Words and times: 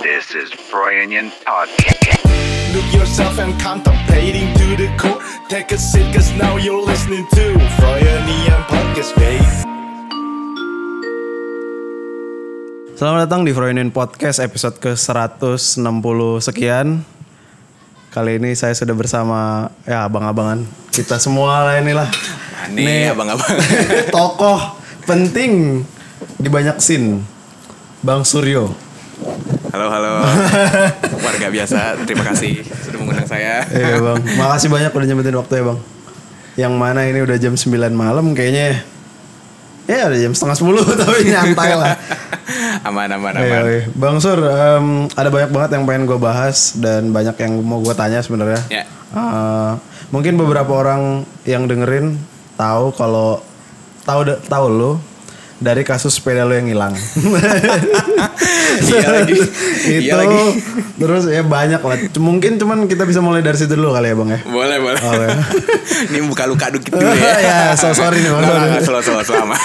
This 0.00 0.32
is 0.32 0.48
Brian 0.72 1.28
Todd. 1.44 1.68
Look 2.72 2.88
yourself 2.96 3.36
and 3.36 3.52
contemplating 3.60 4.48
to 4.56 4.72
the 4.80 4.88
core. 4.96 5.20
Take 5.52 5.68
a 5.68 5.76
seat, 5.76 6.08
cause 6.16 6.32
now 6.40 6.56
you're 6.56 6.80
listening 6.80 7.28
to 7.36 7.44
Froyonian 7.76 8.56
Podcast, 8.72 9.12
babe. 9.20 9.44
Selamat 12.96 13.28
datang 13.28 13.44
di 13.44 13.52
Froynin 13.52 13.92
Podcast 13.92 14.40
episode 14.40 14.80
ke-160 14.80 15.84
sekian. 16.40 17.04
Kali 18.16 18.40
ini 18.40 18.56
saya 18.56 18.72
sudah 18.72 18.96
bersama 18.96 19.68
ya 19.84 20.08
abang-abangan 20.08 20.64
kita 20.88 21.20
semua 21.20 21.68
lah 21.68 21.84
inilah. 21.84 22.08
Nih, 22.72 23.12
abang-abang. 23.12 23.44
tokoh 24.16 24.72
penting 25.04 25.84
di 26.40 26.48
banyak 26.48 26.80
scene. 26.80 27.20
Bang 28.00 28.24
Suryo. 28.24 28.72
Halo, 29.72 29.88
halo. 29.88 30.20
Warga 31.24 31.48
biasa, 31.48 31.96
terima 32.04 32.28
kasih 32.28 32.60
sudah 32.60 32.98
mengundang 33.00 33.24
saya. 33.24 33.64
Iya 33.72 34.04
bang, 34.04 34.20
makasih 34.40 34.68
banyak 34.68 34.92
udah 34.92 35.06
nyempetin 35.08 35.36
waktu 35.40 35.54
ya 35.56 35.64
bang. 35.64 35.78
Yang 36.60 36.74
mana 36.76 37.00
ini 37.08 37.24
udah 37.24 37.36
jam 37.40 37.56
9 37.56 37.72
malam 37.96 38.36
kayaknya. 38.36 38.84
Ya 39.88 40.12
udah 40.12 40.20
jam 40.20 40.32
setengah 40.36 40.56
10 40.60 40.76
tapi 41.00 41.18
nyantai 41.24 41.72
lah. 41.72 41.96
aman, 42.84 43.08
aman, 43.16 43.32
Iya, 43.32 43.48
aman. 43.48 43.62
iya. 43.64 43.82
Bang 43.96 44.16
Sur, 44.20 44.36
em, 44.44 45.08
ada 45.16 45.28
banyak 45.32 45.50
banget 45.50 45.70
yang 45.80 45.84
pengen 45.88 46.04
gue 46.04 46.18
bahas 46.20 46.76
dan 46.76 47.08
banyak 47.08 47.36
yang 47.40 47.52
mau 47.64 47.80
gue 47.80 47.94
tanya 47.96 48.20
sebenarnya. 48.20 48.60
Ya. 48.68 48.84
Eh, 49.16 49.72
mungkin 50.12 50.36
beberapa 50.36 50.84
orang 50.84 51.24
yang 51.48 51.64
dengerin 51.64 52.20
tahu 52.60 52.92
kalau 52.92 53.40
tahu 54.04 54.36
tahu 54.44 54.66
lo 54.68 54.92
dari 55.62 55.86
kasus 55.86 56.18
sepeda 56.18 56.42
lo 56.42 56.52
yang 56.52 56.66
hilang. 56.68 56.92
Iya 58.72 59.08
lagi. 59.12 59.36
itu 59.84 60.08
Iya 60.08 60.14
lagi. 60.16 60.42
terus 60.96 61.28
ya 61.28 61.44
banyak 61.44 61.80
lah. 61.80 61.96
Mungkin 62.16 62.56
cuman 62.56 62.88
kita 62.88 63.04
bisa 63.04 63.20
mulai 63.20 63.44
dari 63.44 63.54
situ 63.54 63.76
dulu 63.76 63.92
kali 63.92 64.10
ya 64.10 64.16
bang 64.16 64.30
ya. 64.32 64.40
Boleh, 64.48 64.76
boleh. 64.80 64.98
Oke. 64.98 65.26
Ini 66.10 66.18
buka 66.24 66.44
luka 66.48 66.66
dikit 66.72 66.96
dulu 66.96 67.04
ya. 67.20 67.36
ya, 67.38 67.58
so 67.76 67.92
sorry 67.92 68.24
nih 68.24 68.32
bang. 68.32 68.42
Nggak, 68.42 69.24
selama. 69.28 69.56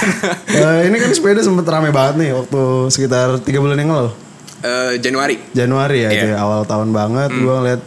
Eh, 0.52 0.80
ini 0.92 0.98
kan 1.00 1.10
sepeda 1.16 1.40
sempet 1.40 1.66
rame 1.66 1.90
banget 1.90 2.16
nih 2.20 2.30
waktu 2.36 2.62
sekitar 2.92 3.40
tiga 3.42 3.64
bulan 3.64 3.80
yang 3.80 3.92
lalu. 3.96 4.12
Eh, 4.62 4.94
Januari. 5.00 5.36
Januari 5.56 5.98
ya, 6.04 6.10
itu 6.12 6.28
ya, 6.34 6.38
awal 6.44 6.68
tahun 6.68 6.92
banget 6.92 7.30
gua 7.40 7.64
ngeliat 7.64 7.82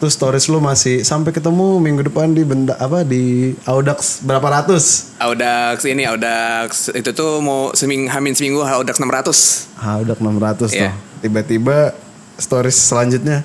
tuh 0.00 0.08
stories 0.08 0.48
lu 0.48 0.64
masih 0.64 1.04
sampai 1.04 1.28
ketemu 1.28 1.76
minggu 1.76 2.08
depan 2.08 2.32
di 2.32 2.40
benda 2.40 2.72
apa 2.80 3.04
di 3.04 3.52
Audax 3.68 4.24
berapa 4.24 4.48
ratus? 4.48 5.12
Audax 5.20 5.84
ini, 5.84 6.08
Audax 6.08 6.88
itu 6.96 7.12
tuh 7.12 7.44
mau 7.44 7.68
seming, 7.76 8.08
hamin 8.08 8.32
seminggu 8.32 8.64
Audax 8.64 8.96
600. 8.96 9.76
Audax 9.76 10.16
600 10.16 10.56
tuh. 10.56 10.68
Iya. 10.72 10.96
Tiba-tiba 11.20 11.92
stories 12.40 12.80
selanjutnya 12.80 13.44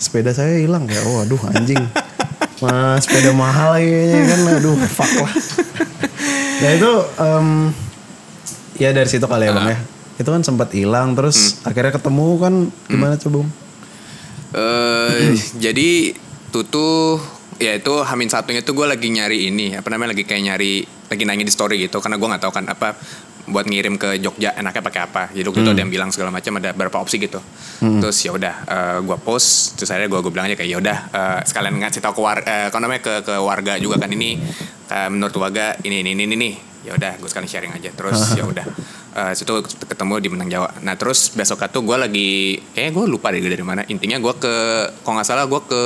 sepeda 0.00 0.32
saya 0.32 0.56
hilang 0.56 0.88
ya. 0.88 1.04
Oh 1.04 1.20
aduh 1.20 1.40
anjing. 1.52 1.84
Mas 2.64 3.04
sepeda 3.04 3.36
mahal 3.36 3.76
kayaknya 3.76 4.20
kan 4.24 4.40
aduh 4.56 4.76
fuck 4.88 5.12
lah. 5.20 5.32
ya 6.64 6.70
itu 6.80 6.92
em, 7.20 7.48
ya 8.80 8.88
dari 8.96 9.08
situ 9.08 9.28
kali 9.28 9.48
ya 9.48 9.52
Bang 9.52 9.68
ya. 9.68 9.78
Itu 10.16 10.32
kan 10.32 10.40
sempat 10.40 10.72
hilang 10.72 11.12
terus 11.12 11.60
akhirnya 11.60 11.92
ketemu 11.92 12.26
kan 12.40 12.54
gimana 12.88 13.20
coba? 13.20 13.44
Eh 14.54 15.36
jadi 15.58 16.14
tutu 16.50 17.18
ya 17.60 17.76
itu 17.76 17.94
Hamin 18.02 18.32
satunya 18.32 18.64
tuh 18.64 18.72
gue 18.72 18.86
lagi 18.88 19.06
nyari 19.12 19.52
ini 19.52 19.76
apa 19.76 19.86
namanya 19.92 20.16
lagi 20.16 20.24
kayak 20.24 20.42
nyari 20.42 20.82
lagi 20.82 21.22
nanya 21.28 21.44
di 21.44 21.52
story 21.52 21.76
gitu 21.86 22.00
karena 22.00 22.16
gue 22.16 22.26
nggak 22.26 22.42
tahu 22.42 22.52
kan 22.56 22.64
apa 22.66 22.96
buat 23.50 23.66
ngirim 23.66 23.98
ke 23.98 24.22
Jogja 24.22 24.54
enaknya 24.54 24.82
pakai 24.84 25.00
apa. 25.02 25.22
Jadi 25.34 25.44
waktu 25.50 25.60
itu 25.66 25.70
ada 25.74 25.80
yang 25.82 25.92
bilang 25.92 26.10
segala 26.14 26.30
macam 26.30 26.62
ada 26.62 26.70
beberapa 26.70 27.02
opsi 27.02 27.18
gitu. 27.18 27.42
Terus 27.82 28.16
ya 28.22 28.30
udah 28.32 28.54
eh, 28.64 28.98
gue 29.02 29.18
post 29.20 29.76
terus 29.76 29.90
akhirnya 29.90 30.08
gue 30.08 30.20
gue 30.22 30.32
bilang 30.32 30.46
aja 30.46 30.56
kayak 30.56 30.70
ya 30.70 30.78
udah 30.78 30.98
eh, 31.10 31.40
sekalian 31.44 31.74
ngasih 31.82 32.00
tahu 32.00 32.20
ke 32.20 32.22
warga 32.22 32.70
apa 32.70 32.78
namanya 32.78 33.00
ke 33.02 33.12
ke 33.26 33.34
warga 33.42 33.72
juga 33.82 33.96
kan 33.98 34.10
ini 34.14 34.38
eh, 34.88 35.08
menurut 35.10 35.34
warga 35.36 35.74
ini 35.82 36.06
ini 36.06 36.10
ini 36.14 36.22
ini, 36.30 36.34
ini. 36.38 36.50
ya 36.80 36.96
udah 36.96 37.20
gue 37.20 37.28
sekalian 37.28 37.50
sharing 37.50 37.72
aja. 37.74 37.90
Terus 37.92 38.18
ya 38.38 38.46
udah 38.46 38.64
Eh, 39.10 39.34
situ 39.34 39.50
ketemu 39.84 40.22
di 40.22 40.28
Menang 40.30 40.46
Jawa. 40.46 40.70
Nah 40.86 40.94
terus 40.94 41.34
besok 41.34 41.66
tuh 41.66 41.82
gue 41.82 41.96
lagi 41.98 42.30
eh 42.78 42.94
gue 42.94 43.04
lupa 43.10 43.34
deh 43.34 43.42
dari 43.42 43.58
mana. 43.66 43.82
Intinya 43.90 44.22
gue 44.22 44.34
ke 44.38 44.54
kalau 45.02 45.18
nggak 45.18 45.26
salah 45.26 45.50
gue 45.50 45.60
ke 45.66 45.82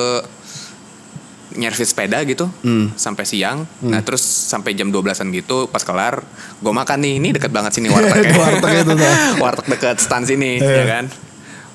nyervis 1.55 1.95
sepeda 1.95 2.21
gitu 2.27 2.51
sampai 2.95 3.25
siang. 3.25 3.65
Nah 3.81 4.05
terus 4.05 4.21
sampai 4.21 4.75
jam 4.75 4.93
12an 4.93 5.33
gitu 5.33 5.71
pas 5.73 5.81
kelar 5.81 6.21
gue 6.61 6.73
makan 6.73 6.99
nih. 7.01 7.15
Ini 7.17 7.29
deket 7.33 7.49
banget 7.49 7.73
sini 7.81 7.89
warteg 7.95 8.29
Warteg 8.29 8.73
itu 8.85 8.95
warteg 9.43 9.67
deket 9.73 9.97
stan 10.05 10.29
sini 10.29 10.61
Iya. 10.61 10.75
ya 10.75 10.85
kan 10.85 11.05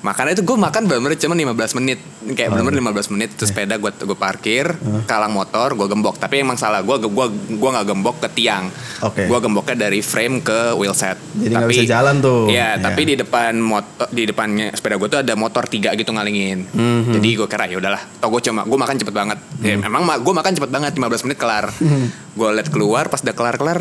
makan 0.00 0.32
itu 0.32 0.40
gue 0.40 0.56
makan 0.56 0.82
bener-bener 0.84 1.12
cuma 1.14 1.34
15 1.34 1.76
menit 1.76 1.98
kayak 2.30 2.48
bener-bener 2.50 2.80
15 2.82 3.12
menit 3.12 3.28
terus 3.32 3.50
sepeda 3.50 3.76
gue 3.76 3.92
gue 3.92 4.14
parkir 4.14 4.72
kalang 5.04 5.28
motor 5.30 5.72
gue 5.72 5.86
gembok 5.86 6.16
tapi 6.16 6.40
emang 6.40 6.56
salah 6.56 6.80
gue 6.80 6.96
gue 6.98 7.26
gue 7.50 7.70
nggak 7.70 7.86
gembok 7.86 8.16
ke 8.18 8.28
tiang 8.32 8.72
Oke. 9.02 9.24
gue 9.24 9.38
gemboknya 9.38 9.76
dari 9.82 10.00
frame 10.00 10.40
ke 10.40 10.72
wheelset 10.74 11.20
Jadi 11.32 11.52
nggak 11.52 11.68
bisa 11.68 11.84
jalan 11.86 12.16
tuh. 12.18 12.48
Iya, 12.48 12.68
Iya. 12.70 12.82
tapi 12.82 13.00
di 13.02 13.14
depan 13.14 13.56
motor 13.56 14.08
di 14.08 14.24
depannya 14.24 14.72
sepeda 14.72 14.96
gue 14.96 15.08
tuh 15.08 15.20
ada 15.20 15.34
motor 15.34 15.64
tiga 15.64 15.92
gitu 15.92 16.10
ngalingin. 16.10 16.64
Mhm. 16.66 17.12
Jadi 17.14 17.28
gue 17.34 17.46
kira 17.46 17.64
ya 17.64 17.76
udahlah. 17.76 18.00
Tau 18.16 18.28
gue 18.30 18.42
cuma 18.42 18.62
gue 18.62 18.78
makan 18.78 18.96
cepet 18.96 19.12
banget. 19.12 19.38
Ya, 19.58 19.76
memang 19.76 20.02
ma- 20.02 20.16
gue 20.16 20.32
makan 20.32 20.52
cepet 20.54 20.70
banget 20.70 20.92
15 20.94 21.22
menit 21.22 21.36
kelar. 21.36 21.68
Mhm. 21.72 22.06
Gue 22.34 22.48
liat 22.50 22.68
keluar 22.68 23.04
pas 23.06 23.20
udah 23.20 23.32
kelar 23.32 23.56
kelar. 23.56 23.80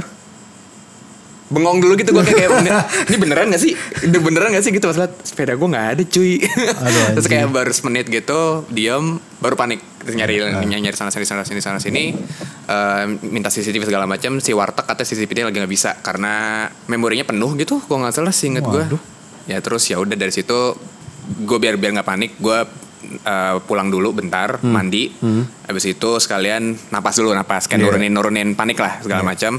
Bengong 1.49 1.77
dulu 1.79 1.93
gitu 1.95 2.09
gue 2.11 2.21
kayak, 2.21 2.37
kayak 2.61 2.73
"Ini- 3.05 3.17
beneran 3.17 3.49
gak 3.49 3.57
sih? 3.59 3.73
Ini 3.73 4.17
beneran 4.17 4.49
gak 4.51 4.61
sih 4.61 4.69
gitu 4.69 4.85
pas 4.85 4.95
liat 4.95 5.13
sepeda 5.19 5.53
gue 5.53 5.67
nggak 5.67 5.87
ada 5.89 6.03
cuy. 6.03 6.33
Terus 6.45 6.77
anjing. 7.17 7.25
kayak 7.27 7.47
baru 7.49 7.71
semenit 7.71 8.05
gitu 8.05 8.41
diem 8.67 9.05
baru 9.37 9.55
panik 9.55 9.81
terus 9.99 10.13
nyari 10.13 10.35
Ah. 10.41 10.61
nyari, 10.61 10.93
sana 10.93 11.09
sini 11.09 11.23
sana 11.23 11.41
sini 11.41 11.59
sana 11.59 11.77
sini 11.77 12.13
Eh, 12.63 13.03
minta 13.25 13.49
CCTV 13.49 13.81
segala 13.83 14.05
macam 14.05 14.38
si 14.38 14.53
warteg 14.53 14.85
kata 14.85 15.01
CCTV-nya 15.01 15.49
lagi 15.49 15.57
nggak 15.57 15.73
bisa 15.73 15.97
karena 15.97 16.33
memorinya 16.85 17.25
penuh 17.25 17.49
gitu 17.55 17.81
gue 17.81 17.97
nggak 17.97 18.13
salah 18.13 18.29
sih 18.29 18.45
inget 18.47 18.61
gue 18.61 18.85
ya 19.47 19.57
terus 19.57 19.81
ya 19.83 19.97
udah 19.97 20.13
dari 20.13 20.29
situ 20.29 20.77
gue 21.39 21.57
biar 21.57 21.75
biar 21.75 21.91
nggak 21.91 22.05
panik 22.05 22.31
gue 22.38 22.57
eh, 23.19 23.55
pulang 23.59 23.89
dulu 23.89 24.13
bentar 24.13 24.61
Hmm. 24.61 24.69
mandi 24.71 25.09
habis 25.63 25.81
itu 25.83 26.09
sekalian 26.15 26.77
napas 26.89 27.17
dulu 27.17 27.33
napas 27.33 27.65
kayak 27.65 27.79
Iya. 27.79 27.85
nurunin 27.89 28.11
nurunin 28.11 28.49
panik 28.53 28.77
lah 28.77 29.01
segala 29.01 29.25
macam 29.25 29.57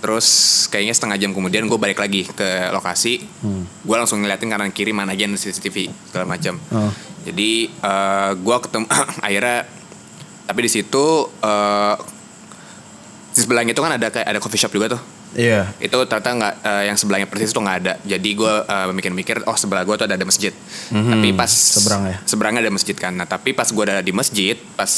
terus 0.00 0.26
kayaknya 0.66 0.90
setengah 0.90 1.16
jam 1.16 1.30
kemudian 1.30 1.64
gue 1.64 1.76
balik 1.76 1.96
lagi 1.96 2.24
ke 2.24 2.48
lokasi 2.68 3.20
Hmm. 3.40 3.64
gue 3.64 3.94
langsung 3.94 4.18
ngeliatin 4.18 4.48
kanan 4.48 4.68
kiri 4.68 4.90
mana 4.90 5.12
aja 5.12 5.24
yang 5.24 5.34
CCTV 5.34 5.92
segala 6.06 6.24
macam 6.26 6.56
Oh. 6.68 6.88
jadi 7.22 7.50
eh, 7.68 8.30
gue 8.34 8.56
ketemu 8.60 8.86
akhirnya 9.26 9.58
tapi 10.42 10.60
di 10.60 10.70
situ 10.70 11.06
eh, 11.38 11.94
di 13.30 13.38
sebelahnya 13.38 13.70
itu 13.70 13.78
kan 13.78 13.92
ada 13.94 14.08
kayak 14.08 14.26
ada 14.26 14.38
coffee 14.38 14.58
shop 14.58 14.72
juga 14.72 14.96
tuh 14.96 15.02
Iya. 15.30 15.70
itu 15.78 15.94
ternyata 16.10 16.30
nggak 16.34 16.54
eh, 16.60 16.82
yang 16.90 16.96
sebelahnya 16.96 17.30
persis 17.30 17.54
tuh 17.54 17.62
nggak 17.62 17.78
ada 17.78 17.94
jadi 18.02 18.30
gue 18.34 18.54
eh, 18.66 18.90
mikir-mikir 18.90 19.46
oh 19.46 19.54
sebelah 19.54 19.84
gue 19.84 19.94
tuh 19.94 20.04
ada, 20.04 20.18
ada 20.18 20.26
masjid 20.26 20.50
tapi 20.90 21.30
pas. 21.30 21.46
Seberang 21.46 22.02
ya? 22.04 22.18
seberangnya 22.24 22.60
ada 22.60 22.72
masjid 22.72 22.96
kan 22.96 23.14
nah 23.14 23.24
tapi 23.24 23.52
pas 23.52 23.68
gue 23.68 23.84
ada 23.84 24.00
di 24.00 24.10
masjid 24.10 24.58
pas 24.74 24.90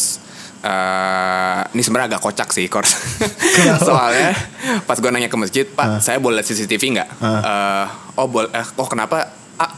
ini 1.73 1.81
sebenarnya 1.81 2.09
agak 2.11 2.23
kocak 2.23 2.49
sih 2.49 2.67
kors. 2.67 2.93
Soalnya 3.83 4.37
pas 4.83 4.95
gue 4.95 5.09
nanya 5.09 5.27
ke 5.27 5.35
masjid 5.35 5.65
pak 5.65 5.99
saya 5.99 6.17
boleh 6.17 6.39
lihat 6.39 6.47
CCTV 6.47 6.83
nggak? 6.95 7.09
Eh, 7.19 7.85
oh 8.15 8.27
boleh 8.27 8.49
eh, 8.51 8.67
oh 8.75 8.85
kenapa? 8.85 9.29
Ah 9.57 9.73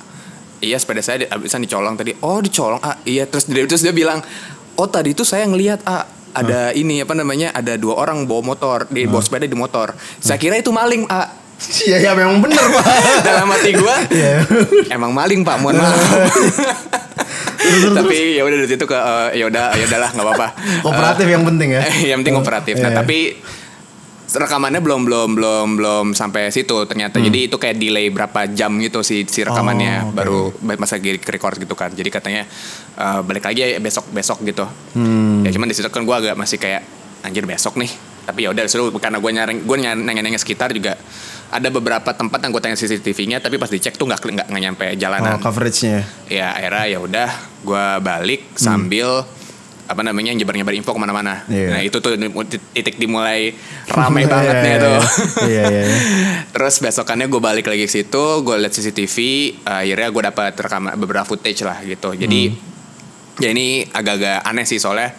iya 0.59 0.75
sepeda 0.75 1.01
saya 1.01 1.23
di- 1.23 1.31
bisa 1.41 1.57
dicolong 1.57 1.95
tadi. 1.95 2.15
Oh 2.19 2.39
dicolong? 2.39 2.79
Ah 2.79 2.99
iya. 3.03 3.25
Terus 3.25 3.47
dia 3.47 3.63
terus 3.65 3.81
dia 3.81 3.91
bilang 3.91 4.19
oh 4.75 4.87
tadi 4.87 5.11
itu 5.11 5.23
saya 5.23 5.45
ngelihat 5.45 5.83
ah 5.85 6.03
ada 6.33 6.71
ini 6.71 6.99
apa 6.99 7.15
namanya 7.15 7.51
ada 7.51 7.75
dua 7.75 7.95
orang 7.97 8.27
bawa 8.27 8.43
motor 8.45 8.79
di 8.89 9.07
bawa 9.07 9.21
sepeda 9.21 9.45
di 9.45 9.55
motor. 9.55 9.91
Saya 10.19 10.37
kira 10.37 10.55
itu 10.55 10.69
maling 10.69 11.07
ah. 11.07 11.31
Iya 11.81 12.03
ya 12.03 12.13
memang 12.13 12.43
bener 12.43 12.59
pak. 12.61 12.87
dalam 13.31 13.47
hati 13.47 13.71
gue 13.73 13.97
Iya. 14.11 14.43
emang 14.91 15.15
maling 15.15 15.41
pak 15.41 15.57
mohon 15.57 15.79
maaf 15.81 15.95
tapi 17.95 18.17
ya 18.35 18.43
udah 18.43 18.57
dari 18.57 18.69
situ 18.69 18.85
ke 18.85 18.95
eh, 18.95 19.29
ya 19.37 19.45
udah 19.47 19.65
ya 19.73 19.85
udahlah 19.87 20.11
nggak 20.11 20.27
apa-apa 20.27 20.49
Kooperatif 20.85 21.27
yang 21.27 21.45
penting 21.45 21.69
ya. 21.71 21.83
Yang 22.11 22.19
penting 22.21 22.35
kooperatif. 22.35 22.75
Nah, 22.79 22.91
Iya. 22.91 22.99
tapi 23.01 23.19
rekamannya 24.27 24.81
belum 24.81 25.05
belum 25.05 25.29
belum 25.33 25.67
belum 25.77 26.05
sampai 26.11 26.51
situ 26.51 26.75
ternyata. 26.85 27.19
Jadi 27.19 27.47
itu 27.47 27.55
kayak 27.55 27.77
delay 27.77 28.09
berapa 28.09 28.51
jam 28.51 28.75
gitu 28.79 29.01
si 29.01 29.23
si 29.25 29.41
rekamannya 29.41 29.93
Hmm. 29.95 30.03
Oh, 30.03 30.11
oke. 30.11 30.17
baru 30.17 30.39
masa 30.75 30.99
lagi 30.99 31.21
record 31.21 31.55
gitu 31.57 31.75
kan. 31.75 31.89
Jadi 31.89 32.09
katanya 32.09 32.43
eh, 32.95 33.21
balik 33.23 33.45
lagi 33.45 33.63
ya 33.63 33.79
besok 33.79 34.11
besok 34.11 34.43
gitu. 34.43 34.67
Hmm. 34.93 35.43
Ya 35.43 35.51
cuman 35.51 35.69
di 35.69 35.75
situ 35.75 35.87
kan 35.87 36.03
gue 36.03 36.17
agak 36.17 36.35
masih 36.35 36.57
kayak 36.57 36.83
anjir 37.23 37.45
besok 37.45 37.77
nih. 37.77 37.89
Tapi 38.25 38.39
ya 38.41 38.51
udah 38.51 38.65
seru 38.65 38.89
karena 38.95 39.17
gue 39.17 39.31
nyari 39.31 39.55
gue 39.61 39.77
nanya-nanya 39.77 40.37
sekitar 40.37 40.71
juga 40.71 40.97
ada 41.47 41.69
beberapa 41.69 42.11
tempat 42.11 42.41
yang 42.41 42.51
gue 42.51 42.61
tanya 42.61 42.75
CCTV-nya 42.75 43.39
tapi 43.39 43.57
pas 43.57 43.69
dicek 43.69 43.95
tuh 43.95 44.05
nggak 44.05 44.21
nggak 44.49 44.63
nyampe 44.63 44.87
jalanan 44.97 45.37
Oh, 45.37 45.41
coveragenya. 45.41 46.03
ya 46.27 46.51
akhirnya 46.51 46.85
ya 46.89 46.99
udah 46.99 47.29
gue 47.61 47.85
balik 48.01 48.41
sambil 48.55 49.23
apa 49.85 50.01
namanya 50.01 50.33
nyebar-nyebar 50.33 50.73
info 50.73 50.91
ke 50.91 50.99
mana-mana. 50.99 51.45
Iya. 51.45 51.69
Nah 51.69 51.81
itu 51.81 52.01
tuh 52.01 52.17
titik 52.73 52.97
dimulai 52.97 53.53
rame 53.87 54.25
banget 54.33 54.57
nih 54.57 54.73
Iya, 54.73 54.81
tuh. 54.81 55.01
Iya 55.45 55.63
iya. 55.63 55.83
iya. 55.85 55.99
Terus 56.57 56.75
besokannya 56.81 57.29
gue 57.29 57.37
balik 57.39 57.69
lagi 57.69 57.85
ke 57.85 57.93
situ, 57.93 58.25
gue 58.41 58.57
liat 58.57 58.73
CCTV, 58.73 59.17
akhirnya 59.63 60.09
gue 60.09 60.23
dapat 60.25 60.53
rekaman 60.57 60.97
beberapa 60.97 61.29
footage 61.29 61.61
lah 61.63 61.85
gitu. 61.85 62.17
Jadi 62.17 62.41
Hmm. 62.49 62.73
ya 63.37 63.49
ini 63.51 63.85
agak-agak 63.85 64.41
aneh 64.41 64.65
sih 64.65 64.79
soalnya 64.79 65.13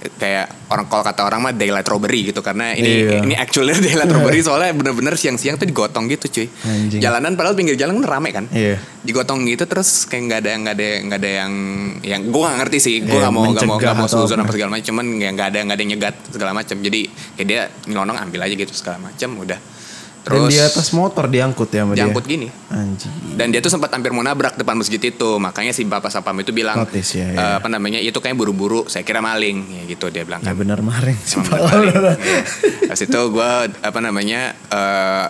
kayak 0.00 0.48
orang 0.68 0.88
kalau 0.88 1.02
kata 1.02 1.20
orang 1.22 1.40
mah 1.40 1.52
daylight 1.52 1.84
robbery 1.84 2.24
gitu 2.26 2.40
karena 2.40 2.72
ini 2.72 3.04
Iya. 3.04 3.20
ini 3.20 3.34
actually 3.34 3.76
daylight 3.84 4.08
robbery 4.08 4.40
soalnya 4.40 4.72
bener-bener 4.72 5.12
siang-siang 5.12 5.54
tuh 5.54 5.64
digotong 5.64 6.08
gitu 6.08 6.26
cuy. 6.30 6.46
Anjing. 6.62 7.00
Jalanan 7.00 7.36
padahal 7.36 7.52
pinggir 7.52 7.76
jalan 7.76 8.00
kan 8.00 8.06
rame 8.10 8.30
kan. 8.30 8.44
Iya. 8.48 8.80
Digotong 9.00 9.44
gitu 9.44 9.64
terus 9.64 10.04
kayak 10.04 10.22
nggak 10.24 10.40
ada 10.40 10.50
nggak 10.56 10.74
ada 10.74 10.88
nggak 11.02 11.18
ada 11.18 11.30
yang 11.36 11.52
yang 12.00 12.20
gue 12.24 12.40
nggak 12.40 12.58
ngerti 12.58 12.78
sih 12.78 12.94
gue 13.00 13.10
Iya, 13.10 13.20
nggak 13.22 13.32
mau 13.32 13.42
nggak 13.46 13.66
mau 13.66 13.76
nggak 13.76 13.94
mau 13.94 14.08
suzon 14.08 14.40
apa. 14.40 14.52
segala 14.52 14.70
macam 14.72 14.84
cuman 14.86 15.04
nggak 15.10 15.46
ada 15.46 15.58
nggak 15.62 15.76
ada 15.76 15.82
yang 15.82 15.92
nyegat 15.94 16.14
segala 16.28 16.52
macam 16.52 16.76
jadi 16.76 17.00
kayak 17.34 17.46
dia 17.46 17.60
nyelonong 17.86 18.16
ambil 18.18 18.40
aja 18.42 18.54
gitu 18.54 18.72
segala 18.72 18.96
macam 18.98 19.30
udah 19.36 19.60
Dan 20.30 20.38
terus 20.40 20.48
di 20.48 20.58
atas 20.60 20.86
motor 20.90 21.26
diangkut 21.26 21.68
ya 21.68 21.82
sama 21.82 21.92
dia. 21.92 21.98
diangkut 22.00 22.24
gini 22.24 22.46
Anjing. 22.68 23.34
dan 23.34 23.46
dia 23.48 23.58
tuh 23.58 23.68
sempat 23.68 23.90
hampir 23.90 24.10
mau 24.10 24.22
nabrak 24.22 24.54
depan 24.54 24.74
masjid 24.74 24.96
itu 24.98 25.30
makanya 25.36 25.70
si 25.70 25.82
bapak 25.82 26.06
sapam 26.08 26.32
itu 26.36 26.50
bilang 26.50 26.78
Notice, 26.78 27.10
ya, 27.12 27.26
ya. 27.26 27.34
"Eh, 27.34 27.54
apa 27.56 27.66
namanya 27.66 27.98
itu 27.98 28.14
kayak 28.14 28.34
buru-buru 28.34 28.86
saya 28.86 29.02
kira 29.02 29.18
maling 29.18 29.58
ya 29.68 29.82
gitu 29.86 30.06
dia 30.06 30.22
bilang 30.22 30.38
Ya 30.40 30.46
kan 30.46 30.56
benar. 30.56 30.78
Emang 30.78 30.94
bener 30.94 31.02
maling. 31.02 31.18
Iya. 32.22 32.42
Pas 32.86 33.00
itu 33.00 33.20
gue 33.28 33.50
apa 33.80 33.98
namanya 33.98 34.40
eh, 34.68 35.26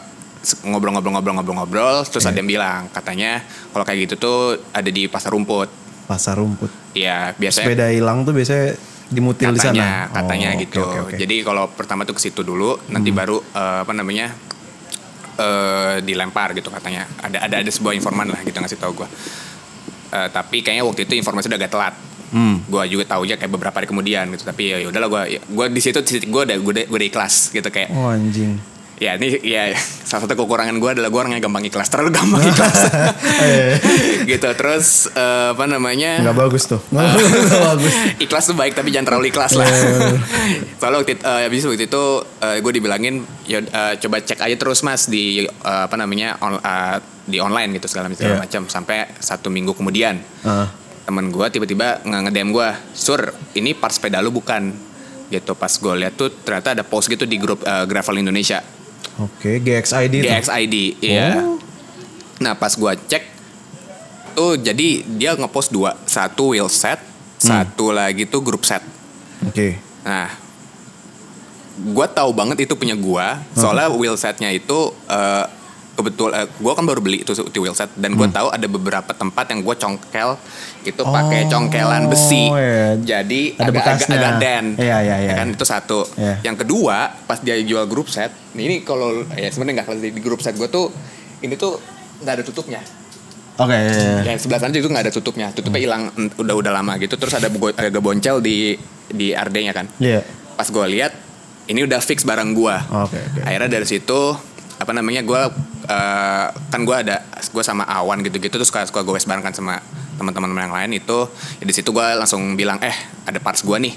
ngobrol-ngobrol-ngobrol-ngobrol 0.64 2.05
terus 2.05 2.23
Iya. 2.23 2.31
ada 2.31 2.38
yang 2.38 2.50
bilang 2.50 2.81
katanya 2.88 3.31
kalau 3.69 3.85
kayak 3.85 3.99
gitu 4.05 4.14
tuh 4.17 4.38
ada 4.70 4.88
di 4.88 5.06
pasar 5.06 5.31
rumput 5.31 5.69
Pasar 6.06 6.35
rumput. 6.35 6.70
ya 6.91 7.31
biasanya 7.35 7.67
Sepeda 7.67 7.87
hilang 7.88 8.23
tuh 8.23 8.32
biasanya 8.32 8.75
dimutil 9.06 9.50
di 9.50 9.58
katanya 9.58 10.06
sana. 10.06 10.14
katanya 10.17 10.49
Oh, 10.49 10.58
gitu 10.58 10.81
oke, 10.81 10.99
oke. 11.05 11.17
jadi 11.17 11.37
kalau 11.41 11.64
pertama 11.69 12.02
tuh 12.02 12.14
ke 12.14 12.23
situ 12.23 12.41
dulu 12.41 12.75
Hmm. 12.76 12.94
nanti 12.94 13.11
baru 13.11 13.38
eh, 13.44 13.79
apa 13.82 13.93
namanya 13.93 14.32
eh 15.40 15.96
dilempar 16.04 16.52
gitu 16.52 16.69
katanya 16.69 17.08
ada 17.19 17.40
ada 17.40 17.56
ada 17.64 17.70
sebuah 17.72 17.96
informan 17.96 18.28
lah 18.28 18.40
gitu 18.44 18.60
ngasih 18.60 18.76
tahu 18.76 18.92
gue 19.00 19.08
tapi 20.10 20.60
kayaknya 20.60 20.84
waktu 20.84 21.08
itu 21.08 21.16
informasi 21.16 21.48
udah 21.48 21.58
agak 21.58 21.72
telat 21.72 21.94
Hmm. 22.31 22.62
gue 22.62 22.82
juga 22.87 23.10
tahu 23.10 23.26
aja 23.26 23.34
kayak 23.34 23.50
beberapa 23.50 23.75
hari 23.75 23.90
kemudian 23.90 24.31
gitu 24.31 24.46
tapi 24.46 24.70
ya 24.70 24.87
udahlah 24.87 25.10
gue 25.10 25.42
gue 25.42 25.66
di 25.75 25.82
situ 25.82 25.98
gue 25.98 26.42
udah 26.46 26.56
gue 26.62 26.72
udah, 26.78 26.84
gue 26.87 26.98
udah 27.02 27.08
ikhlas 27.10 27.50
gitu 27.50 27.66
kayak 27.75 27.90
Oh 27.90 28.06
anjing. 28.06 28.54
Ya 29.00 29.17
ini 29.17 29.41
ya 29.41 29.73
salah 30.05 30.29
satu 30.29 30.37
kekurangan 30.37 30.76
gue 30.76 30.91
adalah 30.93 31.08
gue 31.08 31.17
orang 31.19 31.32
yang 31.32 31.43
gampang 31.43 31.64
ikhlas 31.64 31.88
terlalu 31.88 32.12
gampang 32.12 32.44
ikhlas 32.52 32.79
gitu 34.23 34.49
terus 34.52 34.87
eh, 35.11 35.49
apa 35.50 35.64
namanya 35.64 36.20
Enggak 36.20 36.37
bagus 36.38 36.62
tuh. 36.67 36.81
Nggak 36.93 37.62
bagus. 37.67 37.94
ikhlas 38.19 38.44
tuh 38.44 38.55
baik 38.55 38.73
tapi 38.73 38.91
jangan 38.91 39.08
terlalu 39.08 39.26
ikhlas 39.29 39.56
lah. 39.56 39.64
Soalnya 40.76 40.99
waktu 41.00 41.12
itu, 41.14 41.23
eh, 41.23 41.41
habis 41.44 41.62
waktu 41.64 41.85
itu 41.87 42.05
gue 42.61 42.73
dibilangin 42.73 43.14
ya 43.44 43.61
eh, 43.61 43.94
coba 43.99 44.20
cek 44.20 44.37
aja 44.38 44.55
terus 44.55 44.81
mas 44.82 45.06
di 45.06 45.43
eh, 45.43 45.49
apa 45.81 45.97
namanya 45.97 46.37
on- 46.38 46.61
eh, 46.61 46.97
di 47.25 47.38
online 47.38 47.73
gitu 47.75 47.88
segala 47.88 48.11
segala 48.11 48.37
Iya. 48.37 48.43
macam 48.43 48.62
sampai 48.67 49.17
satu 49.17 49.49
minggu 49.49 49.73
kemudian 49.73 50.20
Ah. 50.43 50.69
temen 51.02 51.26
gue 51.26 51.47
tiba-tiba 51.49 52.02
nge 52.02 52.19
nge-DM 52.29 52.50
gue 52.50 52.69
sur 52.93 53.20
ini 53.55 53.73
part 53.73 53.91
sepeda 53.91 54.20
lu 54.20 54.29
bukan 54.31 54.70
gitu 55.26 55.55
pas 55.55 55.70
gue 55.70 55.94
lihat 55.97 56.14
tuh 56.14 56.29
ternyata 56.37 56.75
ada 56.75 56.82
post 56.82 57.06
gitu 57.06 57.25
di 57.25 57.38
grup 57.38 57.62
eh, 57.62 57.87
gravel 57.87 58.19
Indonesia 58.19 58.61
Oke, 59.19 59.58
GXID 59.58 60.14
tuh. 60.20 60.29
GXID 60.29 60.75
iya 61.00 61.41
Oh. 61.41 61.61
nah 62.38 62.55
pas 62.55 62.73
gue 62.73 62.93
cek 63.06 63.25
tuh 64.32 64.56
jadi 64.56 64.88
dia 65.05 65.37
ngepost 65.37 65.69
dua 65.69 65.93
satu 66.05 66.52
wheel 66.52 66.67
set 66.67 66.97
satu 67.37 67.91
lagi 67.91 68.25
tuh 68.25 68.41
grup 68.41 68.62
set 68.62 68.81
Oke. 69.41 69.81
Nah, 70.00 70.29
gua 71.93 72.05
tahu 72.05 72.29
banget 72.31 72.69
itu 72.69 72.76
punya 72.76 72.93
gua. 72.93 73.41
Soalnya 73.55 73.88
wheel 73.88 74.12
setnya 74.12 74.52
itu 74.52 74.93
eh, 75.06 75.44
kebetulan 76.00 76.49
gua 76.56 76.73
kan 76.73 76.82
baru 76.82 76.99
beli 76.99 77.20
itu 77.20 77.31
itu 77.31 77.58
wheel 77.58 77.73
set 77.73 77.93
dan 77.94 78.12
gua 78.12 78.26
tahu 78.26 78.49
ada 78.49 78.64
beberapa 78.64 79.12
tempat 79.12 79.44
yang 79.47 79.61
gua 79.61 79.75
congkel 79.75 80.35
itu 80.81 80.99
pakai 80.99 81.44
Oh, 81.44 81.49
congkelan 81.50 82.02
besi. 82.06 82.49
iya. 82.49 82.97
Jadi 82.97 83.55
Ada 83.55 83.62
agak 83.62 83.70
agak 83.76 83.85
bekasnya. 84.00 84.17
agak 84.17 84.35
den. 84.38 84.64
Iya, 84.76 84.97
iya, 84.99 85.17
iya. 85.19 85.31
Ya 85.31 85.35
kan 85.37 85.47
itu 85.50 85.64
satu. 85.64 86.00
Iya. 86.14 86.35
Yang 86.43 86.56
kedua, 86.58 86.97
pas 87.20 87.38
dia 87.38 87.55
jual 87.61 87.85
grup 87.85 88.08
set, 88.08 88.32
ini 88.55 88.81
kalau 88.81 89.12
ya 89.31 89.47
sebenarnya 89.47 89.81
nggak 89.81 89.87
kalau 89.87 90.00
di 90.00 90.11
grup 90.17 90.41
set 90.41 90.55
gua 90.55 90.67
tuh 90.67 90.88
ini 91.38 91.52
tuh 91.55 91.76
nggak 92.19 92.35
ada 92.35 92.43
tutupnya. 92.43 92.81
Oke, 93.56 93.76
iya, 93.76 93.93
iya. 93.93 94.20
Yang 94.26 94.49
sebelah 94.49 94.58
sana 94.58 94.73
itu 94.73 94.88
nggak 94.88 95.05
ada 95.05 95.12
tutupnya. 95.12 95.47
Tutupnya 95.50 95.81
hilang 95.81 96.08
ent- 96.14 96.32
udah 96.35 96.55
udah 96.55 96.73
lama 96.73 96.97
gitu. 96.97 97.12
Terus 97.14 97.35
ada 97.35 97.52
agak 97.76 98.00
boncel 98.00 98.41
di 98.41 98.73
di 99.06 99.31
RD-nya 99.31 99.75
kan 99.75 99.91
Iya. 99.99 100.23
pas 100.55 100.64
gue 100.64 100.87
lihat 100.88 101.12
ini 101.67 101.82
udah 101.82 101.99
fix 101.99 102.23
barang 102.23 102.50
gue 102.52 102.76
Oke, 102.97 103.19
oke. 103.19 103.41
akhirnya 103.43 103.67
dari 103.69 103.82
situ 103.85 104.20
apa 104.81 104.97
namanya 104.97 105.21
gue 105.21 105.41
eh, 105.87 106.47
kan 106.73 106.81
gue 106.81 106.97
ada 106.97 107.21
gue 107.29 107.61
sama 107.61 107.85
Awan 107.85 108.25
gitu-gitu 108.25 108.56
terus 108.56 108.73
suka 108.73 108.88
suka 108.88 109.05
gue 109.05 109.12
bareng 109.12 109.44
kan 109.44 109.53
sama 109.53 109.77
teman-teman 110.17 110.56
yang 110.56 110.73
lain 110.73 110.91
itu 110.97 111.19
ya 111.61 111.65
di 111.65 111.73
situ 111.73 111.93
gue 111.93 112.06
langsung 112.17 112.56
bilang 112.56 112.81
eh 112.81 112.93
ada 113.25 113.37
parts 113.41 113.61
gue 113.61 113.77
nih 113.77 113.94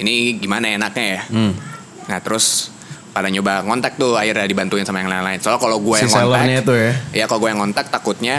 ini 0.00 0.40
gimana 0.40 0.72
enaknya 0.72 1.04
ya 1.04 1.22
Hmm. 1.28 1.52
nah 2.08 2.18
terus 2.20 2.72
pada 3.14 3.30
nyoba 3.30 3.62
ngontak 3.62 3.94
tuh 3.94 4.18
akhirnya 4.18 4.42
dibantuin 4.44 4.82
sama 4.82 4.98
yang 5.00 5.12
lain-lain 5.12 5.38
soalnya 5.38 5.60
kalau 5.60 5.78
gue 5.78 5.96
Si 6.00 6.04
yang 6.04 6.10
ngontak 6.10 6.28
sellernya 6.34 6.58
itu 6.60 6.74
ya. 6.74 6.92
ya 7.14 7.24
kalau 7.28 7.40
gue 7.44 7.48
yang 7.52 7.60
ngontak 7.62 7.86
takutnya 7.88 8.36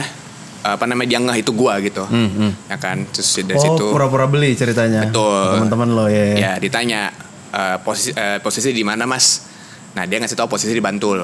apa 0.66 0.90
namanya 0.90 1.08
dia 1.14 1.20
ngeh 1.22 1.38
itu 1.46 1.52
gue 1.54 1.74
gitu 1.86 2.04
Hmm, 2.10 2.30
hmm. 2.30 2.52
ya 2.74 2.78
kan 2.82 2.98
terus 3.08 3.30
dari 3.40 3.54
Oh, 3.54 3.62
situ 3.62 3.86
pura-pura 3.94 4.26
beli 4.26 4.58
ceritanya. 4.58 5.06
Betul. 5.06 5.62
Teman-teman 5.62 5.90
lo 5.94 6.06
ya. 6.10 6.34
ya 6.34 6.52
ditanya 6.58 7.14
eh, 7.54 7.78
posisi 7.80 8.12
eh, 8.12 8.42
posisi 8.42 8.74
di 8.74 8.82
mana 8.82 9.06
mas 9.06 9.46
nah 9.96 10.04
dia 10.04 10.20
ngasih 10.20 10.36
tahu 10.36 10.50
posisi 10.52 10.74
di 10.74 10.84
Bantul 10.84 11.24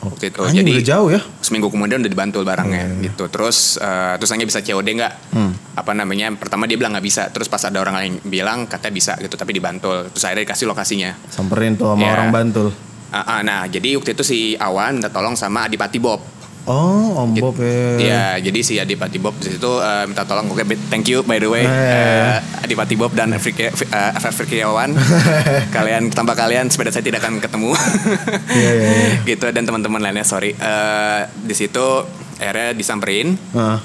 waktu 0.00 0.30
itu 0.30 0.40
Anjing 0.40 0.60
jadi 0.60 0.70
udah 0.72 0.86
jauh 0.86 1.08
ya. 1.10 1.20
seminggu 1.38 1.68
kemudian 1.68 1.98
udah 1.98 2.08
di 2.08 2.14
Bantul 2.14 2.42
barangnya 2.42 2.82
iya. 2.92 3.04
gitu 3.04 3.26
terus 3.26 3.74
eh, 3.76 4.14
terus 4.14 4.30
nanya 4.30 4.46
bisa 4.46 4.60
COD 4.60 4.88
nggak 4.94 5.14
Hmm. 5.28 5.52
apa 5.74 5.92
namanya 5.92 6.32
pertama 6.32 6.64
dia 6.64 6.74
bilang 6.74 6.92
nggak 6.92 7.04
bisa 7.04 7.28
terus 7.28 7.46
pas 7.46 7.60
ada 7.60 7.76
orang 7.76 7.94
lain 7.94 8.12
bilang 8.22 8.64
katanya 8.64 8.94
bisa 8.94 9.12
gitu 9.16 9.34
tapi 9.34 9.50
di 9.50 9.58
Bantul 9.58 10.08
terus 10.08 10.22
akhirnya 10.22 10.44
dikasih 10.46 10.66
lokasinya 10.66 11.10
Samperin 11.26 11.74
tuh 11.74 11.90
sama 11.90 12.00
Ya. 12.00 12.12
orang 12.12 12.30
Bantul. 12.30 12.68
Ah, 13.08 13.24
ah, 13.26 13.40
nah 13.40 13.64
jadi 13.64 13.96
waktu 13.96 14.12
itu 14.12 14.20
si 14.20 14.38
Awan 14.54 15.00
minta 15.00 15.08
tolong 15.08 15.32
sama 15.32 15.64
Adipati 15.64 15.96
Bob 15.96 16.20
Oh, 16.68 17.24
Om 17.24 17.32
Bob 17.40 17.56
ya. 17.64 17.96
Ya, 17.96 18.24
jadi 18.44 18.60
si 18.60 18.76
Adipati 18.76 19.16
Bob 19.16 19.32
di 19.40 19.56
situ 19.56 19.72
eh, 19.80 20.04
minta 20.04 20.28
tolong. 20.28 20.52
Oke, 20.52 20.68
thank 20.92 21.08
you 21.08 21.24
by 21.24 21.40
the 21.40 21.48
way. 21.48 21.64
Eh. 21.64 21.72
Eh, 21.72 22.36
Adipati 22.60 22.92
Bob 22.92 23.16
dan 23.16 23.32
Afrika 23.32 23.72
uh, 23.72 24.12
Afrikawan. 24.20 24.92
kalian 25.76 26.12
tanpa 26.12 26.36
kalian 26.36 26.68
sepeda 26.68 26.92
saya 26.92 27.00
tidak 27.00 27.24
akan 27.24 27.40
ketemu. 27.40 27.72
Iya, 28.52 28.70
iya, 28.76 28.88
iya. 28.92 29.08
gitu 29.32 29.48
dan 29.48 29.64
teman-teman 29.64 29.96
lainnya 30.04 30.28
sorry. 30.28 30.52
Eh, 30.52 31.20
di 31.40 31.56
situ 31.56 32.04
akhirnya 32.36 32.76
disamperin. 32.76 33.32
Ah. 33.56 33.80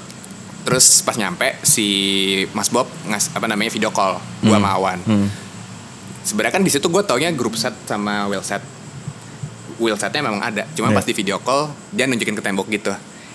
Terus 0.68 1.00
pas 1.08 1.16
nyampe 1.16 1.56
si 1.64 1.88
Mas 2.52 2.68
Bob 2.68 2.84
ngas 3.08 3.32
apa 3.32 3.48
namanya 3.48 3.72
video 3.72 3.88
call 3.96 4.20
gua 4.44 4.60
sama 4.60 4.76
Awan. 4.76 5.00
Hmm. 5.08 5.28
Sebenarnya 6.24 6.60
kan 6.60 6.64
di 6.64 6.72
situ 6.72 6.88
gue 6.88 7.04
taunya 7.04 7.28
grup 7.32 7.52
set 7.56 7.72
sama 7.88 8.28
wheel 8.28 8.40
set. 8.40 8.64
Wheel 9.76 9.94
setnya 9.94 10.20
memang 10.20 10.40
ada, 10.40 10.64
cuma 10.72 10.88
Iya. 10.88 10.96
pas 10.96 11.04
di 11.04 11.12
video 11.12 11.36
call 11.38 11.66
dia 11.90 12.04
nunjukin 12.04 12.32
ke 12.32 12.42
tembok 12.42 12.66
gitu. 12.68 12.92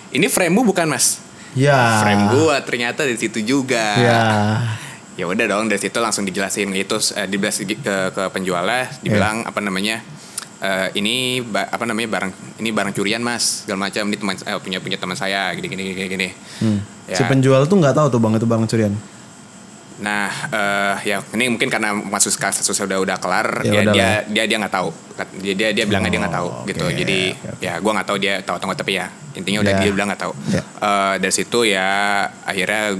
Ini 0.10 0.26
frame-mu 0.26 0.64
bukan 0.64 0.88
mas? 0.88 1.20
Ya. 1.52 2.00
Frame 2.00 2.30
gua 2.32 2.62
ternyata 2.62 3.04
di 3.04 3.16
situ 3.16 3.40
juga. 3.40 3.84
Ya. 3.96 4.20
Ya 5.16 5.26
udah 5.26 5.46
dong 5.46 5.68
dari 5.68 5.78
situ 5.78 5.98
langsung 5.98 6.24
dijelasin 6.24 6.72
itu 6.72 6.96
eh, 7.14 7.26
dijelasin 7.26 7.68
ke 7.76 7.96
ke 8.10 8.24
penjualnya, 8.30 8.88
dibilang 9.00 9.44
Iya. 9.44 9.50
apa 9.50 9.60
namanya? 9.60 9.98
eh, 10.60 10.92
ini 10.94 11.16
ba- 11.40 11.66
apa 11.66 11.88
namanya 11.88 12.12
barang 12.12 12.32
ini 12.60 12.70
barang 12.70 12.92
curian 12.92 13.24
mas 13.24 13.64
segala 13.64 13.88
macam 13.88 14.04
ini 14.04 14.16
teman 14.16 14.36
eh, 14.36 14.60
punya 14.60 14.80
punya 14.80 14.98
teman 14.98 15.16
saya 15.16 15.56
gini 15.56 15.68
gini 15.68 15.84
gini 15.90 16.08
gini. 16.10 16.28
Hmm. 16.60 16.80
Ya. 17.08 17.16
Si 17.16 17.24
penjual 17.24 17.64
tuh 17.64 17.80
nggak 17.80 17.96
tahu 17.96 18.08
tuh 18.10 18.20
bang 18.20 18.36
itu 18.36 18.44
barang 18.44 18.68
curian. 18.68 18.92
Nah, 20.00 20.32
eh, 20.48 20.96
ya 21.06 21.18
ini 21.36 21.52
mungkin 21.52 21.68
karena 21.68 21.92
kasus 22.10 22.40
kasus 22.40 22.72
udah 22.80 23.00
udah 23.00 23.18
kelar, 23.20 23.68
Ya 23.68 23.68
ya, 23.68 23.80
udah 23.84 23.94
dia, 23.94 24.04
lah. 24.04 24.20
dia 24.32 24.44
dia 24.48 24.58
nggak 24.58 24.72
tahu. 24.72 24.90
Dia 25.44 25.54
dia 25.54 25.70
dia 25.72 25.84
bilangnya 25.84 26.08
dia 26.08 26.22
nggak 26.24 26.36
tahu 26.36 26.50
Oh, 26.50 26.64
gitu. 26.64 26.86
Jadi 26.88 27.36
oke. 27.36 27.60
ya 27.60 27.74
gua 27.78 27.92
nggak 28.00 28.08
tahu 28.08 28.18
dia 28.18 28.34
tahu 28.40 28.56
atau 28.56 28.72
tapi 28.74 28.96
ya 28.96 29.12
intinya 29.36 29.60
udah 29.60 29.74
Ya. 29.76 29.80
dia 29.82 29.92
bilang 29.92 30.08
nggak 30.08 30.22
tahu. 30.22 30.34
Ya. 30.48 30.64
Eh, 30.64 31.16
dari 31.20 31.34
situ 31.34 31.60
ya 31.66 31.90
akhirnya 32.44 32.96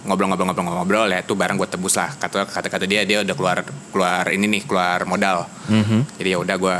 ngobrol-ngobrol-ngobrol-ngobrol 0.00 1.08
ya 1.08 1.20
tuh 1.20 1.36
barang 1.36 1.56
gue 1.56 1.68
tebus 1.68 1.92
lah 1.94 2.08
kata 2.16 2.48
kata 2.48 2.68
kata 2.68 2.84
dia 2.84 3.04
dia 3.04 3.20
udah 3.20 3.36
keluar 3.36 3.58
keluar 3.92 4.24
ini 4.28 4.48
nih 4.48 4.62
keluar 4.64 5.04
modal. 5.04 5.44
Mhm. 5.68 6.16
Jadi 6.16 6.28
ya 6.30 6.38
udah 6.38 6.56
gue 6.56 6.76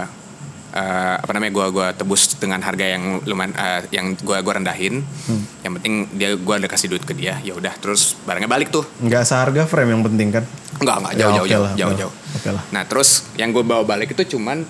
eh, 0.70 1.16
apa 1.16 1.30
namanya 1.30 1.52
gue 1.52 1.66
gua 1.70 1.86
tebus 1.90 2.34
dengan 2.34 2.58
harga 2.58 2.86
yang 2.86 3.22
lumayan 3.22 3.52
eh, 3.52 3.82
yang 3.90 4.14
gue 4.14 4.36
gua 4.36 4.54
rendahin. 4.54 5.02
Hmm. 5.02 5.42
Yang 5.60 5.72
penting 5.76 5.94
dia 6.12 6.30
gue 6.32 6.54
udah 6.56 6.70
kasih 6.70 6.88
duit 6.88 7.02
ke 7.02 7.12
dia. 7.12 7.38
Ya 7.40 7.52
udah 7.52 7.74
terus 7.76 8.14
barangnya 8.22 8.46
balik 8.46 8.70
tuh. 8.70 8.86
Nggak 8.98 9.22
seharga 9.24 9.62
frame 9.64 9.92
yang 9.92 10.02
penting 10.02 10.28
kan? 10.30 10.44
Enggak, 10.78 10.96
enggak, 10.98 11.12
Ya, 11.12 11.18
jauh, 11.20 11.28
oke 11.28 11.36
jauh, 11.36 11.46
jauh, 11.46 11.62
lah, 11.62 11.72
jauh, 11.74 11.94
jauh. 11.98 12.12
oke 12.34 12.48
lah. 12.50 12.62
Nah, 12.70 12.82
terus 12.84 13.08
yang 13.34 13.50
gue 13.50 13.60
bawa 13.60 13.82
balik 13.84 14.12
itu 14.12 14.24
cuman 14.30 14.64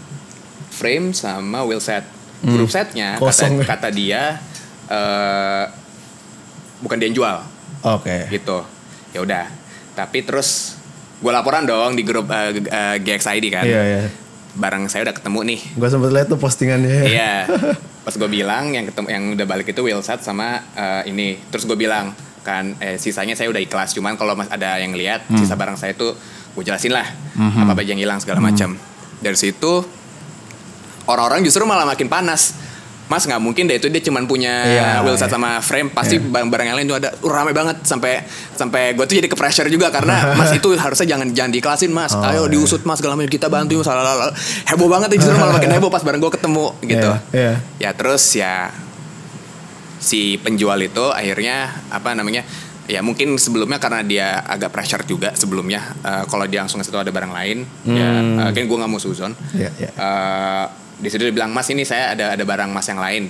frame 0.71 1.13
sama 1.13 1.63
wheel 1.63 1.79
set. 1.79 2.03
Grup 2.41 2.69
setnya 2.69 3.15
Hmm. 3.15 3.23
Kosong. 3.23 3.61
kata, 3.61 3.69
kata 3.69 3.89
dia 3.91 4.41
eh 4.87 5.65
bukan 6.81 6.97
dia 6.97 7.07
yang 7.07 7.17
jual 7.17 7.37
Oke. 7.87 8.27
gitu. 8.29 8.65
Ya 9.13 9.21
udah. 9.21 9.47
Tapi 9.93 10.25
terus 10.25 10.81
gue 11.21 11.29
laporan 11.29 11.63
dong 11.63 11.93
di 11.93 12.01
grup 12.01 12.27
eh, 12.27 12.57
eh, 12.59 12.97
GXID 12.97 13.45
kan 13.53 13.61
Iya 13.63 13.83
iya. 13.85 14.01
Barang 14.51 14.91
saya 14.91 15.07
udah 15.07 15.15
ketemu 15.15 15.41
nih 15.47 15.61
Gue 15.79 15.89
sempet 15.89 16.11
liat 16.11 16.27
tuh 16.27 16.39
postingannya. 16.39 17.07
Iya. 17.07 17.35
Pas 18.07 18.15
gue 18.17 18.27
bilang 18.27 18.73
yang 18.73 18.89
ketemu 18.89 19.07
yang 19.07 19.25
udah 19.35 19.47
balik 19.47 19.71
itu 19.71 19.81
Wilsat 19.81 20.21
sama 20.21 20.59
eh, 20.73 21.07
ini. 21.07 21.39
Terus 21.49 21.65
gue 21.65 21.75
bilang 21.75 22.11
kan 22.41 22.75
eh, 22.81 22.97
sisanya 22.97 23.37
saya 23.37 23.47
udah 23.49 23.61
ikhlas. 23.61 23.95
Cuman 23.95 24.17
kalau 24.17 24.35
mas 24.35 24.51
ada 24.51 24.81
yang 24.81 24.91
lihat 24.91 25.29
Hmm. 25.29 25.39
sisa 25.39 25.55
barang 25.55 25.77
saya 25.77 25.95
tuh 25.95 26.17
gue 26.51 26.65
jelasin 26.65 26.91
lah 26.91 27.07
apa 27.39 27.73
apa 27.73 27.83
yang 27.85 28.01
hilang 28.01 28.19
segala 28.19 28.43
macam. 28.43 28.75
Dari 29.21 29.39
situ 29.39 29.87
orang-orang 31.07 31.43
justru 31.43 31.63
malah 31.63 31.87
makin 31.87 32.09
panas. 32.09 32.57
Mas 33.11 33.27
nggak 33.27 33.43
mungkin 33.43 33.67
deh 33.67 33.75
itu 33.75 33.91
dia 33.91 33.99
cuman 34.01 34.23
punya 34.25 34.63
Iya, 34.63 34.89
Wilsat 35.03 35.27
iya. 35.27 35.35
sama 35.35 35.59
frame 35.59 35.91
pasti 35.91 36.17
barang-barang 36.17 36.67
yang 36.71 36.77
lain 36.79 36.87
tuh 36.87 36.97
ada 36.97 37.11
uh, 37.11 37.27
rame 37.27 37.51
banget 37.51 37.83
sampai 37.83 38.23
sampai 38.55 38.95
gue 38.95 39.03
tuh 39.03 39.19
jadi 39.19 39.27
ke 39.27 39.35
pressure 39.35 39.67
juga 39.67 39.91
karena 39.91 40.15
mas 40.39 40.55
itu 40.55 40.71
harusnya 40.73 41.11
jangan 41.11 41.27
jangan 41.31 41.51
diiklasin 41.51 41.91
mas 41.91 42.15
Oh, 42.15 42.23
ayo 42.23 42.47
iya. 42.47 42.55
diusut 42.55 42.87
mas 42.87 42.97
segala 42.97 43.19
macam 43.19 43.27
kita 43.29 43.51
bantu 43.51 43.83
salah 43.83 44.31
heboh 44.65 44.87
banget 44.87 45.11
justru 45.13 45.35
malah 45.35 45.59
makin 45.59 45.71
heboh 45.71 45.91
pas 45.91 46.01
barang 46.01 46.21
gue 46.21 46.33
ketemu 46.33 46.67
gitu 46.83 47.11
Iya, 47.11 47.19
iya. 47.35 47.53
ya 47.77 47.91
terus 47.93 48.23
ya 48.33 48.71
si 49.99 50.39
penjual 50.39 50.79
itu 50.79 51.05
akhirnya 51.11 51.85
apa 51.91 52.15
namanya 52.15 52.41
ya 52.87 53.03
mungkin 53.03 53.37
sebelumnya 53.37 53.77
karena 53.77 54.01
dia 54.01 54.27
agak 54.41 54.71
pressure 54.71 55.05
juga 55.05 55.31
sebelumnya 55.33 55.95
eh, 56.01 56.25
kalau 56.25 56.47
dia 56.47 56.63
langsung 56.63 56.79
ke 56.79 56.87
situ 56.87 56.97
ada 56.97 57.11
barang 57.11 57.31
lain 57.31 57.59
ya 57.85 58.09
eh, 58.39 58.51
kan 58.51 58.63
gue 58.65 58.77
nggak 58.77 58.89
mau 58.89 58.99
suzon 58.99 59.35
Iya, 59.53 59.71
iya. 59.77 59.91
Eh, 59.91 60.67
di 61.01 61.09
situ 61.09 61.23
dia 61.23 61.33
bilang 61.33 61.51
mas 61.51 61.67
ini 61.67 61.83
saya 61.83 62.13
ada 62.13 62.37
ada 62.37 62.45
barang 62.45 62.69
mas 62.69 62.85
yang 62.85 63.01
lain. 63.01 63.25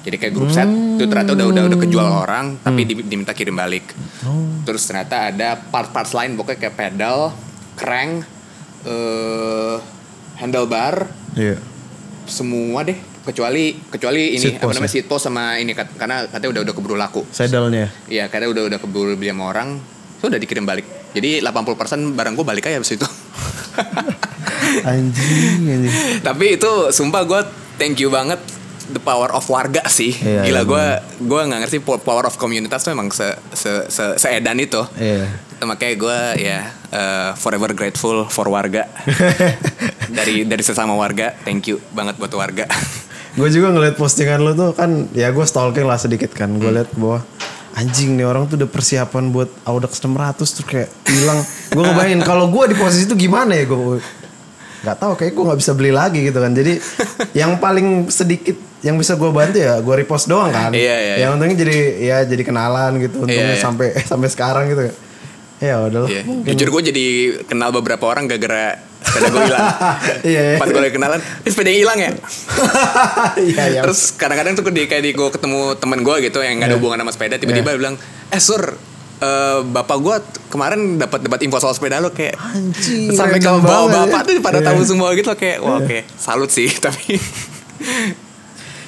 Jadi 0.00 0.16
kayak 0.16 0.32
grup 0.32 0.48
set 0.48 0.68
itu 0.68 1.04
ternyata 1.04 1.32
udah 1.32 1.46
udah 1.48 1.62
udah 1.64 1.78
kejual 1.78 2.08
orang 2.20 2.60
tapi 2.60 2.84
di- 2.84 3.04
diminta 3.04 3.32
kirim 3.32 3.54
balik. 3.54 3.88
Terus 4.62 4.84
ternyata 4.84 5.28
ada 5.28 5.56
part-parts 5.56 6.12
lain 6.12 6.34
pokoknya 6.34 6.60
kayak 6.60 6.74
pedal 6.74 7.32
crank 7.74 8.24
eh 8.84 9.76
handlebar. 10.36 11.08
Iya. 11.34 11.56
semua 12.24 12.80
deh 12.80 12.96
kecuali 13.20 13.76
kecuali 13.84 14.32
ini 14.32 14.40
Seat 14.40 14.56
apa 14.56 14.72
namanya 14.72 14.96
ya? 14.96 15.04
post 15.04 15.28
sama 15.28 15.60
ini 15.60 15.76
karena 15.76 16.24
katanya 16.24 16.50
udah 16.56 16.62
udah 16.64 16.74
keburu 16.74 16.96
laku. 16.96 17.20
Saddle-nya. 17.28 17.92
Iya 18.08 18.28
karena 18.28 18.48
udah 18.48 18.64
udah 18.64 18.78
keburu 18.80 19.12
beli 19.12 19.28
sama 19.28 19.52
orang 19.52 19.76
itu 20.24 20.32
udah 20.32 20.40
dikirim 20.40 20.64
balik. 20.64 20.88
Jadi 21.12 21.44
80% 21.44 22.16
barang 22.16 22.32
gue 22.32 22.46
balik 22.48 22.64
aja 22.72 22.80
abis 22.80 22.96
itu. 22.96 23.04
Anjing, 24.88 25.60
anjing. 25.70 25.94
tapi 26.24 26.56
itu 26.56 26.72
sumpah 26.90 27.22
gue 27.22 27.40
thank 27.78 28.00
you 28.00 28.10
banget 28.10 28.40
the 28.90 29.00
power 29.00 29.28
of 29.36 29.44
warga 29.52 29.84
sih. 29.86 30.16
Iya, 30.16 30.48
gila 30.48 30.62
iya, 30.64 30.64
gue 30.64 30.84
gue 31.28 31.40
nggak 31.46 31.60
ngerti 31.68 31.78
po- 31.84 32.00
power 32.00 32.26
of 32.26 32.34
komunitas 32.40 32.82
tuh 32.82 32.96
emang 32.96 33.12
se 33.12 33.28
se 33.52 33.86
se 33.92 34.16
seedan 34.16 34.56
itu. 34.58 34.80
Iya. 34.96 35.28
Makanya 35.62 35.94
gue 35.94 36.18
ya 36.42 36.58
eh, 36.90 37.30
forever 37.36 37.76
grateful 37.76 38.26
for 38.32 38.48
warga. 38.48 38.88
Dari 40.16 40.44
dari 40.44 40.62
sesama 40.64 40.96
warga 40.96 41.32
thank 41.44 41.68
you 41.68 41.78
banget 41.92 42.16
buat 42.16 42.32
warga. 42.34 42.64
Gue 43.34 43.50
juga 43.50 43.74
ngeliat 43.74 43.98
postingan 43.98 44.42
lu 44.42 44.52
tuh 44.54 44.70
kan 44.78 45.10
ya 45.10 45.30
gue 45.30 45.42
stalking 45.42 45.86
lah 45.86 45.98
sedikit 45.98 46.30
kan. 46.34 46.54
Gue 46.56 46.70
liat 46.70 46.90
ke 46.92 46.98
bawah 46.98 47.22
anjing 47.74 48.14
nih 48.14 48.26
orang 48.26 48.46
tuh 48.46 48.54
udah 48.54 48.70
persiapan 48.70 49.34
buat 49.34 49.50
Audax 49.66 49.98
600 49.98 50.38
tuh 50.46 50.64
kayak 50.64 50.88
hilang. 51.10 51.42
Gue 51.74 51.82
ngebayangin 51.82 52.22
kalau 52.22 52.46
gue 52.48 52.70
di 52.70 52.76
posisi 52.78 53.04
itu 53.10 53.18
gimana 53.18 53.58
ya 53.58 53.66
gue 53.66 53.98
nggak 54.84 55.00
tahu 55.00 55.12
kayak 55.16 55.32
gue 55.32 55.44
nggak 55.48 55.60
bisa 55.64 55.72
beli 55.74 55.90
lagi 55.90 56.20
gitu 56.22 56.38
kan. 56.38 56.52
Jadi 56.54 56.78
yang 57.34 57.58
paling 57.58 58.08
sedikit 58.12 58.54
yang 58.84 59.00
bisa 59.00 59.16
gue 59.16 59.30
bantu 59.32 59.58
ya 59.58 59.80
gue 59.80 59.94
repost 59.96 60.28
doang 60.28 60.52
kan. 60.52 60.70
Iya, 60.70 60.96
iya, 61.00 61.14
yang 61.26 61.40
untungnya 61.40 61.56
jadi 61.56 61.76
ya 61.98 62.16
jadi 62.28 62.42
kenalan 62.44 63.00
gitu. 63.00 63.24
Untungnya 63.24 63.56
Iya, 63.56 63.58
iya. 63.58 63.64
sampai 63.64 63.88
sampai 64.04 64.28
sekarang 64.30 64.64
gitu. 64.70 64.82
Ya 65.58 65.80
udahlah. 65.80 66.10
Iya. 66.12 66.22
Jujur 66.52 66.68
gue 66.78 66.82
jadi 66.92 67.06
kenal 67.48 67.72
beberapa 67.72 68.04
orang 68.04 68.28
gara-gara 68.28 68.76
sepeda 69.04 69.28
gue 69.28 69.42
hilang. 69.44 69.66
Iya, 70.26 70.40
iya. 70.46 70.56
Pas 70.56 70.66
gue 70.66 70.80
lagi 70.80 70.94
kenalan, 70.94 71.20
eh 71.20 71.48
sepeda 71.48 71.70
hilang 71.70 71.98
ya. 71.98 72.10
iya 73.46 73.64
iya 73.68 73.80
Terus 73.82 74.14
kadang-kadang 74.14 74.52
tuh 74.54 74.64
di 74.68 74.84
kayak 74.84 75.02
di 75.02 75.12
gue 75.12 75.28
ketemu 75.28 75.60
temen 75.74 76.00
gue 76.00 76.16
gitu 76.22 76.38
yang 76.38 76.56
gak 76.56 76.66
ada 76.66 76.70
Iya. 76.70 76.78
hubungan 76.78 76.98
sama 76.98 77.10
sepeda, 77.10 77.34
tiba-tiba 77.36 77.68
dia 77.68 77.78
bilang, 77.78 77.96
eh 78.26 78.38
sur, 78.38 78.62
eh, 79.16 79.58
bapak 79.62 79.96
gue 79.98 80.16
kemarin 80.48 80.80
dapat 80.96 81.20
dapat 81.22 81.40
info 81.40 81.58
soal 81.58 81.72
sepeda 81.72 81.98
lo 81.98 82.10
kayak 82.10 82.34
Anjing, 82.34 83.10
sampai 83.10 83.36
ke 83.36 83.50
bawa 83.50 83.86
bapak 84.02 84.20
ya. 84.22 84.26
tuh 84.28 84.34
pada 84.40 84.58
Iya. 84.58 84.66
tahu 84.66 84.80
semua 84.82 85.12
gitu 85.12 85.28
loh 85.28 85.36
kayak 85.36 85.58
wah 85.58 85.78
oke 85.78 85.98
salut 86.14 86.48
sih 86.48 86.70
tapi 86.84 87.18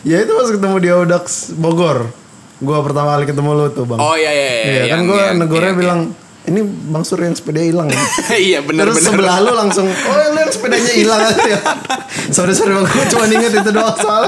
Ya 0.03 0.23
itu 0.23 0.31
pas 0.31 0.47
ketemu 0.47 0.77
di 0.79 0.89
Audax 0.89 1.51
Bogor. 1.53 2.07
Gua 2.57 2.79
pertama 2.81 3.13
kali 3.13 3.27
ketemu 3.27 3.51
lu 3.53 3.67
tuh 3.69 3.85
bang. 3.85 3.99
oh 3.99 4.15
iya 4.15 4.31
iya 4.31 4.47
iya 4.47 4.63
Iya 4.63 4.81
kan 4.81 4.89
yang- 4.89 5.05
gue 5.05 5.23
negornya 5.37 5.67
iya, 5.69 5.77
bilang 5.77 6.01
ini 6.47 6.61
Bang 6.65 7.03
Sur 7.03 7.19
yang 7.19 7.35
sepeda 7.35 7.63
hilang. 7.63 7.91
ya?" 7.91 7.99
iya 8.49 8.59
benar 8.63 8.91
Terus 8.91 9.03
benar 9.03 9.11
sebelah 9.15 9.37
lu 9.43 9.53
langsung, 9.55 9.87
oh 9.87 10.15
lu 10.33 10.39
yang 10.39 10.53
sepedanya 10.53 10.93
hilang 10.95 11.21
ya. 11.47 11.59
sorry 12.37 12.53
sorry 12.55 12.73
bang, 12.75 12.87
gue 12.87 13.05
cuma 13.11 13.25
inget 13.29 13.53
itu 13.55 13.71
doang 13.71 13.97
soal 13.99 14.25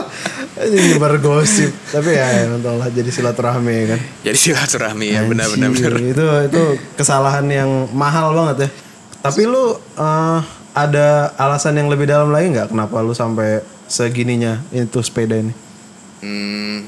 ini 0.59 0.77
nyebar 0.95 1.19
gosip. 1.23 1.71
Tapi 1.95 2.11
ya 2.19 2.27
emang 2.47 2.79
lah 2.79 2.91
jadi 2.91 3.11
silaturahmi 3.11 3.73
ya 3.73 3.85
kan. 3.95 4.01
jadi 4.27 4.39
silaturahmi 4.39 5.07
ya 5.15 5.21
benar 5.27 5.47
benar 5.55 5.69
Anjir, 5.71 5.93
benar 5.95 6.11
Itu 6.11 6.27
itu 6.51 6.63
kesalahan 6.99 7.47
yang 7.47 7.71
mahal 7.95 8.35
banget 8.35 8.67
ya. 8.67 8.69
Tapi 9.23 9.43
lu 9.47 9.79
eh, 9.79 10.39
ada 10.75 11.35
alasan 11.35 11.79
yang 11.79 11.91
lebih 11.91 12.07
dalam 12.07 12.31
lagi 12.31 12.55
nggak 12.55 12.71
kenapa 12.71 13.03
lu 13.03 13.15
sampai 13.15 13.63
segininya 13.87 14.63
itu 14.71 14.99
sepeda 15.03 15.39
ini? 15.39 15.55
Hmm, 16.19 16.83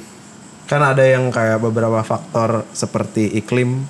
Kan 0.71 0.87
ada 0.87 1.03
yang 1.03 1.35
kayak 1.35 1.59
beberapa 1.59 1.99
faktor 2.07 2.63
seperti 2.71 3.27
iklim 3.35 3.83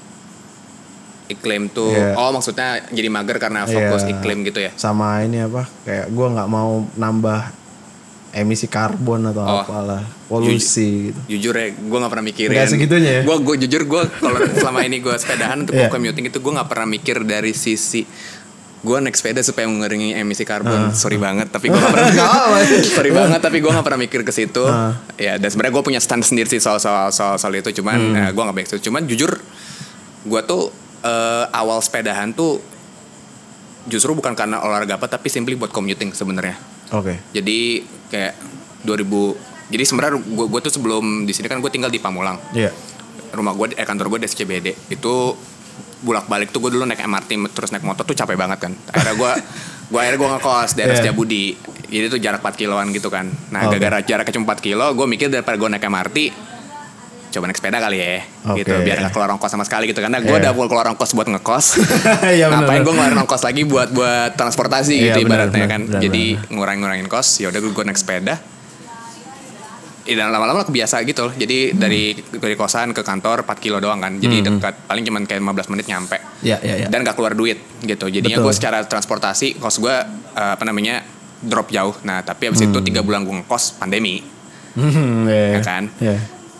iklim 1.30 1.66
tuh 1.66 1.90
Iya. 1.90 2.14
oh 2.14 2.30
maksudnya 2.30 2.68
jadi 2.86 3.08
mager 3.08 3.38
karena 3.38 3.64
fokus 3.64 4.02
Iya. 4.02 4.12
iklim 4.14 4.42
gitu 4.42 4.58
ya 4.58 4.70
sama 4.74 5.22
ini 5.22 5.40
apa 5.40 5.64
kayak 5.82 6.10
gua 6.10 6.26
nggak 6.32 6.48
mau 6.48 6.70
nambah 6.92 7.40
emisi 8.32 8.66
karbon 8.66 9.26
atau 9.26 9.42
Oh. 9.42 9.58
apalah 9.60 10.02
polusi 10.24 11.10
gitu. 11.10 11.20
jujur 11.28 11.54
ya 11.56 11.66
gue 11.72 11.98
nggak 11.98 12.08
pernah 12.08 12.22
mikirin 12.24 12.50
Nggak 12.52 12.68
segitunya 12.68 13.10
ya? 13.12 13.22
gue 13.22 13.36
gue 13.40 13.56
jujur 13.60 13.82
gue 13.84 14.02
kalau 14.14 14.38
selama 14.60 14.80
ini 14.82 14.98
gue 14.98 15.10
sepedahan 15.12 15.58
untuk 15.60 15.74
Iya. 15.74 15.88
commuting 15.88 16.24
itu 16.24 16.38
gue 16.38 16.52
nggak 16.52 16.68
pernah 16.68 16.86
mikir 16.86 17.22
dari 17.24 17.50
sisi 17.52 18.06
gue 18.80 18.96
naik 18.96 19.12
sepeda 19.12 19.42
supaya 19.42 19.66
mengurangi 19.66 20.14
emisi 20.14 20.40
karbon 20.42 20.94
sorry 20.94 21.18
banget 21.18 21.50
tapi 21.50 21.68
gue 21.68 21.76
nggak 21.76 21.90
pernah 21.90 22.14
Ah. 22.16 22.62
Sorry 22.86 23.10
banget 23.10 23.36
tapi 23.38 23.58
gue 23.58 23.68
nggak 23.68 23.82
pernah 23.82 24.00
mikir 24.00 24.22
ke 24.22 24.30
situ 24.30 24.62
Ah. 24.62 24.94
ya 25.16 25.34
dan 25.34 25.48
sebenarnya 25.48 25.74
gue 25.74 25.84
punya 25.84 25.98
stand 25.98 26.22
sendiri 26.22 26.46
sih 26.48 26.56
soal 26.56 26.78
soal 26.78 27.10
soal, 27.10 27.34
soal 27.34 27.50
itu 27.52 27.74
cuman 27.74 27.98
Hmm. 27.98 28.30
gue 28.30 28.40
nggak 28.40 28.56
baik 28.56 28.68
itu 28.68 28.78
cuman 28.80 29.04
jujur 29.04 29.36
gue 30.22 30.40
tuh 30.44 30.70
eh, 31.00 31.44
awal 31.50 31.78
sepedahan 31.80 32.32
tuh 32.32 32.60
justru 33.88 34.12
bukan 34.12 34.36
karena 34.36 34.60
olahraga 34.60 35.00
apa 35.00 35.08
tapi 35.08 35.32
simply 35.32 35.56
buat 35.56 35.72
commuting 35.72 36.12
sebenarnya. 36.12 36.56
Oke. 36.90 37.22
jadi 37.30 37.86
kayak 38.10 38.34
2000 38.82 39.70
jadi 39.70 39.84
sebenarnya 39.86 40.18
gue 40.18 40.46
gue 40.50 40.60
tuh 40.66 40.74
sebelum 40.74 41.22
di 41.22 41.30
sini 41.30 41.46
kan 41.46 41.62
gue 41.62 41.70
tinggal 41.70 41.88
di 41.88 42.02
Pamulang. 42.02 42.36
Iya. 42.50 42.74
rumah 43.30 43.54
gue 43.54 43.78
eh, 43.78 43.86
kantor 43.86 44.10
gue 44.10 44.18
di 44.22 44.26
SCBD 44.26 44.74
itu 44.90 45.14
bolak 46.02 46.26
balik 46.26 46.50
tuh 46.50 46.58
gue 46.66 46.74
dulu 46.74 46.82
naik 46.82 46.98
MRT 46.98 47.54
terus 47.54 47.70
naik 47.70 47.86
motor 47.86 48.02
tuh 48.02 48.18
capek 48.18 48.34
banget 48.34 48.58
kan. 48.58 48.72
Akhirnya 48.90 49.14
gue 49.14 49.32
gue 49.90 49.98
akhirnya 50.02 50.18
gue 50.18 50.28
ngekos 50.34 50.70
daerah 50.74 50.94
Iya. 50.98 51.00
Setiabudi 51.06 51.44
jadi 51.90 52.06
itu 52.10 52.18
jarak 52.18 52.42
4 52.42 52.58
kiloan 52.58 52.90
gitu 52.90 53.06
kan. 53.06 53.30
Nah 53.54 53.70
gara-gara 53.70 54.02
jaraknya 54.02 54.34
cuma 54.34 54.54
4 54.54 54.66
kilo 54.66 54.86
gue 54.98 55.06
mikir 55.06 55.30
daripada 55.30 55.54
gue 55.54 55.68
naik 55.70 55.86
MRT 55.86 56.18
coba 57.30 57.46
naik 57.46 57.58
sepeda 57.58 57.78
kali 57.78 57.96
ya 57.96 58.26
Oke. 58.50 58.62
gitu 58.62 58.74
biar 58.82 58.96
gak 59.00 59.12
keluar 59.14 59.30
ongkos 59.32 59.50
sama 59.50 59.62
sekali 59.62 59.86
gitu 59.86 59.98
karena 59.98 60.18
gue 60.18 60.28
Iya. 60.28 60.42
udah 60.42 60.52
full 60.52 60.68
keluar 60.68 60.86
ongkos 60.90 61.10
buat 61.14 61.28
ngekos 61.30 61.66
benar, 62.26 62.48
ngapain 62.50 62.80
gue 62.82 62.92
ngeluarin 62.92 63.18
ongkos 63.22 63.42
lagi 63.42 63.62
buat 63.62 63.88
buat 63.90 64.34
transportasi 64.34 64.94
Iya, 64.94 65.14
gitu 65.14 65.30
benar, 65.30 65.46
ibaratnya 65.46 65.64
benar, 65.64 65.70
kan 65.70 65.82
benar, 65.86 66.00
jadi 66.02 66.24
ngurangin 66.50 66.80
ngurangin 66.82 67.06
kos 67.06 67.28
ya 67.38 67.46
udah 67.48 67.60
gue 67.62 67.84
naik 67.86 67.98
sepeda 67.98 68.34
Ya, 70.08 70.16
dan 70.16 70.32
lama-lama 70.32 70.64
kebiasa 70.64 71.04
gitu 71.06 71.28
loh. 71.28 71.34
Jadi 71.36 71.76
dari 71.76 72.16
dari 72.16 72.56
kosan 72.56 72.90
ke 72.90 73.04
kantor 73.04 73.46
4 73.46 73.62
kilo 73.62 73.78
doang 73.78 74.00
kan. 74.00 74.16
Jadi 74.16 74.42
dekat 74.42 74.88
paling 74.88 75.04
cuman 75.06 75.22
kayak 75.22 75.38
15 75.38 75.70
menit 75.70 75.86
nyampe. 75.86 76.16
Hmm. 76.18 76.42
Iya, 76.42 76.56
iya, 76.64 76.74
iya. 76.82 76.86
Dan 76.88 77.04
gak 77.04 77.14
keluar 77.14 77.36
duit 77.36 77.60
gitu. 77.84 78.08
Jadinya 78.08 78.40
gue 78.40 78.50
secara 78.50 78.82
transportasi 78.82 79.60
kos 79.60 79.78
gue 79.78 79.92
eh, 80.34 80.52
apa 80.56 80.64
namanya 80.66 81.04
drop 81.38 81.70
jauh. 81.70 81.94
Nah 82.02 82.24
tapi 82.24 82.48
abis 82.48 82.64
itu 82.64 82.78
tiga 82.82 83.04
bulan 83.04 83.22
gue 83.22 83.34
ngekos 83.38 83.76
pandemi. 83.78 84.24
Hmm, 84.74 85.28
iya, 85.28 85.58
Ya 85.58 85.60
kan? 85.62 85.84
Iya. 86.00 86.16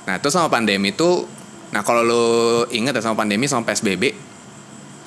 Nah 0.07 0.17
terus 0.17 0.33
sama 0.33 0.49
pandemi 0.49 0.93
itu, 0.93 1.27
nah 1.71 1.83
kalau 1.83 2.03
lo 2.03 2.25
ingat 2.71 2.97
ya 2.97 3.03
sama 3.03 3.19
pandemi 3.19 3.45
sama 3.45 3.67
PSBB, 3.67 4.15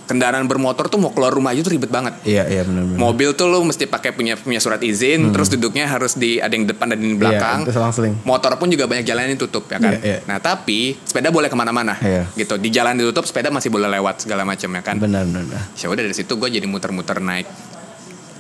kendaraan 0.04 0.44
bermotor 0.46 0.92
tuh 0.92 1.00
mau 1.00 1.16
keluar 1.16 1.32
rumah 1.32 1.56
aja 1.56 1.64
tuh 1.64 1.74
ribet 1.74 1.88
banget. 1.88 2.12
Iya, 2.28 2.44
iya 2.52 2.62
benar-benar. 2.68 3.00
Mobil 3.00 3.30
tuh 3.34 3.48
lo 3.48 3.64
mesti 3.64 3.88
pakai 3.88 4.12
punya 4.12 4.36
punya 4.36 4.60
surat 4.60 4.84
izin, 4.84 5.32
terus 5.32 5.48
duduknya 5.48 5.88
harus 5.88 6.20
di 6.20 6.44
ada 6.44 6.52
yang 6.52 6.68
depan 6.68 6.92
dan 6.92 7.00
di 7.00 7.16
belakang. 7.16 7.64
Hmm. 7.64 7.66
Iya, 7.66 7.72
itu 7.72 7.74
selang-seling. 7.80 8.14
Motor 8.28 8.60
pun 8.60 8.68
juga 8.68 8.86
banyak 8.86 9.08
jalan 9.08 9.32
yang 9.32 9.40
tutup 9.40 9.64
ya 9.72 9.80
kan. 9.80 9.96
Iya, 9.96 10.00
iya. 10.04 10.18
Nah 10.28 10.38
tapi 10.44 11.00
sepeda 11.08 11.32
boleh 11.32 11.48
ke 11.48 11.56
mana-mana, 11.56 11.96
Iya. 12.04 12.28
gitu. 12.36 12.60
Di 12.60 12.70
jalan 12.70 13.00
ditutup, 13.00 13.24
sepeda 13.24 13.48
masih 13.48 13.72
boleh 13.72 13.88
lewat 13.88 14.28
segala 14.28 14.44
macam 14.44 14.70
ya 14.76 14.82
kan. 14.84 15.00
Benar, 15.00 15.24
benar. 15.24 15.72
Ya 15.80 15.88
udah 15.88 16.04
dari 16.04 16.16
situ 16.16 16.36
gue 16.36 16.50
jadi 16.52 16.68
muter-muter 16.68 17.24
naik 17.24 17.48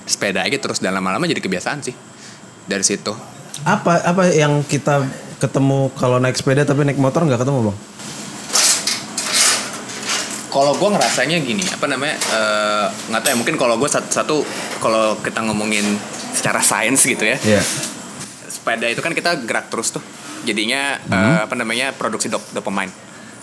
sepeda 0.04 0.44
aja 0.44 0.58
terus 0.60 0.84
dan 0.84 0.92
lama-lama 0.92 1.24
jadi 1.24 1.40
kebiasaan 1.40 1.80
sih 1.80 1.96
dari 2.68 2.84
situ. 2.84 3.16
Apa 3.64 4.04
apa 4.04 4.28
yang 4.36 4.68
kita 4.68 5.00
ketemu 5.44 5.92
kalau 5.94 6.18
naik 6.18 6.34
sepeda 6.34 6.64
tapi 6.64 6.84
naik 6.84 6.96
motor 6.96 7.22
nggak 7.22 7.38
ketemu 7.38 7.60
bang? 7.68 7.78
kalau 10.48 10.78
gue 10.78 10.86
ngerasanya 10.86 11.38
gini 11.42 11.66
apa 11.66 11.86
namanya 11.90 12.14
eh, 12.14 12.86
nggak 13.10 13.20
tahu 13.20 13.32
ya 13.34 13.38
mungkin 13.38 13.56
kalau 13.58 13.76
gue 13.76 13.90
satu, 13.90 14.08
satu 14.08 14.36
kalau 14.78 15.18
kita 15.20 15.42
ngomongin 15.42 15.98
secara 16.32 16.62
sains 16.62 17.02
gitu 17.02 17.26
ya 17.26 17.38
Iya. 17.42 17.62
sepeda 18.46 18.86
itu 18.86 19.02
kan 19.02 19.12
kita 19.12 19.42
gerak 19.44 19.68
terus 19.68 19.90
tuh 19.90 20.04
jadinya 20.44 21.02
Hmm. 21.04 21.18
eh, 21.34 21.40
apa 21.44 21.56
namanya 21.58 21.90
produksi 21.92 22.30
dop 22.30 22.46
dopamine 22.54 22.94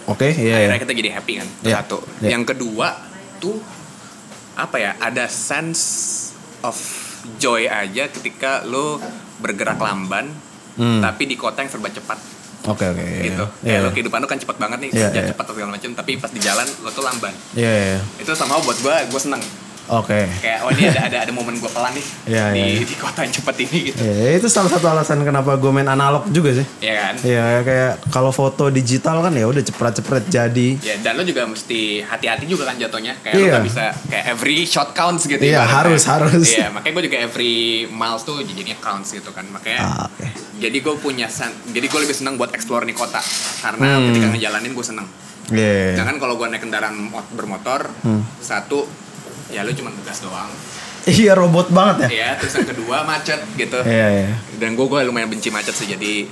Oke, 0.06 0.26
iya, 0.32 0.34
iya. 0.34 0.54
akhirnya 0.66 0.80
kita 0.80 0.94
jadi 0.96 1.10
happy 1.12 1.32
kan 1.36 1.48
Iya, 1.62 1.74
satu 1.82 1.98
iya. 2.22 2.38
yang 2.38 2.46
kedua 2.46 2.94
tuh 3.38 3.58
apa 4.54 4.76
ya 4.78 4.94
ada 4.98 5.26
sense 5.26 5.82
of 6.62 6.78
joy 7.36 7.66
aja 7.66 8.06
ketika 8.06 8.62
lo 8.62 9.02
bergerak 9.38 9.76
lamban 9.76 10.30
Hmm. 10.80 11.04
tapi 11.04 11.28
di 11.28 11.36
kota 11.36 11.60
yang 11.60 11.68
serba 11.68 11.92
cepat 11.92 12.16
Oke, 12.62 12.84
oke. 12.86 13.00
iya, 13.00 13.24
gitu 13.26 13.44
Iya. 13.62 13.68
kayak 13.70 13.80
lo 13.80 13.90
kehidupan 13.90 14.18
lo 14.18 14.26
kan 14.26 14.36
cepat 14.36 14.56
banget 14.56 14.78
nih 14.80 14.90
Iya, 14.90 15.06
kerja 15.06 15.20
iya. 15.22 15.28
cepat 15.28 15.44
atau 15.44 15.54
segala 15.54 15.70
macam 15.72 15.90
tapi 15.92 16.12
pas 16.16 16.28
di 16.28 16.40
jalan 16.40 16.66
lo 16.80 16.88
tuh 16.88 17.00
lamban 17.00 17.32
Iya, 17.52 17.72
iya. 17.72 17.98
itu 18.16 18.32
sama 18.32 18.56
buat 18.58 18.76
gue 18.76 18.96
gue 19.06 19.20
seneng 19.20 19.40
Oke. 19.92 20.22
kayak 20.38 20.58
oh 20.62 20.70
ini 20.70 20.86
ada 20.86 21.00
ada 21.04 21.18
ada 21.22 21.32
momen 21.32 21.56
gue 21.56 21.66
pelan 21.66 21.90
nih 21.90 22.06
Iya, 22.24 22.44
di 22.48 22.56
iya, 22.56 22.66
iya. 22.72 22.84
di 22.84 22.94
kota 22.94 23.20
yang 23.20 23.32
cepat 23.32 23.56
ini 23.58 23.78
gitu 23.84 23.98
Iya, 24.00 24.38
itu 24.38 24.46
salah 24.46 24.68
satu 24.68 24.86
alasan 24.86 25.18
kenapa 25.20 25.54
gue 25.54 25.66
main 25.68 25.86
analog 25.86 26.26
juga 26.28 26.54
sih. 26.54 26.66
ya 26.78 26.94
kan 27.02 27.14
Iya, 27.20 27.44
kayak 27.60 27.92
kalau 28.08 28.30
foto 28.30 28.68
digital 28.68 29.18
kan 29.20 29.32
ya 29.32 29.44
udah 29.44 29.58
cepret-cepret 29.60 30.24
jadi. 30.26 30.68
ya 30.78 30.94
dan 31.00 31.14
lo 31.14 31.22
juga 31.22 31.42
mesti 31.44 31.80
hati-hati 32.00 32.46
juga 32.46 32.64
kan 32.64 32.76
jatuhnya 32.76 33.18
kayak 33.18 33.34
Iya. 33.34 33.42
lo 33.44 33.56
gak 33.56 33.66
bisa 33.66 33.84
kayak 34.06 34.24
every 34.30 34.62
shot 34.64 34.90
counts 34.92 35.24
gitu 35.24 35.38
Iya, 35.38 35.60
ibaratnya. 35.60 35.74
harus, 35.76 36.02
harus. 36.04 36.46
iya 36.48 36.66
makanya 36.68 36.92
gue 36.92 37.04
juga 37.06 37.18
every 37.20 37.54
miles 37.86 38.22
tuh 38.22 38.38
jadinya 38.40 38.78
counts 38.78 39.10
gitu 39.10 39.30
kan 39.30 39.42
makanya 39.46 39.80
Ah, 39.82 40.06
oke. 40.06 40.26
jadi 40.56 40.76
gue 40.76 40.94
punya 40.96 41.26
jadi 41.66 41.82
gue 41.84 42.00
lebih 42.00 42.14
seneng 42.14 42.34
buat 42.36 42.50
explore 42.50 42.84
nih 42.84 42.94
kota 42.94 43.18
karena 43.58 43.86
Hmm. 43.92 44.06
ketika 44.08 44.26
ngejalanin 44.30 44.70
gue 44.70 44.86
seneng 44.86 45.06
Iya. 45.50 45.96
jangan 45.96 46.14
kalau 46.16 46.36
gue 46.36 46.46
naik 46.46 46.62
kendaraan 46.62 46.94
mot- 47.02 47.26
bermotor 47.30 47.90
Hmm. 48.00 48.22
satu 48.38 48.86
ya 49.50 49.60
lo 49.60 49.70
cuma 49.70 49.90
gas 50.00 50.20
doang 50.20 50.50
Iya, 51.00 51.32
robot 51.32 51.72
banget 51.72 52.06
ya. 52.06 52.08
ya 52.12 52.30
terus 52.36 52.52
yang 52.54 52.68
kedua 52.68 53.02
macet 53.02 53.40
gitu 53.54 53.80
Iya, 53.80 54.06
iya. 54.12 54.28
dan 54.56 54.72
gue 54.72 54.84
gue 54.84 55.00
lumayan 55.02 55.26
benci 55.26 55.48
macet 55.48 55.72
sih 55.72 55.88
jadi 55.88 56.28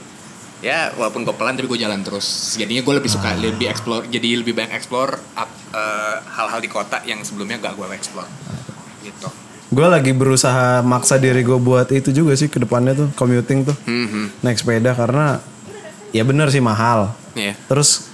ya 0.59 0.93
walaupun 0.93 1.23
gue 1.23 1.33
pelan 1.33 1.55
tapi 1.55 1.65
gue 1.67 1.81
jalan 1.81 2.03
terus 2.03 2.27
jadinya 2.55 2.83
gue 2.83 2.95
lebih 2.95 3.09
Ah. 3.09 3.15
suka 3.15 3.29
lebih 3.35 3.67
explore 3.67 4.05
jadi 4.07 4.29
lebih 4.37 4.53
banyak 4.53 4.73
explore 4.73 5.17
up- 5.35 5.49
eh, 5.71 6.17
hal-hal 6.29 6.59
di 6.59 6.67
kota 6.67 7.01
yang 7.03 7.23
sebelumnya 7.23 7.57
gak 7.59 7.75
gue 7.75 7.87
explore 7.91 8.29
gitu 9.01 9.29
Gue 9.69 9.85
lagi 9.85 10.11
berusaha 10.11 10.81
maksa 10.81 11.17
diri 11.17 11.41
gue 11.41 11.57
buat 11.57 11.89
itu 11.91 12.09
juga 12.11 12.33
sih 12.33 12.49
ke 12.49 12.57
depannya 12.59 12.93
tuh 12.95 13.09
commuting 13.15 13.65
tuh 13.65 13.77
hmm 13.85 14.41
naik 14.41 14.57
sepeda 14.57 14.93
karena 14.93 15.45
ya 16.09 16.25
bener 16.25 16.49
sih 16.49 16.59
mahal. 16.59 17.13
Iya. 17.33 17.53
Terus 17.65 18.09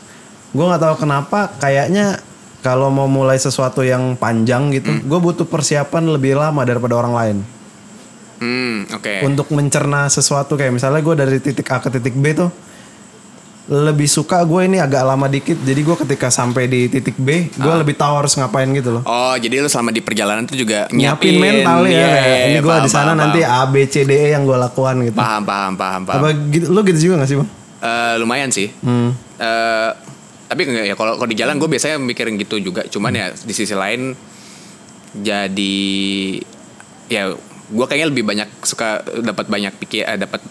gue 0.50 0.64
nggak 0.64 0.78
tahu 0.80 0.94
kenapa 1.00 1.54
kayaknya 1.56 2.18
kalau 2.64 2.88
mau 2.88 3.04
mulai 3.04 3.36
sesuatu 3.36 3.84
yang 3.84 4.16
panjang 4.16 4.72
gitu, 4.72 5.04
gue 5.04 5.18
butuh 5.20 5.44
persiapan 5.44 6.08
lebih 6.08 6.32
lama 6.34 6.64
daripada 6.64 6.96
orang 6.96 7.12
lain. 7.12 7.36
Hmm 8.34 8.88
oke. 8.88 9.20
Untuk 9.22 9.46
mencerna 9.50 10.08
sesuatu 10.08 10.56
kayak 10.56 10.72
misalnya 10.72 10.98
gue 10.98 11.14
dari 11.14 11.38
titik 11.38 11.68
A 11.68 11.78
ke 11.78 11.92
titik 11.92 12.16
B 12.16 12.32
tuh 12.32 12.48
lebih 13.64 14.04
suka 14.04 14.44
gue 14.44 14.68
ini 14.68 14.76
agak 14.76 15.00
lama 15.00 15.24
dikit 15.24 15.56
jadi 15.56 15.80
gue 15.80 15.96
ketika 15.98 16.28
sampai 16.28 16.68
di 16.68 16.84
titik 16.84 17.16
B 17.16 17.48
gue 17.48 17.64
Ah. 17.66 17.80
lebih 17.80 17.96
tahu 17.96 18.12
harus 18.14 18.32
ngapain 18.34 18.68
gitu 18.70 18.92
loh. 18.92 19.02
Oh 19.04 19.32
jadi 19.34 19.60
lu 19.60 19.68
selama 19.68 19.88
di 19.88 20.00
perjalanan 20.00 20.44
tuh 20.44 20.52
juga 20.54 20.84
nyiapin 20.88 21.36
mental 21.36 21.84
ya 21.84 21.88
Iya, 21.88 22.04
kayak, 22.04 22.28
iya, 22.28 22.44
ini 22.46 22.58
gue 22.60 22.74
di 22.80 22.90
sana 22.92 23.12
nanti. 23.14 23.40
A 23.40 23.64
B 23.64 23.88
C 23.88 24.04
D 24.04 24.12
E 24.12 24.26
yang 24.32 24.44
gue 24.44 24.52
lakukan 24.52 25.00
gitu. 25.02 25.16
Paham 25.16 25.42
paham 25.44 25.72
paham 25.76 26.00
paham. 26.04 26.20
Apa 26.20 26.28
gitu 26.48 26.68
lo 26.68 26.80
gitu 26.82 26.98
juga 27.02 27.24
gak 27.24 27.28
sih 27.28 27.36
bang? 27.40 27.48
Eh, 27.80 28.14
lumayan 28.20 28.48
sih. 28.48 28.68
Hmm. 28.80 29.16
Eh, 29.36 29.90
tapi 30.44 30.60
enggak 30.64 30.84
ya 30.84 30.94
kalau 30.94 31.16
kalau 31.16 31.26
di 31.26 31.34
jalan 31.34 31.56
gue 31.56 31.66
biasanya 31.66 31.96
mikirin 31.96 32.36
gitu 32.36 32.56
juga 32.58 32.84
cuman 32.84 33.12
ya 33.12 33.26
di 33.32 33.50
sisi 33.50 33.72
lain 33.72 34.12
jadi 35.14 35.76
ya 37.06 37.32
gue 37.64 37.86
kayaknya 37.86 38.08
lebih 38.10 38.24
banyak 38.24 38.48
suka 38.60 39.00
dapat 39.20 39.46
banyak 39.46 39.72
pikir 39.78 40.04
eh, 40.04 40.18
dapat 40.18 40.42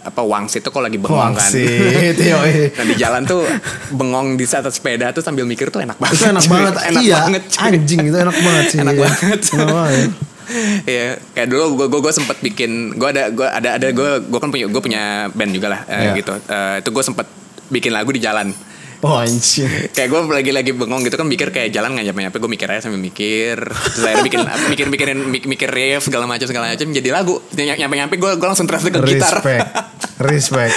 apa 0.00 0.24
wangsit 0.24 0.64
itu 0.64 0.72
kalau 0.72 0.88
lagi 0.88 0.96
bengong 0.96 1.36
kan 1.36 1.44
Wangsit, 1.44 2.16
yoi. 2.16 2.72
nah 2.80 2.84
di 2.88 2.94
jalan 2.96 3.22
tuh 3.22 3.44
bengong 3.92 4.34
di 4.34 4.48
atas 4.48 4.80
sepeda 4.80 5.12
tuh 5.12 5.20
sambil 5.20 5.44
mikir 5.44 5.68
tuh 5.68 5.84
enak 5.84 6.00
banget 6.00 6.16
itu 6.16 6.24
enak 6.26 6.42
cuy. 6.42 6.50
banget 6.50 6.74
enak 6.88 7.02
iya 7.04 7.16
banget 7.20 7.42
cuy. 7.46 7.60
anjing 7.68 8.00
itu 8.08 8.16
enak 8.18 8.36
banget 8.36 8.64
sih 8.66 8.78
enak 8.80 8.94
Iya. 8.96 9.02
banget 9.04 9.40
Enak 9.52 9.68
banget. 9.70 10.10
Iya, 10.82 11.14
kayak 11.30 11.46
dulu 11.46 11.78
gue 11.78 11.86
gue 11.86 12.00
gue 12.02 12.10
sempet 12.10 12.42
bikin 12.42 12.98
gue 12.98 13.06
ada 13.06 13.30
gue 13.30 13.46
ada 13.46 13.78
ada 13.78 13.86
gue 13.94 14.10
gue 14.18 14.38
kan 14.42 14.50
punya 14.50 14.66
gue 14.66 14.82
punya 14.82 15.02
band 15.30 15.54
juga 15.54 15.70
lah 15.70 15.80
eh, 15.86 16.10
Iya. 16.10 16.18
gitu. 16.18 16.32
Eh, 16.34 16.74
itu 16.82 16.88
gue 16.90 17.04
sempet 17.06 17.26
bikin 17.70 17.94
lagu 17.94 18.10
di 18.10 18.18
jalan. 18.18 18.50
Oh 19.00 19.16
anjing 19.16 19.68
Kayak 19.90 20.08
gue 20.08 20.20
lagi 20.30 20.50
lagi 20.50 20.70
bengong 20.70 21.00
gitu 21.02 21.14
kan 21.14 21.24
mikir 21.24 21.48
kayak 21.48 21.68
jalan 21.68 21.92
nggak 21.92 22.06
nyampe 22.06 22.20
nyampe 22.20 22.36
gue 22.36 22.50
mikir 22.50 22.66
aja 22.66 22.84
sambil 22.84 22.98
mikir. 22.98 23.56
Terus 23.64 24.02
akhirnya 24.02 24.24
bikin 24.24 24.40
mikir 24.68 24.86
mikirin 24.88 25.18
mik- 25.24 25.48
mikir 25.48 25.68
riff 25.68 26.02
segala 26.02 26.24
macam 26.24 26.44
segala 26.44 26.68
macam 26.68 26.86
jadi 26.86 27.08
lagu. 27.08 27.40
Nyampe 27.50 27.94
nyampe 27.96 28.14
gue 28.14 28.30
gue 28.32 28.46
langsung 28.46 28.64
terasa 28.64 28.86
ke 28.86 29.00
gitar. 29.00 29.40
respect 29.40 29.66
respect 30.20 30.74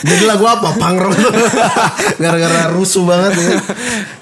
jadi 0.00 0.24
lagu 0.26 0.46
apa 0.46 0.72
punk 0.72 0.98
rock 1.00 1.18
gara-gara 2.22 2.70
rusuh 2.70 3.02
banget 3.02 3.34
ya 3.34 3.50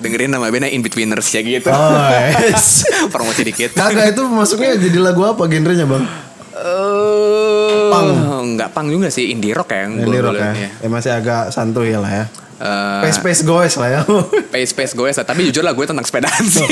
Dengerin 0.00 0.32
nama 0.32 0.48
bandnya 0.48 0.68
In 0.68 0.80
Betweeners 0.80 1.28
ya 1.28 1.40
gitu. 1.42 1.68
oh 1.68 2.08
yes 2.32 2.88
Promosi 3.12 3.44
dikit. 3.44 3.72
kagak 3.72 4.10
itu 4.10 4.24
masuknya 4.24 4.72
jadi 4.78 4.98
lagu 5.02 5.20
apa 5.22 5.44
genrenya 5.44 5.84
bang 5.84 6.08
Eh, 6.54 7.88
Punk. 7.88 8.08
Enggak 8.46 8.70
pang 8.70 8.86
juga 8.86 9.08
sih 9.08 9.28
indie 9.28 9.50
rock 9.50 9.68
ya 9.68 9.84
yang 9.84 10.00
Indie 10.00 10.20
rock 10.20 10.32
ya. 10.32 10.52
liat, 10.52 10.80
ya 10.80 10.88
masih 10.88 11.10
agak 11.10 11.42
santuy 11.48 11.92
lah 11.92 12.08
ya 12.08 12.24
Eh, 12.62 13.10
space 13.10 13.18
space 13.18 13.42
goes 13.42 13.74
lah 13.74 13.88
ya 13.90 14.00
Space 14.54 14.70
Space 14.70 14.92
gue 14.94 15.10
tapi 15.10 15.50
jujur 15.50 15.66
lah 15.66 15.74
gue 15.74 15.82
tentang 15.82 16.06
sepedaan 16.06 16.46
sih. 16.46 16.62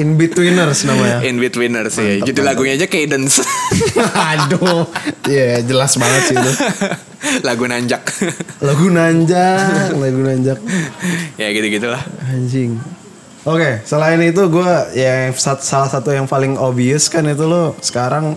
in 0.00 0.16
betweeners 0.16 0.88
namanya 0.88 1.20
In 1.20 1.36
Betweeners 1.36 2.00
sih. 2.00 2.24
Judul 2.24 2.48
lagunya 2.48 2.80
aja 2.80 2.88
Cadence. 2.88 3.44
aduh 4.32 4.88
iya 5.28 5.60
jelas 5.60 6.00
banget 6.00 6.22
sih 6.32 6.36
itu 6.40 6.52
Lagu 7.44 7.68
nanjak. 7.68 8.08
lagu 8.64 8.88
nanjak 8.88 9.92
lagu 10.00 10.20
nanjak 10.24 10.58
ya 11.36 11.48
gitu-gitulah. 11.52 12.00
Anjing. 12.32 12.80
Oke, 13.46 13.84
selain 13.84 14.18
itu 14.24 14.42
gue 14.48 14.72
ya 14.96 15.28
salah 15.36 15.92
satu 15.92 16.08
yang 16.10 16.24
paling 16.24 16.56
obvious 16.56 17.12
kan 17.12 17.28
itu 17.28 17.44
lo 17.44 17.76
sekarang 17.78 18.34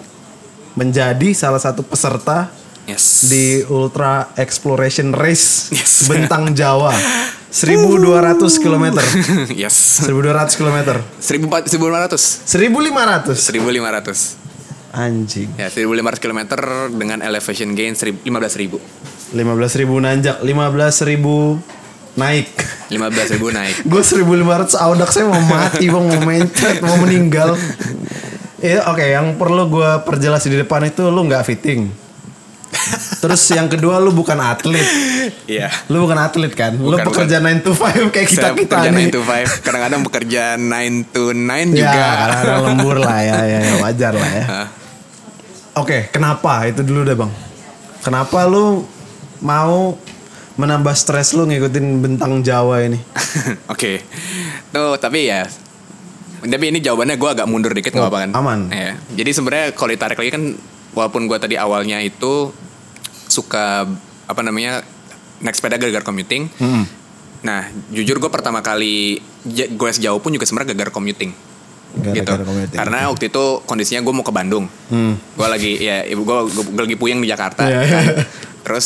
menjadi 0.75 1.31
salah 1.31 1.57
satu 1.57 1.87
peserta 1.87 2.51
Yes. 2.89 3.29
di 3.29 3.61
Ultra 3.69 4.33
Exploration 4.33 5.13
Race 5.13 5.69
Yes. 5.69 6.03
Bentang 6.09 6.57
Jawa 6.57 6.93
1200 7.49 8.61
km. 8.61 8.85
yes. 9.65 10.05
1200 10.05 10.53
km. 10.53 10.77
1400 11.17 12.45
1500. 12.45 12.45
1500. 12.45 13.33
1500. 13.33 14.49
Anjing. 14.89 15.49
Ya, 15.57 15.69
1500 15.69 16.17
km 16.21 16.39
dengan 16.93 17.21
elevation 17.21 17.73
gain 17.77 17.93
15.000. 17.93 18.21
15.000 19.33 19.37
nanjak, 20.01 20.41
15.000 20.41 22.17
naik. 22.17 22.49
15.000 22.89 23.37
naik. 23.53 23.75
Gue 23.85 24.01
1500 24.01 24.73
audak 24.81 25.09
saya 25.13 25.29
mau 25.29 25.41
mati 25.45 25.85
bang, 25.89 26.05
mau 26.05 26.21
mencet, 26.25 26.81
mau 26.81 26.97
meninggal. 27.01 27.53
Iya 28.59 28.91
oke, 28.91 28.99
yang 29.07 29.39
perlu 29.39 29.71
gue 29.71 30.03
perjelas 30.03 30.43
di 30.43 30.59
depan 30.59 30.83
itu 30.83 31.07
lu 31.07 31.23
nggak 31.31 31.47
fitting. 31.47 31.87
Terus 33.19 33.41
yang 33.49 33.67
kedua 33.67 33.97
lu 33.97 34.11
bukan 34.11 34.37
atlet. 34.37 34.85
Iya. 35.43 35.67
Lu 35.87 36.03
bukan 36.03 36.17
atlet 36.17 36.51
kan? 36.51 36.73
lu 36.73 36.93
Bukan, 36.93 37.05
pekerja 37.05 37.37
9 37.37 37.61
to 37.61 37.71
5 37.71 38.13
kayak 38.13 38.27
kita 38.27 38.47
kita 38.53 38.55
bekerja 38.55 38.89
nih. 38.89 39.05
9 39.09 39.15
to 39.15 39.21
5, 39.21 39.65
kadang-kadang 39.65 40.01
bekerja 40.01 40.43
9 40.55 40.69
to 41.09 41.23
9 41.29 41.43
Ya, 41.69 41.75
juga. 41.75 42.07
kadang-kadang 42.15 42.59
lembur 42.65 42.97
lah 42.99 43.19
ya, 43.19 43.37
ya, 43.43 43.59
ya, 43.59 43.73
wajar 43.79 44.13
lah 44.13 44.31
ya. 44.31 44.45
Oke, 45.75 46.07
kenapa? 46.09 46.65
Itu 46.65 46.81
dulu 46.81 47.03
deh 47.03 47.13
bang. 47.13 47.31
Kenapa 47.99 48.47
lu 48.47 48.87
mau 49.39 49.95
menambah 50.55 50.91
stres 50.93 51.31
lu 51.31 51.43
ngikutin 51.43 51.85
bentang 51.99 52.39
Jawa 52.39 52.83
ini? 52.83 52.99
Oke. 53.73 54.03
Tuh, 54.69 54.95
tapi 54.95 55.27
ya 55.27 55.43
tapi 56.39 56.71
ini 56.71 56.79
jawabannya 56.79 57.19
gue 57.19 57.29
agak 57.29 57.51
mundur 57.51 57.75
dikit 57.75 57.91
nggak 57.91 57.99
Oh, 57.99 58.07
apa-apa 58.07 58.23
kan? 58.23 58.31
aman. 58.31 58.59
Iya. 58.71 58.95
Jadi 59.11 59.29
sebenarnya 59.35 59.65
kalau 59.75 59.91
ditarik 59.91 60.15
lagi 60.15 60.31
kan 60.31 60.43
walaupun 60.93 61.29
gue 61.29 61.37
tadi 61.37 61.55
awalnya 61.55 62.01
itu 62.01 62.53
suka 63.29 63.85
apa 64.29 64.41
namanya 64.41 64.81
naik 65.39 65.55
sepeda 65.55 65.79
gara-gara 65.79 66.03
commuting. 66.03 66.49
Hmm. 66.59 66.85
Nah, 67.39 67.71
jujur 67.93 68.19
gue 68.19 68.31
pertama 68.31 68.59
kali 68.59 69.23
gue 69.47 69.89
sejauh 69.95 70.19
pun 70.19 70.35
juga 70.35 70.45
sebenarnya 70.45 70.75
gara-gara 70.75 70.91
commuting. 70.93 71.31
gitu. 72.13 72.21
Gara-gara 72.21 72.45
commuting. 72.45 72.77
Karena 72.77 73.09
waktu 73.09 73.31
itu 73.31 73.43
kondisinya 73.65 74.01
gue 74.03 74.13
mau 74.13 74.25
ke 74.25 74.33
Bandung. 74.33 74.65
Hmm. 74.91 75.15
Gue 75.17 75.47
lagi 75.47 75.71
ya 75.79 76.03
gue, 76.05 76.37
gue 76.51 76.83
lagi 76.83 76.97
puyeng 76.99 77.23
di 77.23 77.29
Jakarta. 77.31 77.65
Iya, 77.65 77.79
kan. 77.81 77.87
iya. 77.87 78.01
Terus 78.65 78.85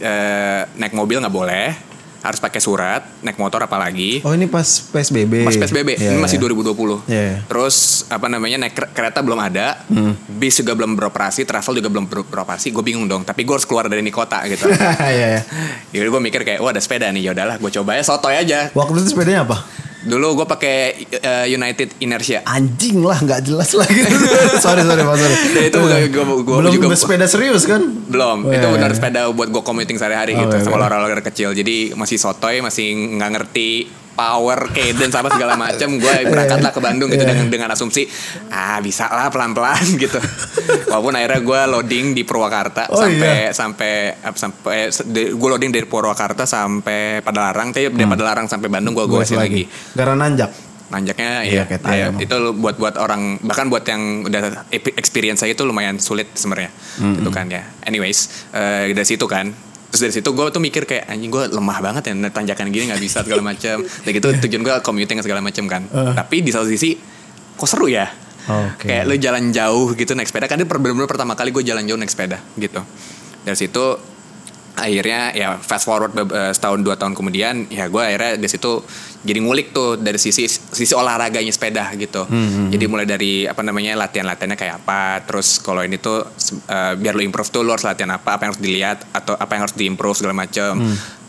eh, 0.00 0.62
naik 0.80 0.96
mobil 0.96 1.20
nggak 1.20 1.34
boleh, 1.34 1.89
harus 2.20 2.36
pakai 2.36 2.58
surat. 2.58 3.00
Naik 3.20 3.36
motor 3.36 3.60
apalagi. 3.60 4.20
Oh 4.20 4.30
ini 4.30 4.44
pas 4.44 4.64
PSBB. 4.82 5.42
Pas 5.42 5.56
PSBB, 5.56 5.96
Iya, 5.96 6.10
ini 6.10 6.18
masih 6.18 6.36
iya. 6.36 6.44
2020. 6.46 7.00
Iya. 7.06 7.44
Terus 7.44 7.76
apa 8.06 8.26
namanya 8.26 8.56
naik 8.58 8.74
ker- 8.74 8.90
kereta 8.90 9.20
belum 9.20 9.36
ada, 9.36 9.80
Hmm. 9.86 10.12
bis 10.30 10.54
juga 10.54 10.72
belum 10.72 10.94
beroperasi, 10.94 11.42
travel 11.42 11.76
juga 11.76 11.88
belum 11.88 12.06
ber- 12.06 12.24
beroperasi. 12.24 12.70
Gue 12.70 12.82
bingung 12.82 13.04
dong, 13.04 13.22
tapi 13.22 13.42
gue 13.42 13.52
harus 13.52 13.64
keluar 13.64 13.86
dari 13.86 14.00
ini 14.00 14.10
kota 14.10 14.40
gitu. 14.44 14.68
Iya, 15.10 15.26
iya. 15.32 15.42
Jadi 15.90 16.06
gue 16.06 16.22
mikir 16.22 16.40
kayak, 16.42 16.60
wah 16.60 16.70
ada 16.70 16.78
sepeda 16.78 17.08
nih, 17.08 17.22
ya 17.22 17.32
udahlah, 17.32 17.56
gue 17.56 17.70
coba 17.72 17.94
ya 17.94 18.02
sotoy 18.02 18.36
aja. 18.36 18.68
Waktu 18.70 19.00
itu 19.00 19.08
sepedanya 19.10 19.42
apa? 19.42 19.64
Dulu 20.00 20.32
gue 20.34 20.46
pakai 20.46 20.76
eh, 21.12 21.46
United 21.50 22.00
Inertia. 22.00 22.40
Anjing 22.42 23.00
lah 23.00 23.16
nggak 23.16 23.40
jelas 23.42 23.70
lagi. 23.72 24.00
sorry 24.64 24.80
sorry 24.80 25.02
pak 25.02 25.14
sorry. 25.14 25.36
Dan 25.50 25.62
itu 25.66 25.78
gua- 25.78 26.08
gua- 26.24 26.42
gua 26.42 26.56
belum 26.58 26.72
juga- 26.74 26.96
sepeda 26.96 27.26
serius 27.26 27.64
kan? 27.64 27.84
Belum, 28.06 28.38
Oh, 28.42 28.50
itu 28.50 28.60
iya, 28.60 28.72
benar 28.72 28.88
iya. 28.88 28.96
sepeda 28.96 29.28
buat 29.28 29.48
gue 29.48 29.60
commuting 29.60 29.94
sehari-hari 29.94 30.32
Oh, 30.34 30.42
gitu 30.42 30.56
iya, 30.56 30.64
sama 30.64 30.76
olahraga 30.78 31.20
kecil. 31.22 31.52
Jadi 31.52 31.92
masih 31.92 32.16
sotoy, 32.16 32.58
masih 32.58 32.86
nggak 33.14 33.30
ngerti 33.30 33.70
power, 34.12 34.70
cadence 34.70 35.14
apa 35.14 35.28
segala 35.30 35.54
macam. 35.54 35.88
Gue 35.96 36.14
berangkatlah 36.30 36.70
ke 36.70 36.80
Bandung 36.80 37.08
gitu 37.08 37.20
Iya. 37.20 37.30
dengan 37.32 37.46
dengan 37.48 37.68
asumsi 37.72 38.04
ah 38.48 38.78
bisa 38.78 39.06
lah 39.06 39.28
pelan-pelan 39.28 39.84
gitu. 40.02 40.18
Walaupun 40.86 41.14
akhirnya 41.14 41.40
gue 41.40 41.60
loading 41.68 42.06
di 42.12 42.22
Purwakarta 42.22 42.90
Oh, 42.90 43.00
sampai 43.00 43.48
iya. 43.48 43.52
sampai 43.52 43.92
apa, 44.16 44.36
sampai 44.36 44.78
gue 45.30 45.48
loading 45.48 45.70
dari 45.70 45.86
Purwakarta 45.86 46.44
sampai 46.44 47.20
Padalarang, 47.20 47.70
tapi 47.70 47.88
dari 47.88 48.06
Padalarang 48.06 48.46
sampai 48.46 48.68
Bandung 48.68 48.92
gue 48.92 49.06
gue 49.06 49.20
Goes 49.20 49.32
lagi. 49.32 49.64
Karena 49.94 50.16
nanjak. 50.18 50.50
Nanjaknya 50.90 51.46
Iya, 51.46 51.64
ya, 51.70 51.78
ya, 51.86 52.06
itu 52.18 52.34
buat 52.58 52.74
buat 52.74 52.98
orang 52.98 53.38
bahkan 53.46 53.70
buat 53.70 53.86
yang 53.86 54.26
udah 54.26 54.66
experience 54.98 55.38
saya 55.38 55.54
itu 55.54 55.62
lumayan 55.62 56.02
sulit 56.02 56.34
sebenarnya 56.34 56.74
gitu 56.98 57.30
kan 57.30 57.46
ya. 57.46 57.62
Anyways 57.86 58.50
eh, 58.50 58.90
dari 58.90 59.06
situ 59.06 59.22
kan 59.30 59.54
terus 59.90 60.00
dari 60.06 60.14
situ 60.14 60.30
gue 60.30 60.46
tuh 60.54 60.62
mikir 60.62 60.86
kayak 60.86 61.10
anjing 61.10 61.30
gue 61.34 61.50
lemah 61.50 61.78
banget 61.82 62.02
ya 62.08 62.14
tanjakan 62.30 62.70
gini 62.70 62.94
nggak 62.94 63.02
bisa 63.02 63.26
segala 63.26 63.42
macam. 63.42 63.82
Dan 63.82 64.10
gitu 64.14 64.28
tujuan 64.46 64.62
gue 64.62 64.74
commuting 64.86 65.18
segala 65.20 65.42
macam 65.42 65.66
kan. 65.66 65.82
Eh. 65.90 66.14
Tapi 66.14 66.46
di 66.46 66.50
satu 66.54 66.70
sisi 66.70 66.94
kok 67.58 67.68
seru 67.68 67.90
ya. 67.90 68.06
Oke. 68.50 68.88
Kayak 68.88 69.04
lu 69.10 69.14
jalan 69.20 69.44
jauh 69.52 69.92
gitu 69.94 70.16
naik 70.16 70.30
sepeda 70.30 70.48
kan 70.48 70.56
itu 70.58 70.66
bener-bener 70.66 71.10
pertama 71.10 71.36
kali 71.36 71.52
gue 71.52 71.62
jalan 71.66 71.84
jauh 71.84 71.98
naik 71.98 72.10
sepeda 72.10 72.38
gitu. 72.56 72.80
Dari 73.44 73.58
situ 73.58 73.84
akhirnya 74.76 75.34
ya 75.34 75.58
fast 75.58 75.84
forward 75.88 76.14
eh, 76.14 76.52
setahun 76.54 76.80
dua 76.80 76.94
tahun 76.94 77.12
kemudian 77.14 77.68
ya 77.68 77.90
gue 77.90 78.02
akhirnya 78.02 78.38
dari 78.38 78.50
situ 78.50 78.82
jadi 79.20 79.38
ngulik 79.44 79.76
tuh 79.76 80.00
dari 80.00 80.16
sisi 80.16 80.48
sisi 80.48 80.96
olahraganya 80.96 81.52
sepeda 81.52 81.92
gitu. 81.92 82.24
Jadi 82.72 82.84
mulai 82.88 83.04
dari 83.04 83.44
apa 83.44 83.60
namanya 83.60 83.92
latihan 83.92 84.24
latihannya 84.24 84.56
kayak 84.56 84.74
apa 84.80 85.20
terus 85.28 85.60
kalau 85.60 85.84
ini 85.84 86.00
tuh 86.00 86.24
eh, 86.70 86.96
biar 86.96 87.12
lo 87.12 87.20
improve 87.20 87.52
tuh 87.52 87.60
lo 87.60 87.76
harus 87.76 87.84
latihan 87.84 88.16
apa 88.16 88.40
apa 88.40 88.48
yang 88.48 88.50
harus 88.56 88.62
dilihat 88.64 88.98
atau 89.12 89.36
apa 89.36 89.52
yang 89.56 89.62
harus 89.68 89.76
diimprove 89.76 90.16
segala 90.16 90.32
macam 90.32 90.80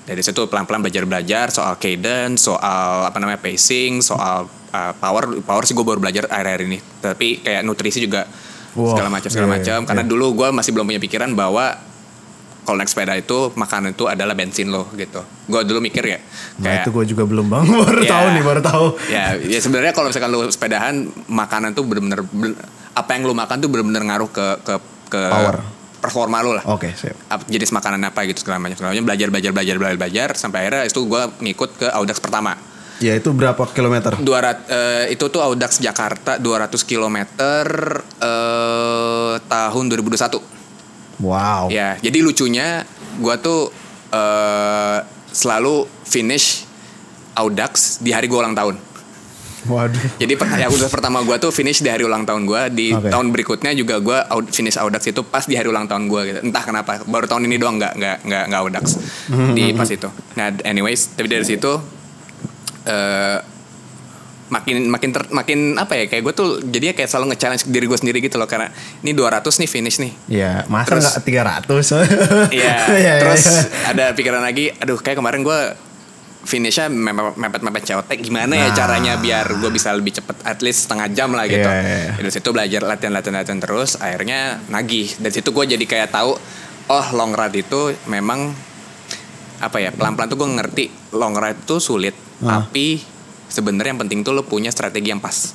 dari 0.01 0.21
situ 0.25 0.49
pelan 0.49 0.65
pelan 0.65 0.81
belajar 0.81 1.03
belajar 1.05 1.45
soal 1.53 1.77
cadence 1.77 2.49
soal 2.49 3.05
apa 3.05 3.17
namanya 3.21 3.39
pacing 3.43 3.99
soal 3.99 4.47
eh, 4.71 4.93
power 4.95 5.43
power 5.43 5.63
sih 5.67 5.75
gue 5.75 5.83
baru 5.83 5.99
belajar 5.99 6.31
akhir 6.31 6.47
akhir 6.47 6.61
ini. 6.71 6.79
Tapi 6.79 7.43
kayak 7.43 7.61
nutrisi 7.67 7.99
juga 7.99 8.23
Wah, 8.71 8.95
segala 8.95 9.11
macam 9.11 9.27
segala 9.27 9.47
iya, 9.51 9.55
macam 9.59 9.79
iya. 9.83 9.87
karena 9.87 10.03
dulu 10.07 10.27
gue 10.31 10.47
masih 10.55 10.71
belum 10.71 10.87
punya 10.87 11.01
pikiran 11.03 11.35
bahwa 11.35 11.75
kalau 12.61 12.75
naik 12.75 12.87
sepeda 12.87 13.13
itu 13.13 13.49
makanan 13.51 13.91
itu 13.91 14.05
adalah 14.05 14.31
bensin 14.31 14.67
lo 14.67 14.85
gitu. 14.93 15.19
Gue 15.45 15.61
dulu 15.61 15.79
mikir 15.79 16.03
ya 16.03 16.19
Nah 16.57 16.65
kayak 16.71 16.81
itu 16.81 16.89
gue 16.91 17.05
juga 17.09 17.23
belum 17.23 17.45
bang. 17.47 17.63
baru 17.83 18.01
Ya. 18.01 18.11
tahu 18.11 18.25
nih 18.31 18.43
baru 18.43 18.61
tahu. 18.61 18.85
ya 19.07 19.23
ya 19.35 19.59
sebenarnya 19.59 19.91
kalau 19.91 20.07
misalkan 20.07 20.29
lo 20.29 20.45
sepedahan 20.45 20.95
makanan 21.25 21.71
tuh 21.71 21.83
bener-bener 21.83 22.21
ben- 22.23 22.57
apa 22.91 23.09
yang 23.11 23.23
lo 23.23 23.33
makan 23.33 23.57
tuh 23.57 23.67
bener-bener 23.67 24.03
ngaruh 24.03 24.29
ke 24.29 24.45
ke 24.61 24.73
ke 25.09 25.21
Power. 25.23 25.57
performa 25.97 26.39
lo 26.39 26.53
lah. 26.53 26.63
Oke 26.67 26.91
siap. 26.91 27.17
Ap- 27.27 27.45
jenis 27.45 27.69
makanan 27.69 28.01
apa 28.03 28.23
gitu 28.23 28.41
segala 28.41 28.57
macam 28.57 28.75
segala 28.75 28.91
macam 28.91 29.05
belajar 29.05 29.27
belajar 29.27 29.51
belajar 29.51 29.75
belajar 29.75 29.97
belajar 29.97 30.29
sampai 30.33 30.57
akhirnya 30.61 30.83
itu 30.85 31.01
gue 31.01 31.21
ngikut 31.41 31.69
ke 31.77 31.87
Audax 31.87 32.17
pertama. 32.17 32.53
Ya 32.97 33.13
itu 33.13 33.31
berapa 33.31 33.57
kilometer? 33.67 34.13
200 34.13 34.21
eh, 34.67 35.05
itu 35.09 35.25
tuh 35.25 35.41
Audax 35.41 35.77
Jakarta 35.77 36.37
200 36.37 36.69
km 36.83 37.17
eh 38.21 39.33
tahun 39.43 39.83
2021. 39.89 40.60
Wow. 41.21 41.69
Ya, 41.69 41.95
jadi 42.01 42.19
lucunya 42.25 42.83
gua 43.21 43.37
tuh 43.37 43.69
eh 44.11 44.99
selalu 45.31 45.87
finish 46.03 46.67
Audax 47.37 48.03
di 48.03 48.11
hari 48.11 48.27
gua 48.27 48.43
ulang 48.43 48.57
tahun. 48.57 48.75
Waduh. 49.61 50.17
Jadi 50.17 50.33
ya 50.57 50.67
udah 50.73 50.89
pertama 50.89 51.21
gua 51.21 51.37
tuh 51.37 51.53
finish 51.53 51.85
di 51.85 51.89
hari 51.93 52.01
ulang 52.01 52.25
tahun 52.25 52.49
gua 52.49 52.65
di 52.65 52.97
Oke. 52.97 53.13
tahun 53.13 53.29
berikutnya 53.29 53.71
juga 53.77 54.01
gua 54.01 54.25
out, 54.33 54.49
finish 54.49 54.73
Audax 54.81 55.05
itu 55.13 55.21
pas 55.21 55.45
di 55.45 55.53
hari 55.53 55.69
ulang 55.69 55.85
tahun 55.85 56.09
gua 56.09 56.25
gitu. 56.25 56.41
Entah 56.41 56.65
kenapa 56.65 57.05
baru 57.05 57.29
tahun 57.29 57.45
ini 57.45 57.61
doang 57.61 57.77
nggak 57.77 57.93
nggak 57.93 58.17
nggak 58.25 58.43
nggak 58.49 58.61
Audax 58.65 58.85
di 59.53 59.71
pas 59.77 59.85
itu. 59.85 60.09
Nah, 60.33 60.49
anyways, 60.65 61.13
tapi 61.13 61.29
dari 61.29 61.45
situ 61.45 61.77
eh 62.89 63.37
makin 64.51 64.83
makin 64.85 65.09
ter- 65.09 65.31
makin 65.31 65.59
apa 65.73 65.95
ya 65.95 66.05
kayak 66.05 66.21
gue 66.21 66.33
tuh 66.33 66.49
jadinya 66.61 66.91
kayak 66.91 67.07
selalu 67.07 67.31
nge-challenge 67.31 67.63
diri 67.65 67.85
gue 67.87 67.95
sendiri 67.95 68.19
gitu 68.19 68.35
loh 68.35 68.45
karena 68.45 68.67
ini 68.99 69.11
200 69.11 69.47
nih 69.47 69.69
finish 69.69 69.97
nih 69.97 70.11
Ya 70.27 70.67
masa 70.67 70.91
Terus- 70.91 71.07
nggak 71.07 71.23
300? 71.71 71.71
Iya, 72.59 72.75
Iya, 72.91 73.13
terus 73.17 73.43
iya. 73.47 73.61
ada 73.87 74.05
pikiran 74.11 74.39
lagi, 74.39 74.67
aduh 74.73 74.97
kayak 74.97 75.17
kemarin 75.17 75.41
gue 75.41 75.59
finishnya 76.41 76.89
mepet 76.89 77.37
mepet 77.37 77.61
mepet 77.61 77.83
COT 77.85 78.09
gimana 78.19 78.53
ya 78.53 78.67
Nah. 78.67 78.75
caranya 78.75 79.13
biar 79.15 79.45
gue 79.53 79.69
bisa 79.69 79.93
lebih 79.93 80.09
cepet 80.11 80.35
at 80.41 80.59
least 80.59 80.83
setengah 80.83 81.07
jam 81.09 81.31
lah 81.31 81.45
gitu. 81.45 81.61
Iya, 81.61 81.79
iya, 81.79 81.97
iya. 82.01 82.11
Dari 82.17 82.29
situ 82.29 82.49
belajar 82.49 82.81
latihan 82.83 83.13
latihan 83.13 83.35
latihan 83.37 83.59
terus, 83.59 83.93
akhirnya 83.95 84.39
nagih. 84.67 85.15
Dari 85.15 85.31
situ 85.31 85.49
gue 85.49 85.65
jadi 85.69 85.85
kayak 85.85 86.09
tahu, 86.09 86.33
oh 86.87 87.05
long 87.13 87.31
ride 87.31 87.61
itu 87.61 87.81
memang 88.05 88.51
apa 89.59 89.77
ya 89.77 89.93
pelan 89.93 90.17
pelan 90.17 90.27
tuh 90.27 90.35
gue 90.35 90.49
ngerti 90.51 90.85
long 91.13 91.37
ride 91.37 91.61
itu 91.61 91.77
sulit, 91.77 92.17
Ah. 92.41 92.65
tapi 92.65 92.97
sebenarnya 93.51 93.91
yang 93.91 94.01
penting 94.01 94.23
tuh 94.23 94.31
lo 94.31 94.41
punya 94.41 94.71
strategi 94.71 95.11
yang 95.11 95.19
pas 95.19 95.51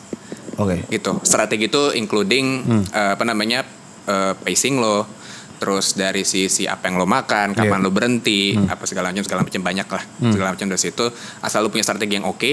Oke. 0.57 0.85
gitu. 0.87 1.19
Strategi 1.23 1.67
itu 1.67 1.93
including 1.93 2.47
Hmm. 2.63 2.85
eh, 2.87 3.11
apa 3.17 3.25
namanya 3.25 3.65
eh, 4.07 4.33
pacing 4.37 4.77
lo, 4.77 5.09
terus 5.57 5.97
dari 5.97 6.23
sisi 6.23 6.65
apa 6.65 6.87
yang 6.87 6.97
lo 6.97 7.05
makan, 7.05 7.53
kapan 7.53 7.81
Iya. 7.81 7.83
lo 7.83 7.91
berhenti, 7.91 8.55
apa 8.55 8.85
segala 8.85 9.11
macam 9.11 9.25
segala 9.25 9.43
macam 9.43 9.63
banyak 9.63 9.89
lah, 9.89 10.05
Hmm. 10.21 10.31
segala 10.31 10.49
macam 10.53 10.69
dari 10.69 10.79
situ. 10.79 11.05
Asal 11.41 11.61
lo 11.61 11.69
punya 11.69 11.83
strategi 11.83 12.15
yang 12.15 12.25
oke, 12.25 12.51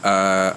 eh, 0.00 0.50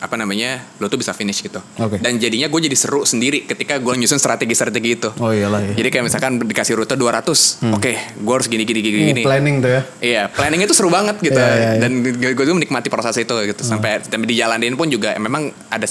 apa 0.00 0.16
namanya, 0.16 0.64
lo 0.76 0.88
tuh 0.88 0.96
bisa 0.96 1.12
finish 1.12 1.44
gitu. 1.44 1.60
Oke. 1.76 2.00
Dan 2.00 2.16
jadinya 2.16 2.48
gue 2.48 2.60
jadi 2.62 2.72
seru 2.72 3.04
sendiri 3.04 3.44
ketika 3.44 3.76
gue 3.76 3.92
nyusun 3.94 4.16
strategi-strategi 4.16 4.90
itu. 4.90 5.12
Oh 5.20 5.28
iyalah 5.28 5.60
ya. 5.60 5.72
Jadi 5.76 5.88
kayak 5.88 6.04
misalkan 6.08 6.40
dikasih 6.40 6.72
rute 6.74 6.96
200, 6.96 7.68
oke, 7.70 7.92
gue 8.16 8.34
harus 8.34 8.48
gini 8.48 8.64
gini 8.64 8.80
gini 8.80 8.96
Hmm, 8.96 9.08
gini. 9.12 9.22
planning 9.22 9.56
tuh 9.60 9.70
ya. 9.70 9.82
Iya, 10.00 10.22
planning 10.26 10.60
itu 10.64 10.72
seru 10.72 10.88
banget 10.88 11.20
gitu. 11.20 11.36
Iya, 11.36 11.52
iya, 11.52 11.70
iya. 11.76 11.80
Dan 11.84 11.90
gue 12.00 12.32
tuh 12.42 12.56
menikmati 12.56 12.88
proses 12.88 13.12
itu 13.14 13.34
gitu. 13.44 13.60
Sampai 13.60 14.00
sampai 14.00 14.24
dijalanin 14.24 14.72
pun 14.72 14.88
juga 14.88 15.12
memang 15.20 15.52
ada 15.68 15.84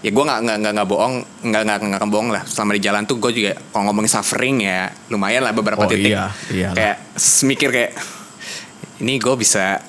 ya 0.00 0.10
gue 0.14 0.24
nggak 0.24 0.40
nggak 0.46 0.72
nggak 0.78 0.88
bohong, 0.88 1.14
nggak 1.42 1.62
nggak 1.66 1.78
nggak 1.98 2.06
bohong 2.06 2.30
lah. 2.30 2.42
Selama 2.46 2.70
di 2.72 2.80
jalan 2.80 3.02
tuh 3.02 3.18
gue 3.18 3.34
juga 3.34 3.52
kalau 3.74 3.90
ngomongin 3.90 4.10
suffering 4.10 4.62
ya 4.62 4.94
lumayan 5.10 5.42
lah 5.42 5.50
Oh, 5.50 5.58
beberapa 5.58 5.90
titik. 5.90 6.14
iya, 6.14 6.30
iyalah. 6.54 6.74
Kayak 6.78 6.96
mikir 7.42 7.68
kayak 7.74 7.92
ini 9.02 9.18
gue 9.18 9.34
bisa 9.34 9.80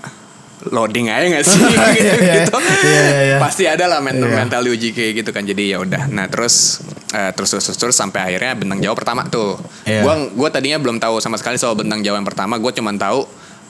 loading 0.69 1.07
aja 1.07 1.25
gak 1.29 1.43
sih 1.43 1.57
Iya, 1.61 1.87
gitu, 1.93 2.17
iya. 2.17 2.33
gitu. 2.41 2.57
Iya. 2.57 3.35
pasti 3.37 3.63
ada 3.63 3.85
lah 3.85 3.99
mental 3.99 4.27
mental 4.27 4.61
diuji 4.61 4.91
kayak 4.91 5.11
gitu 5.17 5.29
kan 5.29 5.43
jadi 5.43 5.63
ya 5.73 5.77
udah 5.79 6.07
nah 6.07 6.25
terus 6.25 6.79
eh, 7.09 7.31
terus 7.31 7.51
terus 7.51 7.65
terus, 7.65 7.77
terus 7.77 7.95
sampai 7.95 8.19
akhirnya 8.23 8.53
bentang 8.53 8.79
Jawa 8.79 8.93
pertama 8.93 9.21
tuh 9.25 9.55
gua 9.83 10.13
gua 10.29 10.49
tadinya 10.49 10.77
belum 10.77 10.97
tahu 10.97 11.17
sama 11.17 11.35
sekali 11.35 11.55
soal 11.55 11.73
bentang 11.73 11.99
Jawa 11.99 12.17
yang 12.17 12.25
pertama 12.25 12.55
gue 12.55 12.71
cuman 12.71 12.95
tahu 12.95 13.23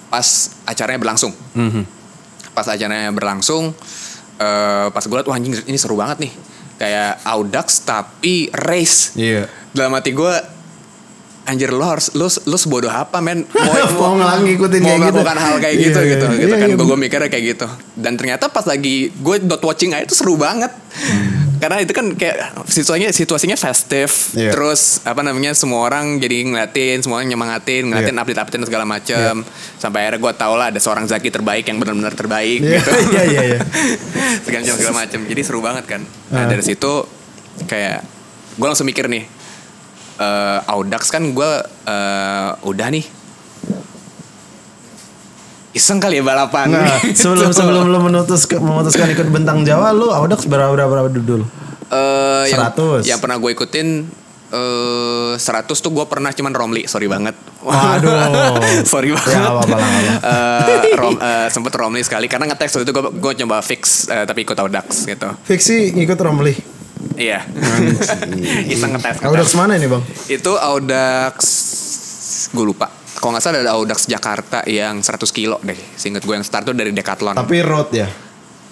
pas 0.08 0.28
acaranya 0.64 0.98
berlangsung 0.98 1.32
Mhm. 1.54 1.84
pas 2.52 2.66
acaranya 2.66 3.10
berlangsung 3.10 3.76
eh, 4.38 4.88
pas 4.88 5.02
gue 5.02 5.16
liat 5.16 5.26
wah 5.26 5.36
anjing 5.36 5.54
ini 5.64 5.76
seru 5.76 5.96
banget 5.96 6.22
nih 6.22 6.34
kayak 6.78 7.22
Audax 7.24 7.82
tapi 7.82 8.50
race 8.52 9.14
Iya. 9.14 9.50
dalam 9.72 9.92
hati 9.92 10.12
gue 10.12 10.34
anjir 11.48 11.72
lo 11.72 11.82
harus 11.82 12.12
lo 12.12 12.28
lu 12.28 12.56
sebodoh 12.56 12.92
apa 12.92 13.18
men 13.18 13.48
Mau 13.98 14.14
ngelang 14.14 14.44
ngikutin 14.44 14.82
mau 14.82 14.90
kayak 14.92 15.08
gitu. 15.08 15.20
hal 15.24 15.56
kayak 15.58 15.74
Iya, 15.74 15.86
gitu 15.88 16.00
iya, 16.00 16.12
gitu 16.12 16.26
iya. 16.28 16.38
gitu 16.38 16.54
Iya, 16.54 16.58
kan 16.60 16.70
iya. 16.70 16.84
gue 16.84 16.98
mikirnya 17.00 17.30
kayak 17.30 17.46
gitu 17.48 17.68
dan 17.96 18.14
ternyata 18.14 18.46
pas 18.48 18.64
lagi 18.64 19.10
gue 19.10 19.36
dot 19.42 19.62
watching 19.62 19.92
aja 19.92 20.04
itu 20.04 20.14
seru 20.14 20.36
banget 20.36 20.70
karena 21.58 21.82
itu 21.82 21.90
kan 21.90 22.14
kayak 22.14 22.38
situasinya 22.66 23.10
situasinya 23.10 23.56
festive 23.56 24.12
Iya. 24.32 24.52
terus 24.52 25.02
apa 25.02 25.24
namanya 25.24 25.52
semua 25.52 25.82
orang 25.82 26.20
jadi 26.20 26.46
ngeliatin 26.46 27.02
semua 27.02 27.18
orang 27.18 27.30
nyemangatin 27.30 27.88
ngeliatin 27.88 28.14
Iya. 28.14 28.22
update 28.22 28.40
update 28.40 28.64
segala 28.64 28.86
macam 28.86 29.34
sampai 29.76 30.00
akhirnya 30.04 30.20
gue 30.20 30.34
tau 30.36 30.54
lah 30.54 30.68
ada 30.70 30.78
seorang 30.78 31.06
Zaki 31.06 31.30
terbaik 31.30 31.66
yang 31.66 31.80
benar-benar 31.80 32.14
terbaik 32.14 32.60
Iya, 32.60 32.78
gitu 32.78 32.92
iya, 33.16 33.22
iya, 33.26 33.42
iya. 33.48 33.60
segala 34.46 34.62
macam 34.62 34.76
segala 34.76 34.96
macam 35.00 35.20
jadi 35.26 35.42
seru 35.42 35.60
banget 35.60 35.86
kan 35.88 36.02
nah 36.28 36.44
Ah. 36.44 36.48
dari 36.48 36.62
situ 36.62 36.94
kayak 37.66 38.06
gue 38.54 38.68
langsung 38.68 38.86
mikir 38.86 39.08
nih 39.08 39.37
eh 40.17 40.60
Audax 40.65 41.10
kan 41.10 41.23
gue 41.23 41.51
eh, 41.86 42.49
udah 42.62 42.88
nih 42.89 43.06
iseng 45.71 46.01
kali 46.01 46.17
ya 46.17 46.23
balapan 46.25 46.73
Nah, 46.73 46.97
sebelum 47.19 47.53
sebelum 47.53 47.86
lu 47.86 47.99
memutus 48.01 48.49
memutuskan 48.49 49.13
ikut 49.13 49.30
bentang 49.30 49.62
Jawa, 49.62 49.93
lu 49.93 50.10
Audax 50.10 50.49
berapa 50.49 50.73
berapa 50.73 50.89
berapa 50.89 51.10
dulu? 51.13 51.45
Eh, 51.88 52.43
yang, 52.49 52.65
100. 52.73 53.06
yang 53.06 53.19
pernah 53.21 53.38
gue 53.38 53.51
ikutin 53.53 53.88
eh 54.47 55.34
100 55.36 55.67
tuh 55.69 55.91
gue 55.91 56.06
pernah 56.08 56.32
cuman 56.32 56.51
Romli 56.51 56.88
sorry 56.88 57.06
banget 57.06 57.36
Waduh. 57.62 58.56
sorry 58.91 59.12
banget 59.12 59.36
Ya, 59.36 59.51
apa-apa 59.51 59.75
lah, 59.75 59.88
nggak 59.88 60.17
Eh, 60.23 60.95
rom, 60.95 61.13
eh, 61.15 61.47
sempet 61.47 61.75
Romli 61.75 61.99
sekali 61.99 62.25
karena 62.25 62.47
ngetes 62.47 62.73
waktu 62.73 62.88
itu 62.88 62.93
gue 62.95 63.03
gue 63.13 63.32
coba 63.43 63.60
fix 63.60 64.08
eh, 64.08 64.23
tapi 64.23 64.47
ikut 64.47 64.56
Audax 64.56 65.03
gitu 65.06 65.30
Fiksi 65.43 65.91
ngikut 65.93 66.15
Romli. 66.17 66.56
Iya 67.17 67.41
iseng 68.63 68.93
ngetes 68.93 69.17
ngetes. 69.17 69.25
Audax 69.25 69.49
mana 69.53 69.73
ini 69.73 69.86
bang? 69.86 70.03
Itu 70.27 70.53
Audax 70.53 71.36
gue 72.49 72.62
lupa. 72.63 72.88
Kalau 73.17 73.34
nggak 73.34 73.43
salah 73.43 73.60
ada 73.60 73.73
Audax 73.73 74.06
Jakarta 74.06 74.62
yang 74.63 75.01
100 75.01 75.25
kilo 75.32 75.58
deh. 75.60 75.75
Seinget 75.95 76.21
gue 76.21 76.32
yang 76.32 76.45
start 76.45 76.63
tuh 76.63 76.73
dari 76.73 76.93
Decathlon. 76.93 77.34
Tapi 77.34 77.58
road 77.60 77.89
ya. 77.91 78.08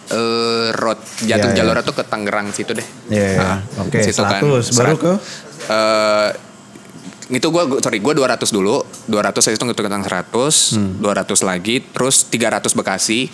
eh 0.05 0.69
road 0.71 1.01
jatuh 1.19 1.49
Iya, 1.49 1.49
iya. 1.49 1.57
jalurnya 1.57 1.81
tuh 1.81 1.95
ke 1.95 2.03
Tangerang 2.05 2.53
situ 2.53 2.71
deh. 2.71 2.85
Iya, 3.09 3.25
iya. 3.27 3.41
Nah, 3.41 3.59
Oke, 3.81 3.99
situ 3.99 4.21
100. 4.21 4.37
Baru 4.37 4.61
Serat- 4.61 5.01
ke? 5.01 5.13
eh 5.65 6.29
itu 7.33 7.49
gua 7.49 7.65
gua- 7.65 7.81
sorry 7.81 7.97
gua 7.97 8.13
200 8.13 8.45
dulu 8.47 8.85
200 9.09 9.41
saya 9.41 9.57
itu 9.57 9.65
ngitung 9.65 9.89
100 9.89 10.77
Hmm. 10.77 11.01
200 11.01 11.41
lagi 11.41 11.81
terus 11.81 12.21
300 12.23 12.69
Bekasi 12.71 13.33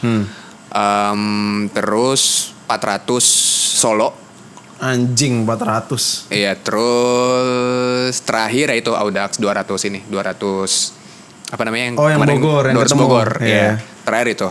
Em, 0.71 1.21
terus 1.67 2.55
400 2.63 3.19
Solo 3.75 4.15
Anjing 4.81 5.45
400. 5.45 6.25
Iya, 6.27 6.57
terus 6.57 8.17
terakhir 8.19 8.65
ya 8.67 8.77
itu 8.77 8.91
Audax 8.91 9.37
200 9.37 9.61
ini, 9.85 10.01
200 10.03 10.97
apa 11.47 11.61
namanya 11.61 11.83
yang 11.85 11.95
Oh, 11.95 12.07
yang 12.07 12.17
kemarin- 12.17 12.39
Bogor, 12.39 12.63
yang 12.65 12.75
200 12.75 12.85
ketemu. 12.87 13.01
Bogor. 13.03 13.29
Iya. 13.37 13.45
Iya. 13.45 13.69
Terakhir 14.01 14.27
itu. 14.31 14.47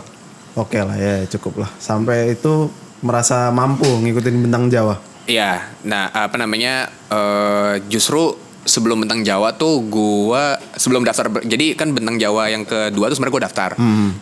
Oke 0.53 0.79
lah 0.79 0.95
ya 0.95 1.15
cukup 1.29 1.55
lah. 1.59 1.71
Sampai 1.77 2.33
itu 2.33 2.71
merasa 3.01 3.51
mampu 3.51 3.87
ngikutin 3.87 4.37
bentang 4.41 4.69
Jawa. 4.69 5.01
Iya. 5.25 5.67
Nah, 5.83 6.11
apa 6.11 6.37
namanya 6.37 6.87
eh, 7.09 7.83
justru 7.87 8.35
sebelum 8.61 9.01
bentang 9.01 9.25
Jawa 9.25 9.51
tuh 9.53 9.81
gua 9.83 10.61
sebelum 10.77 11.01
daftar 11.01 11.27
jadi 11.41 11.73
kan 11.73 11.91
bentang 11.91 12.21
Jawa 12.21 12.47
yang 12.47 12.63
kedua 12.63 13.09
tuh 13.09 13.17
sebenarnya 13.17 13.35
gua 13.35 13.45
daftar. 13.49 13.71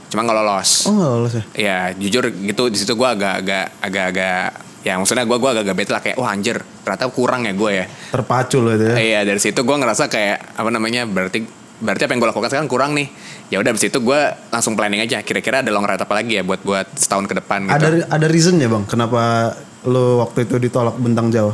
Cuma 0.09 0.21
nggak 0.23 0.37
lolos. 0.39 0.71
Hmm. 0.81 0.89
Oh 0.89 0.93
nggak 0.95 1.11
lolos 1.11 1.33
ya? 1.35 1.45
Ya, 1.53 1.79
jujur 1.93 2.25
gitu 2.31 2.71
di 2.71 2.79
situ 2.79 2.95
gua 2.95 3.13
agak-agak 3.13 3.67
agak-agak 3.83 4.49
ya 4.89 4.97
maksudnya 4.97 5.29
gua 5.29 5.37
gua 5.37 5.51
agak-agak 5.53 5.77
bete 5.77 5.93
lah 5.93 6.01
kayak 6.01 6.17
wah 6.17 6.33
anjir, 6.33 6.57
ternyata 6.81 7.13
kurang 7.13 7.45
ya 7.45 7.53
gue 7.53 7.71
ya. 7.85 7.87
Terpacu 8.09 8.65
loh 8.65 8.73
itu 8.73 8.89
ya. 8.89 8.97
Iya 8.97 9.21
dari 9.29 9.37
situ 9.37 9.61
gue 9.61 9.77
ngerasa 9.77 10.09
kayak 10.09 10.57
apa 10.57 10.71
namanya 10.73 11.05
berarti 11.05 11.45
berarti 11.79 12.03
apa 12.09 12.13
yang 12.17 12.21
gue 12.25 12.31
lakukan 12.33 12.49
sekarang 12.49 12.71
kurang 12.73 12.97
nih. 12.97 13.13
Ya 13.53 13.61
udah 13.61 13.77
dari 13.77 13.83
situ 13.85 14.01
gue 14.01 14.21
langsung 14.49 14.73
planning 14.75 15.05
aja. 15.05 15.21
Kira-kira 15.21 15.61
ada 15.61 15.69
long 15.69 15.85
ride 15.85 16.01
apa 16.01 16.15
lagi 16.17 16.41
ya 16.41 16.43
buat 16.43 16.65
buat 16.65 16.89
setahun 16.97 17.29
ke 17.29 17.37
depan 17.37 17.69
gitu. 17.69 17.77
Ada 17.77 17.89
ada 18.09 18.27
reasonnya 18.33 18.67
bang, 18.73 18.89
kenapa 18.89 19.53
lo 19.85 20.25
waktu 20.25 20.49
itu 20.49 20.57
ditolak 20.57 20.97
bentang 20.97 21.29
Jawa? 21.29 21.53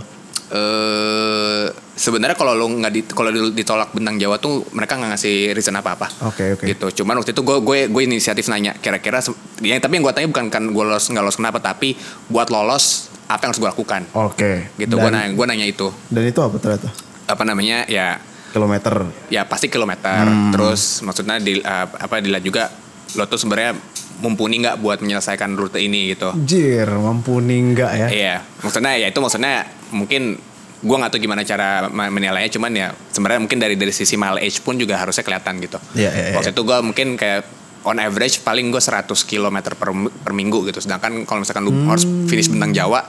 Eh 0.55 1.65
sebenarnya 1.95 2.35
kalau 2.35 2.59
lu 2.59 2.67
nggak 2.83 2.93
di, 2.93 3.01
kalau 3.07 3.31
di- 3.31 3.55
ditolak 3.55 3.95
bentang 3.95 4.19
Jawa 4.19 4.37
tuh 4.43 4.67
mereka 4.75 4.99
nggak 4.99 5.15
ngasih 5.15 5.37
reason 5.55 5.75
apa 5.79 5.95
apa. 5.95 6.07
Oke, 6.27 6.59
oke. 6.59 6.65
Gitu. 6.67 7.03
Cuman 7.03 7.23
waktu 7.23 7.31
itu 7.35 7.43
gue 7.43 7.59
gue 7.63 7.79
gue 7.91 8.03
inisiatif 8.03 8.51
nanya 8.51 8.75
kira-kira 8.79 9.23
yang 9.63 9.79
tapi 9.79 9.99
yang 9.99 10.05
gue 10.05 10.15
tanya 10.15 10.29
bukan 10.31 10.47
kan 10.51 10.63
gue 10.67 10.85
lolos 10.85 11.07
nggak 11.11 11.23
lolos 11.23 11.39
kenapa 11.39 11.59
tapi 11.63 11.95
buat 12.27 12.51
lolos 12.51 13.14
apa 13.25 13.41
yang 13.41 13.51
harus 13.51 13.61
gue 13.61 13.71
lakukan. 13.71 14.03
Oke. 14.13 14.53
Gitu. 14.77 14.95
Dan, 14.95 15.01
Gue 15.01 15.11
nanya 15.11 15.29
gue 15.31 15.47
nanya 15.47 15.67
itu 15.67 15.89
dan 16.09 16.23
itu 16.23 16.41
apa 16.41 16.57
ternyata? 16.59 16.89
apa 17.25 17.43
namanya 17.43 17.89
ya 17.89 18.21
Kilometer. 18.53 19.09
ya 19.27 19.43
pasti 19.45 19.67
kilometer 19.67 20.29
terus 20.53 21.01
maksudnya 21.01 21.41
di 21.41 21.59
uh, 21.59 21.89
apa 21.89 22.21
dilihat 22.21 22.45
juga 22.45 22.69
lo 23.17 23.25
tuh 23.25 23.35
sebenarnya 23.35 23.75
mumpuni 24.21 24.61
nggak 24.61 24.79
buat 24.79 25.01
menyelesaikan 25.01 25.57
rute 25.57 25.81
ini 25.81 26.13
gitu 26.13 26.31
Jir, 26.39 26.87
mampu 26.87 27.41
nih 27.41 27.59
enggak 27.65 27.91
ya? 27.97 28.09
iya 28.09 28.35
maksudnya 28.61 28.95
ya 28.95 29.09
itu 29.09 29.19
maksudnya 29.19 29.65
mungkin 29.91 30.37
gua 30.81 30.97
nggak 31.01 31.11
tahu 31.11 31.21
gimana 31.25 31.43
cara 31.43 31.89
menilainya 31.91 32.51
cuman 32.53 32.71
ya 32.71 32.89
sebenarnya 33.09 33.41
mungkin 33.41 33.59
dari 33.59 33.75
dari 33.75 33.91
sisi 33.91 34.15
mileage 34.15 34.61
pun 34.61 34.77
juga 34.77 35.01
harusnya 35.01 35.25
kelihatan 35.25 35.59
gitu 35.59 35.81
Iya, 35.97 36.11
iya, 36.13 36.25
iya. 36.31 36.35
waktu 36.37 36.53
itu 36.53 36.63
gua 36.63 36.79
mungkin 36.79 37.17
kayak 37.17 37.43
on 37.85 37.97
average 37.97 38.41
paling 38.41 38.69
gue 38.69 38.79
100 38.79 39.05
km 39.23 39.57
per, 39.71 39.89
per 39.93 40.33
minggu 40.33 40.65
gitu 40.65 40.79
sedangkan 40.79 41.23
kalau 41.23 41.41
misalkan 41.41 41.63
lu 41.63 41.71
Hmm. 41.71 41.87
harus 41.87 42.03
finish 42.25 42.49
bentang 42.49 42.73
Jawa 42.73 43.05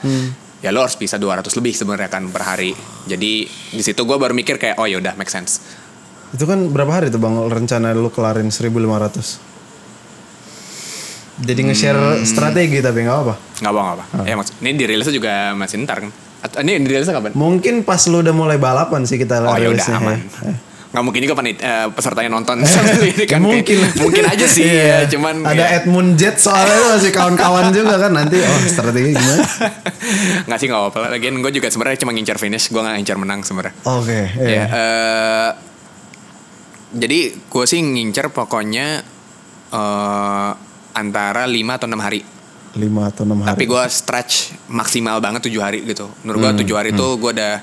ya 0.57 0.69
lo 0.69 0.81
harus 0.81 0.95
bisa 0.95 1.15
200 1.15 1.47
lebih 1.53 1.71
sebenarnya 1.71 2.07
kan 2.07 2.27
per 2.27 2.43
hari 2.43 2.75
jadi 3.05 3.31
di 3.47 3.81
situ 3.81 4.01
gue 4.01 4.15
baru 4.15 4.31
mikir 4.31 4.55
kayak 4.55 4.75
oh 4.75 4.85
yaudah 4.85 5.15
make 5.15 5.29
sense 5.29 5.59
Itu 6.27 6.43
kan 6.43 6.67
berapa 6.67 6.91
hari 6.91 7.07
tuh 7.07 7.17
bang 7.17 7.37
rencana 7.45 7.91
lu 7.91 8.09
kelarin 8.09 8.49
1500? 8.49 9.39
Jadi 11.37 11.61
nge-share 11.63 11.95
Hmm. 12.17 12.23
strategi 12.23 12.79
tapi 12.79 13.03
nggak 13.03 13.19
apa. 13.21 13.33
nggak 13.57 13.67
apa 13.69 13.79
nggak 13.81 13.95
apa 13.95 14.03
Ah. 14.13 14.25
ya 14.25 14.35
maksud 14.35 14.55
ini 14.57 14.71
dirilisnya 14.73 15.13
juga 15.13 15.33
masih 15.53 15.83
ntar 15.83 15.97
kan 15.99 16.11
Atau, 16.41 16.59
ini 16.61 16.79
dirilisnya 16.79 17.11
kapan 17.11 17.31
Mungkin 17.33 17.81
pas 17.81 17.99
lu 18.05 18.19
udah 18.19 18.31
mulai 18.31 18.55
balapan 18.57 19.03
sih 19.03 19.15
kita 19.15 19.41
oh 19.41 19.55
ya 19.55 19.67
udah 19.69 19.87
aman 19.93 20.19
ya. 20.19 20.55
Nggak 20.95 21.03
mungkin 21.03 21.21
juga 21.21 21.35
panit 21.35 21.59
eh, 21.59 21.91
pesertanya 21.91 22.31
nonton. 22.31 22.63
Ya 23.19 23.27
kan 23.27 23.43
mungkin 23.43 23.83
Kayak- 23.83 23.99
mungkin. 23.99 24.23
aja 24.25 24.47
sih 24.47 24.63
Iya. 24.63 25.03
ya 25.03 25.07
cuman 25.07 25.43
ada 25.43 25.59
ya, 25.59 25.67
Edmund 25.77 26.15
Jet 26.15 26.39
soalnya 26.39 26.71
itu 26.71 26.85
masih 26.95 27.11
kawan-kawan 27.11 27.65
juga 27.69 27.99
kan 27.99 28.11
nanti. 28.11 28.39
Oh 28.39 28.59
strategi 28.65 29.11
gimana? 29.11 29.43
Nggak 30.45 30.57
sih 30.57 30.67
nggak 30.67 30.81
apa-apa. 30.81 30.99
Lagian 31.11 31.35
gue 31.37 31.51
juga 31.53 31.67
sebenarnya 31.67 31.99
cuma 31.99 32.11
ngincar 32.11 32.37
finish 32.37 32.69
gue 32.69 32.79
nggak 32.79 32.95
ngincar 32.97 33.17
menang 33.17 33.39
sebenarnya. 33.41 33.75
Oke 33.83 34.19
ya 34.33 34.39
iya. 34.41 34.63
eh, 34.65 35.49
jadi 36.95 37.19
gue 37.35 37.65
sih 37.65 37.79
ngincar 37.81 38.31
pokoknya 38.31 39.03
eh, 39.69 40.51
antara 40.93 41.43
5 41.43 41.51
atau 41.73 41.85
enam 41.85 41.99
hari. 41.99 42.23
Lima 42.73 43.07
atau 43.07 43.23
enam 43.23 43.39
hari. 43.39 43.51
Tapi 43.51 43.63
gue 43.65 43.83
stretch 43.89 44.33
maksimal 44.67 45.19
banget 45.19 45.43
tujuh 45.43 45.59
hari 45.59 45.83
gitu. 45.83 46.11
Menurut 46.21 46.39
gue 46.41 46.49
Hmm, 46.49 46.59
tujuh 46.59 46.75
hari 46.75 46.89
itu 46.91 47.07
gue 47.15 47.31
udah 47.31 47.55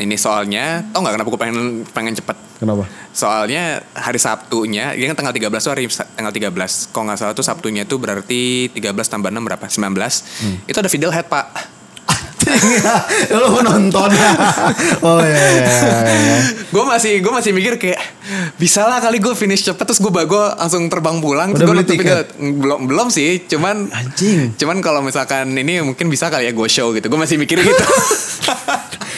ini 0.00 0.18
soalnya 0.18 0.82
tau 0.90 1.02
nggak 1.02 1.14
kenapa 1.20 1.28
gue 1.30 1.40
pengen 1.40 1.58
pengen 1.94 2.14
cepet 2.18 2.36
kenapa 2.58 2.84
Soalnya 3.14 3.78
hari 3.94 4.18
Sabtunya, 4.18 4.90
ini 4.98 5.06
kan 5.06 5.14
tanggal 5.14 5.30
13 5.30 5.54
tuh 5.62 5.70
hari 5.70 5.86
tanggal 5.86 6.34
13. 6.34 6.90
Kalau 6.90 7.04
nggak 7.06 7.18
salah 7.22 7.30
tuh 7.30 7.46
Sabtunya 7.46 7.86
tuh 7.86 8.02
berarti 8.02 8.74
13 8.74 8.90
tambah 9.06 9.30
6 9.30 9.38
berapa? 9.38 9.62
19. 9.70 9.78
Hmm. 9.78 10.56
Itu 10.66 10.82
ada 10.82 10.90
Fidel 10.90 11.14
Head, 11.14 11.30
Pak. 11.30 11.46
lu 13.32 13.56
nonton 13.64 14.10
oh 15.06 15.20
iya, 15.24 15.46
iya, 15.48 15.64
iya, 15.64 16.00
iya. 16.12 16.36
gue 16.68 16.84
masih 16.84 17.24
gue 17.24 17.32
masih 17.32 17.50
mikir 17.56 17.80
kayak 17.80 17.96
bisa 18.60 18.84
lah 18.84 19.00
kali 19.00 19.16
gue 19.16 19.32
finish 19.32 19.64
cepet 19.64 19.80
terus 19.80 19.96
gue 19.96 20.12
gue 20.12 20.44
langsung 20.60 20.84
terbang 20.92 21.24
pulang 21.24 21.56
Udah 21.56 21.64
gue 21.64 21.76
nonton 21.80 21.96
tiket? 21.96 22.36
Fidel. 22.36 22.60
belum 22.60 22.84
belum 22.84 23.08
sih 23.08 23.48
cuman 23.48 23.88
Anjing. 23.88 24.60
cuman 24.60 24.76
kalau 24.84 25.00
misalkan 25.00 25.56
ini 25.56 25.80
mungkin 25.80 26.12
bisa 26.12 26.28
kali 26.28 26.44
ya 26.44 26.52
go 26.52 26.68
show 26.68 26.92
gitu 26.92 27.08
gue 27.08 27.20
masih 27.20 27.40
mikir 27.40 27.64
gitu 27.64 27.84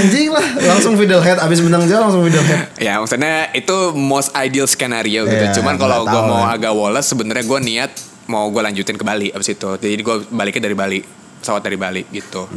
anjing 0.00 0.28
lah. 0.28 0.46
Langsung 0.66 0.94
video 0.94 1.20
head 1.20 1.36
abis 1.36 1.60
benang 1.60 1.84
jalan 1.84 2.08
langsung 2.08 2.24
video 2.24 2.40
head 2.40 2.72
ya 2.76 2.96
maksudnya 2.96 3.52
itu 3.52 3.76
most 3.92 4.32
ideal 4.32 4.64
scenario 4.64 5.24
gitu. 5.24 5.44
Iya, 5.44 5.52
cuman 5.54 5.76
kalau 5.76 6.02
gue 6.02 6.22
mau 6.22 6.42
kan. 6.42 6.56
agak 6.56 6.72
woles 6.72 7.04
sebenarnya 7.04 7.44
gue 7.44 7.58
niat 7.60 7.92
mau 8.26 8.48
gue 8.48 8.62
lanjutin 8.62 8.94
ke 8.94 9.04
Bali 9.04 9.28
abis 9.28 9.52
itu. 9.52 9.68
Jadi 9.76 10.00
gue 10.00 10.16
baliknya 10.28 10.62
dari 10.64 10.74
Bali 10.74 10.98
pesawat 11.40 11.60
dari 11.60 11.76
Bali 11.76 12.02
gitu. 12.08 12.48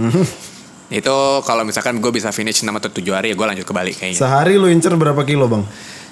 Itu 0.94 1.16
kalau 1.42 1.66
misalkan 1.66 1.98
gue 1.98 2.12
bisa 2.14 2.30
finish 2.30 2.62
6 2.62 2.70
atau 2.70 2.86
7 2.86 3.02
hari 3.10 3.34
ya 3.34 3.36
gue 3.36 3.48
lanjut 3.48 3.66
ke 3.66 3.74
Bali 3.74 3.92
kayaknya. 3.92 4.20
Sehari 4.20 4.62
lu 4.62 4.70
incer 4.70 4.94
berapa 4.94 5.18
kilo 5.26 5.50
bang? 5.50 5.66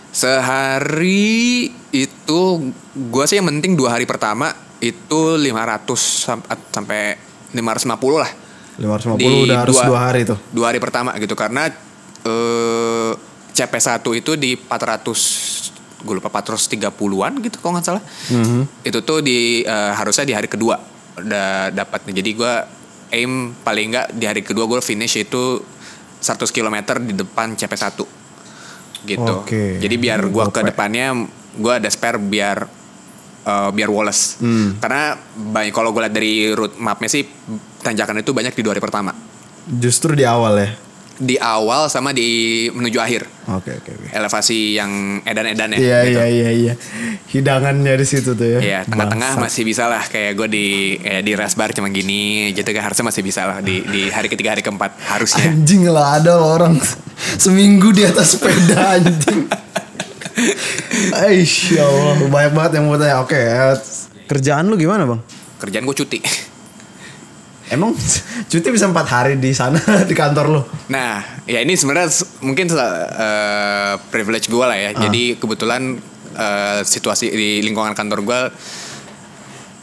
Sehari 0.09 1.69
itu 1.91 2.39
gue 2.91 3.23
sih 3.25 3.37
yang 3.37 3.47
penting 3.47 3.77
dua 3.77 3.93
hari 3.93 4.09
pertama 4.09 4.49
itu 4.79 5.37
500 5.37 5.85
sam- 5.95 6.41
sampai 6.73 7.13
550 7.53 8.17
lah 8.17 8.31
550 8.79 9.19
Di 9.19 9.25
udah 9.45 9.57
harus 9.60 9.77
dua 9.77 9.99
hari 9.99 10.21
tuh. 10.23 10.38
dua 10.51 10.65
hari 10.71 10.79
pertama 10.79 11.12
gitu 11.17 11.36
karena 11.36 11.67
eh 12.21 13.12
CP1 13.51 13.99
itu 14.15 14.31
di 14.36 14.55
400 14.55 16.01
gue 16.01 16.13
lupa 16.17 16.34
430-an 16.34 17.34
gitu 17.43 17.57
kalau 17.60 17.77
nggak 17.77 17.86
salah. 17.86 18.03
Mhm. 18.31 18.81
itu 18.81 18.99
tuh 19.01 19.19
di 19.21 19.62
eh, 19.62 19.91
harusnya 19.93 20.25
di 20.25 20.34
hari 20.34 20.47
kedua 20.47 20.79
udah 21.12 21.69
dapat 21.69 22.07
jadi 22.07 22.29
gue 22.31 22.53
aim 23.12 23.51
paling 23.60 23.91
nggak 23.91 24.07
di 24.15 24.25
hari 24.25 24.41
kedua 24.41 24.65
gue 24.65 24.79
finish 24.79 25.19
itu 25.19 25.60
100 26.17 26.47
km 26.49 26.77
di 27.01 27.13
depan 27.13 27.53
CP1 27.53 27.97
gitu. 29.03 29.34
Oke. 29.36 29.77
jadi 29.77 29.95
biar 29.97 30.21
gue 30.23 30.45
ke 30.47 30.62
depannya 30.63 31.25
gue 31.51 31.73
ada 31.73 31.89
spare 31.89 32.17
biar 32.17 32.65
eh, 33.41 33.69
biar 33.71 33.89
Wallace 33.89 34.38
Hmm. 34.38 34.77
karena 34.77 35.17
banyak 35.34 35.71
kalau 35.71 35.89
gue 35.89 36.01
lihat 36.01 36.13
dari 36.13 36.34
route 36.51 36.77
mapnya 36.77 37.08
sih 37.08 37.25
tanjakan 37.80 38.19
itu 38.19 38.32
banyak 38.32 38.51
di 38.51 38.62
dua 38.62 38.71
hari 38.71 38.82
pertama. 38.82 39.12
Justru 39.63 40.13
di 40.13 40.21
awal 40.21 40.58
ya? 40.58 40.69
Di 41.21 41.38
awal 41.38 41.86
sama 41.86 42.10
di 42.12 42.25
menuju 42.67 42.97
akhir. 42.97 43.30
Oke 43.45 43.77
oke 43.77 43.89
oke. 43.93 44.08
Elevasi 44.10 44.73
yang 44.73 44.89
edan-edan 45.21 45.69
ya 45.73 45.77
iya 45.77 45.97
gitu. 46.01 46.17
iya 46.17 46.25
iya 46.25 46.49
iya. 46.49 46.73
Hidangannya 47.30 47.93
di 47.93 48.06
situ 48.06 48.34
tuh 48.34 48.47
ya. 48.47 48.60
Iya, 48.60 48.80
tengah-tengah 48.86 49.38
masih 49.38 49.62
bisa 49.62 49.86
lah. 49.86 50.01
Kayak 50.04 50.34
gue 50.34 50.47
di 50.49 50.67
kayak 50.97 51.21
di 51.21 51.34
rest 51.38 51.56
bar 51.56 51.69
cuma 51.71 51.89
gini 51.89 52.49
gitu 52.51 52.65
kan. 52.67 52.82
Harusnya 52.84 53.06
masih 53.06 53.21
bisa 53.21 53.45
lah 53.45 53.62
di 53.62 53.86
di 53.86 54.10
hari 54.10 54.27
ketiga 54.27 54.58
hari 54.58 54.65
keempat 54.65 54.97
harusnya. 55.13 55.45
Anjing 55.45 55.86
lah 55.86 56.17
ada 56.17 56.41
orang. 56.41 56.82
Seminggu 57.38 57.93
di 57.93 58.01
atas 58.01 58.34
sepeda 58.34 58.97
anjing 58.97 59.45
Aish, 61.25 61.77
ya 61.77 61.86
Allah 61.86 62.27
banyak 62.27 62.54
banget 62.54 62.71
yang 62.80 62.86
mau 62.89 62.97
tanya. 62.97 63.21
Oke 63.21 63.38
eh, 63.38 63.75
kerjaan 64.25 64.67
lu 64.69 64.75
gimana 64.80 65.06
bang? 65.06 65.21
Kerjaan 65.62 65.84
gue 65.86 65.95
cuti. 65.95 66.19
Emang 67.71 67.95
cuti 68.51 68.67
bisa 68.67 68.91
empat 68.91 69.08
hari 69.08 69.34
di 69.39 69.56
sana 69.56 69.80
di 70.10 70.15
kantor 70.15 70.45
lu? 70.51 70.62
Nah 70.91 71.23
ya 71.47 71.63
ini 71.63 71.77
sebenarnya 71.77 72.12
mungkin 72.43 72.67
eh, 72.67 73.93
privilege 74.12 74.51
gue 74.51 74.65
lah 74.65 74.77
ya. 74.77 74.91
Ah. 74.91 75.08
jadi 75.08 75.39
kebetulan 75.39 75.99
eh, 76.36 76.82
situasi 76.84 77.32
di 77.32 77.49
lingkungan 77.63 77.95
kantor 77.95 78.19
gue 78.25 78.39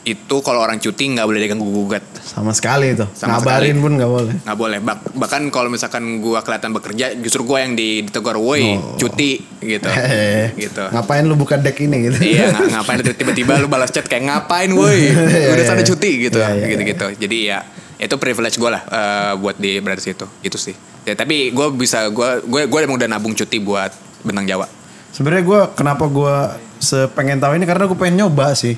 itu 0.01 0.35
kalau 0.39 0.59
orang 0.59 0.77
cuti 0.77 1.11
nggak 1.11 1.23
boleh 1.23 1.39
diganggu 1.39 1.65
gugat 1.65 1.99
Sama 2.19 2.49
sekali 2.51 2.93
itu. 2.93 3.03
Sama 3.11 3.35
Ngabarin 3.35 3.67
sekali. 3.69 3.79
pun 3.79 3.91
nggak 3.93 4.07
boleh. 4.09 4.33
nggak 4.39 4.57
boleh 4.57 4.77
Bak- 4.79 5.11
bahkan 5.13 5.41
kalau 5.47 5.67
misalkan 5.67 6.03
gua 6.17 6.39
kelihatan 6.39 6.71
bekerja 6.71 7.05
justru 7.17 7.43
gua 7.43 7.59
yang 7.59 7.73
di- 7.73 8.01
ditegur 8.01 8.35
woi 8.35 8.73
Oh. 8.73 8.95
cuti 8.95 9.43
gitu 9.59 9.85
Hehehe. 9.85 10.55
gitu 10.57 10.87
Ngapain 10.87 11.21
lu 11.21 11.35
buka 11.35 11.55
deck 11.55 11.75
ini 11.77 12.07
gitu? 12.07 12.17
iya 12.23 12.47
ng- 12.49 12.71
ngapain 12.71 12.97
tiba-tiba 13.03 13.57
lu 13.57 13.67
balas 13.67 13.89
chat 13.89 14.03
kayak 14.03 14.23
ngapain 14.25 14.71
woi 14.71 15.11
Iya, 15.11 15.51
udah 15.51 15.57
iya. 15.57 15.67
sana 15.67 15.83
cuti 15.83 16.11
gitu 16.23 16.37
Iya, 16.37 16.49
iya, 16.53 16.65
gitu 16.69 16.81
gitu 16.85 17.05
jadi 17.19 17.37
ya 17.45 17.59
itu 17.99 18.15
privilege 18.15 18.55
gue 18.55 18.69
lah 18.69 18.81
eh, 18.81 19.31
buat 19.35 19.55
di 19.55 19.77
berada 19.77 19.99
situ 19.99 20.23
gitu 20.39 20.55
sih 20.55 20.71
ya 21.01 21.13
tapi 21.13 21.49
gue 21.49 21.67
bisa 21.73 22.07
gue 22.07 22.39
gue 22.41 22.61
gue 22.65 22.79
emang 22.79 22.95
udah 22.95 23.09
nabung 23.09 23.33
cuti 23.33 23.59
buat 23.59 23.91
bentang 24.21 24.47
Jawa 24.47 24.67
Sebenarnya 25.09 25.43
gue 25.43 25.61
kenapa 25.73 26.05
gue 26.05 26.35
sepengen 26.77 27.37
tahu 27.37 27.53
ini 27.53 27.65
karena 27.65 27.83
gue 27.83 27.97
pengen 27.97 28.23
nyoba 28.23 28.53
sih. 28.53 28.77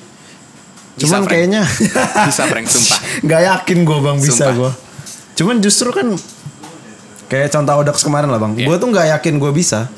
Bisa, 0.92 1.08
Cuman 1.08 1.20
Frank. 1.20 1.32
kayaknya 1.32 1.62
Bisa, 2.28 2.42
Frank, 2.44 2.66
sumpah. 2.66 2.98
Gak 3.28 3.42
yakin 3.42 3.78
gue 3.80 3.98
bang 3.98 4.18
bisa 4.18 4.44
gue. 4.50 4.70
Cuman 5.34 5.56
justru 5.58 5.88
kan 5.88 6.06
kayak 7.26 7.48
contoh 7.50 7.74
Odax 7.78 8.00
kemarin 8.00 8.28
lah 8.28 8.36
bang. 8.38 8.52
Iya. 8.54 8.66
Gue 8.66 8.76
tuh 8.76 8.88
nggak 8.88 9.06
yakin 9.12 9.34
gue 9.36 9.52
bisa. 9.52 9.88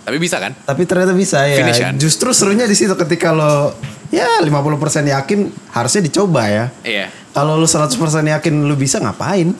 tapi 0.00 0.18
bisa 0.18 0.36
kan 0.36 0.52
Tapi 0.58 0.84
ternyata 0.84 1.12
bisa 1.12 1.40
ya. 1.42 1.56
Finish 1.56 1.80
kan? 1.80 1.94
Justru 1.96 2.28
serunya 2.30 2.64
di 2.64 2.74
situ 2.74 2.92
ketika 2.92 3.30
lo 3.30 3.72
ya 4.08 4.36
50% 4.38 4.52
yakin 5.08 5.38
harusnya 5.70 6.02
dicoba 6.02 6.44
ya. 6.44 6.66
iya 6.82 7.08
Kalau 7.30 7.54
lu 7.54 7.64
100% 7.64 7.88
yakin 8.28 8.54
lu 8.62 8.74
bisa 8.74 8.98
ngapain? 8.98 9.54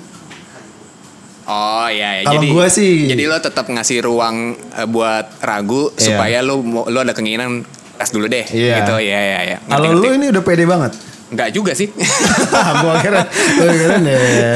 Oh 1.45 1.87
iya, 1.87 2.19
iya. 2.19 2.25
Kalau 2.25 2.41
jadi 2.41 2.49
gua 2.51 2.67
sih- 2.69 3.05
jadi 3.07 3.25
lo 3.27 3.37
tetap 3.39 3.69
ngasih 3.69 4.01
ruang 4.01 4.53
eh, 4.57 4.85
buat 4.87 5.41
ragu 5.41 5.93
Iya. 5.93 6.01
supaya 6.07 6.39
lo 6.41 6.61
lo 6.83 6.99
ada 6.99 7.13
keinginan 7.13 7.65
tes 7.95 8.11
dulu 8.11 8.27
deh 8.27 8.45
Iya. 8.45 8.81
gitu 8.81 8.95
ya 8.99 9.21
ya 9.21 9.39
ya. 9.47 9.57
Kalau 9.65 9.91
lu 9.93 10.09
ini 10.13 10.29
udah 10.29 10.41
pede 10.41 10.65
banget. 10.65 10.93
nggak 11.27 11.51
juga 11.51 11.73
sih. 11.73 11.89
gua 12.83 12.95
kira 13.01 13.27
gua 13.57 13.67
kira 13.71 13.97
ya. 13.99 14.53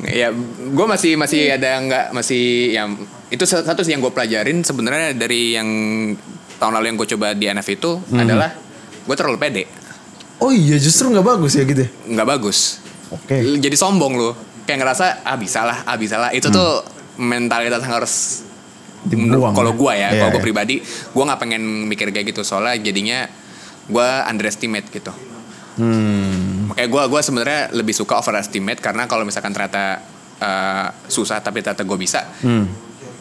ya 0.00 0.28
gue 0.68 0.86
masih 0.86 1.12
masih 1.14 1.50
ada 1.50 1.74
nggak 1.80 2.04
masih 2.12 2.44
yang 2.70 2.94
itu 3.28 3.42
satu 3.42 3.82
sih 3.82 3.90
yang 3.90 4.00
gue 4.00 4.08
pelajarin 4.08 4.62
sebenarnya 4.62 5.10
dari 5.12 5.52
yang 5.52 5.66
tahun 6.54 6.72
lalu 6.72 6.86
yang 6.86 6.96
gue 6.96 7.08
coba 7.08 7.26
di 7.32 7.44
NF 7.46 7.68
itu 7.72 7.98
Hmm. 8.04 8.20
adalah 8.20 8.54
gue 9.02 9.16
terlalu 9.16 9.38
pede 9.38 9.64
Oh 10.38 10.48
iya 10.48 10.78
justru 10.78 11.10
nggak 11.10 11.26
bagus 11.26 11.52
ya 11.52 11.64
gitu. 11.64 11.82
ya? 11.82 11.90
nggak 12.14 12.28
bagus 12.28 12.78
Oke. 13.10 13.34
L- 13.36 13.58
jadi 13.58 13.74
sombong 13.74 14.14
lo 14.14 14.30
kayak 14.62 14.78
ngerasa 14.78 15.04
ah 15.24 15.34
bisa 15.34 15.60
lah 15.62 15.82
ah 15.82 15.96
bisa 15.96 16.14
lah 16.16 16.30
itu 16.30 16.46
tuh 16.46 16.84
mentalitas 17.16 17.80
yang 17.80 17.92
harus 17.92 18.14
Dibuang 19.00 19.52
kalau 19.52 19.72
gue 19.72 19.92
ya 19.92 20.08
Iya, 20.08 20.18
kalau 20.18 20.30
gue 20.32 20.40
iya. 20.40 20.46
pribadi 20.46 20.74
gue 20.82 21.22
nggak 21.22 21.38
pengen 21.38 21.62
mikir 21.84 22.08
kayak 22.08 22.26
gitu 22.28 22.42
soalnya 22.42 22.74
jadinya 22.76 23.30
gue 23.86 24.08
underestimate 24.24 24.88
gitu 24.88 25.12
Hmm. 25.78 26.66
makanya 26.66 26.88
gue 26.88 27.02
gua 27.06 27.20
sebenarnya 27.20 27.70
lebih 27.70 27.94
suka 27.94 28.18
overestimate 28.18 28.78
karena 28.78 29.06
kalau 29.06 29.22
misalkan 29.22 29.54
ternyata 29.54 30.02
uh, 30.36 30.90
susah 31.06 31.38
tapi 31.38 31.62
ternyata 31.62 31.82
gue 31.82 31.94
bisa 31.96 32.26
Hmm. 32.42 32.66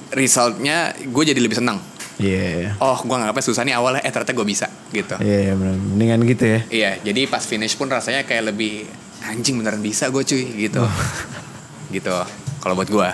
resultnya 0.09 0.89
gue 0.97 1.23
jadi 1.23 1.37
lebih 1.37 1.53
senang 1.55 1.77
Iya. 2.17 2.73
oh 2.79 2.97
gue 2.97 3.13
nggak 3.13 3.29
apa 3.29 3.41
susah 3.41 3.61
nih 3.61 3.77
awalnya 3.77 4.01
eh 4.01 4.09
ternyata 4.09 4.33
gue 4.33 4.41
bisa 4.43 4.65
gitu 4.89 5.13
Iya 5.21 5.53
benar. 5.53 5.77
Mendingan 5.77 6.19
gitu 6.25 6.45
ya. 6.47 6.59
iya 6.67 6.91
jadi 6.97 7.29
pas 7.29 7.45
finish 7.45 7.77
pun 7.77 7.85
rasanya 7.87 8.25
kayak 8.25 8.49
lebih 8.49 8.89
anjing 9.21 9.53
beneran 9.53 9.77
bisa 9.79 10.09
gue 10.09 10.25
cuy 10.25 10.43
gitu 10.59 10.81
Oh. 10.81 10.89
gitu 11.93 12.09
kalau 12.57 12.73
buat 12.73 12.89
gue 12.89 13.09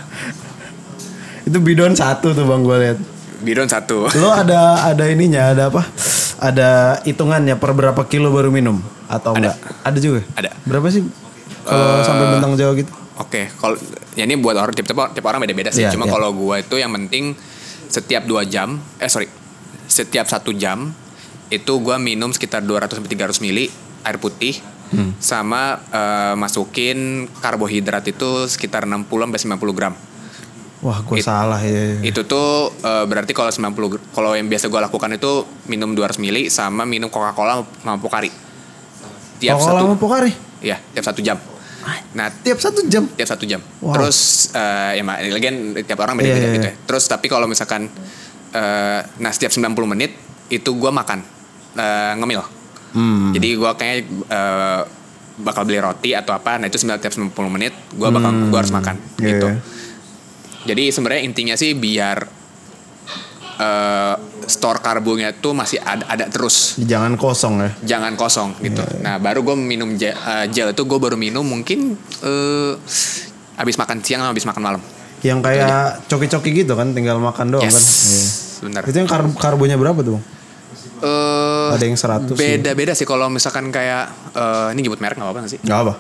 Itu 1.43 1.60
bidon 1.60 1.93
satu 1.93 2.32
tuh 2.32 2.43
bang 2.43 2.62
gue 2.62 2.77
lihat. 2.79 2.99
bidon 3.43 3.67
satu 3.67 4.08
Lo 4.23 4.32
ada 4.32 4.88
ada 4.88 5.03
ininya 5.06 5.51
ada 5.51 5.67
apa? 5.67 5.84
Ada 6.39 6.99
hitungannya 7.03 7.56
per 7.56 7.71
berapa 7.71 7.99
kilo 8.03 8.32
baru 8.32 8.47
minum 8.49 8.79
atau 9.06 9.36
Ada. 9.36 9.51
enggak? 9.51 9.56
Ada 9.84 9.97
juga. 9.99 10.21
Ada. 10.34 10.49
Berapa 10.63 10.88
sih? 10.88 11.03
Kalau 11.63 11.99
Eh, 11.99 12.03
sampai 12.03 12.25
bentang 12.32 12.56
Jawa 12.56 12.71
gitu. 12.75 12.91
Oke, 13.13 13.47
kalau 13.53 13.75
ya 14.15 14.23
ini 14.23 14.36
buat 14.36 14.56
orang 14.56 14.73
tiap, 14.73 14.88
tiap, 14.89 15.23
orang 15.23 15.39
beda-beda 15.39 15.69
sih. 15.69 15.84
Iya, 15.84 15.91
Cuma 15.91 16.08
iya. 16.08 16.12
kalau 16.12 16.34
gua 16.34 16.60
itu 16.60 16.75
yang 16.75 16.91
penting 16.93 17.36
setiap 17.86 18.25
dua 18.25 18.43
jam, 18.43 18.82
eh 18.97 19.08
sorry, 19.08 19.29
setiap 19.86 20.25
satu 20.25 20.51
jam 20.51 20.91
itu 21.47 21.73
gua 21.77 21.95
minum 21.95 22.32
sekitar 22.32 22.60
200 22.60 22.97
sampai 22.97 23.12
300 23.12 23.38
mili 23.39 23.67
air 24.01 24.17
putih, 24.17 24.58
Hmm. 24.89 25.15
sama 25.17 25.79
eh, 25.89 26.34
masukin 26.34 27.25
karbohidrat 27.38 28.03
itu 28.06 28.45
sekitar 28.45 28.84
60 28.84 29.08
sampai 29.25 29.39
90 29.58 29.73
gram. 29.73 29.93
Wah, 30.83 30.99
gue 30.99 31.15
It- 31.15 31.23
salah 31.23 31.59
ya. 31.59 31.95
Itu 32.01 32.23
tuh 32.23 32.75
eh, 32.75 33.05
berarti 33.05 33.31
kalau 33.31 33.47
90 33.47 33.71
gr- 33.89 34.03
kalau 34.11 34.35
yang 34.35 34.45
biasa 34.45 34.67
gua 34.67 34.83
lakukan 34.83 35.07
itu 35.09 35.31
minum 35.65 35.89
200 35.89 36.19
mili 36.19 36.51
sama 36.51 36.83
minum 36.83 37.07
Coca-Cola 37.07 37.63
sama 37.79 37.95
Pocari. 37.95 38.27
Tiap 39.39 39.55
Coca-Cola 39.55 39.79
satu 39.79 39.87
sama 39.95 40.29
Iya, 40.59 40.77
tiap 40.91 41.05
satu 41.05 41.19
jam. 41.19 41.39
Nah, 42.13 42.31
tiap 42.37 42.55
satu 42.57 42.79
jam. 42.85 43.03
tiap 43.09 43.27
satu 43.27 43.43
jam. 43.43 43.59
Wow. 43.79 43.91
Terus 43.93 44.17
eh, 44.51 44.99
ya 44.99 45.03
mak- 45.03 45.19
lagi 45.21 45.47
tiap 45.81 45.99
orang 45.99 46.15
beda-beda 46.15 46.35
Iya, 46.37 46.43
iya, 46.45 46.53
gitu 46.53 46.67
iya. 46.67 46.75
ya. 46.75 46.83
Terus 46.83 47.03
tapi 47.05 47.27
kalau 47.27 47.47
misalkan 47.47 47.87
eh, 48.51 48.99
nah 49.17 49.31
setiap 49.31 49.51
90 49.51 49.71
menit 49.87 50.11
itu 50.49 50.69
gua 50.73 50.91
makan 50.91 51.23
eh, 51.73 52.13
ngemil. 52.15 52.43
Hmm. 52.91 53.31
Jadi 53.31 53.47
gua 53.55 53.71
kayak 53.73 53.97
eh, 54.09 54.81
bakal 55.35 55.63
beli 55.63 55.79
roti 55.79 56.11
atau 56.11 56.31
apa. 56.31 56.55
Nah 56.55 56.67
itu 56.67 56.75
sembilan- 56.77 56.99
tiap 56.99 57.11
90 57.13 57.31
menit 57.49 57.71
gua 57.93 58.11
bakal 58.11 58.31
gua 58.47 58.59
harus 58.59 58.71
makan 58.71 58.95
Iya, 59.17 59.27
gitu. 59.29 59.47
iya. 59.49 59.57
Jadi 60.63 60.89
sebenarnya 60.89 61.23
intinya 61.23 61.56
sih 61.56 61.73
biar 61.73 62.17
eh, 63.60 64.15
store 64.43 64.80
karbonya 64.80 65.32
tuh 65.34 65.52
masih 65.52 65.80
ada, 65.80 66.04
ada 66.06 66.26
terus 66.28 66.76
Jangan 66.78 67.15
kosong 67.15 67.54
ya. 67.60 67.71
jangan 67.95 68.13
kosong 68.15 68.56
gitu. 68.60 68.84
Iya, 68.84 68.99
Nah 68.99 69.15
baru 69.17 69.43
gue 69.43 69.56
minum 69.56 69.95
gel, 69.95 70.12
eh, 70.12 70.45
gel 70.49 70.71
itu 70.71 70.84
gue 70.84 70.99
baru 70.99 71.15
minum 71.15 71.43
mungkin 71.43 71.95
eh 72.23 72.71
abis 73.54 73.76
makan 73.78 74.02
siang 74.02 74.19
sama 74.19 74.32
abis 74.32 74.43
makan 74.43 74.63
malam. 74.63 74.82
Yang 75.23 75.39
kayak 75.39 76.04
coki-coki 76.12 76.65
gitu 76.65 76.76
kan, 76.76 76.91
tinggal 76.91 77.15
makan 77.15 77.56
doang 77.56 77.63
yes, 77.63 77.76
kan. 77.76 77.84
Iya. 77.84 78.26
benar. 78.63 78.82
Itu 78.84 78.97
yang 78.97 79.08
kar- 79.08 79.36
karbonya 79.39 79.76
berapa 79.76 79.99
tuh? 79.99 80.19
Eh, 81.04 81.69
Ada 81.71 81.84
yang 81.84 81.95
100 81.95 82.32
sih. 82.32 82.39
Beda-beda 82.39 82.91
sih 82.91 83.04
kalau 83.04 83.28
misalkan 83.28 83.71
kayak 83.71 84.12
eh, 84.36 84.67
ini 84.76 84.84
nyebut 84.84 84.99
merek 84.99 85.15
nggak 85.15 85.28
apa-apa 85.28 85.47
sih? 85.47 85.60
Gak 85.63 85.80
apa. 85.80 85.93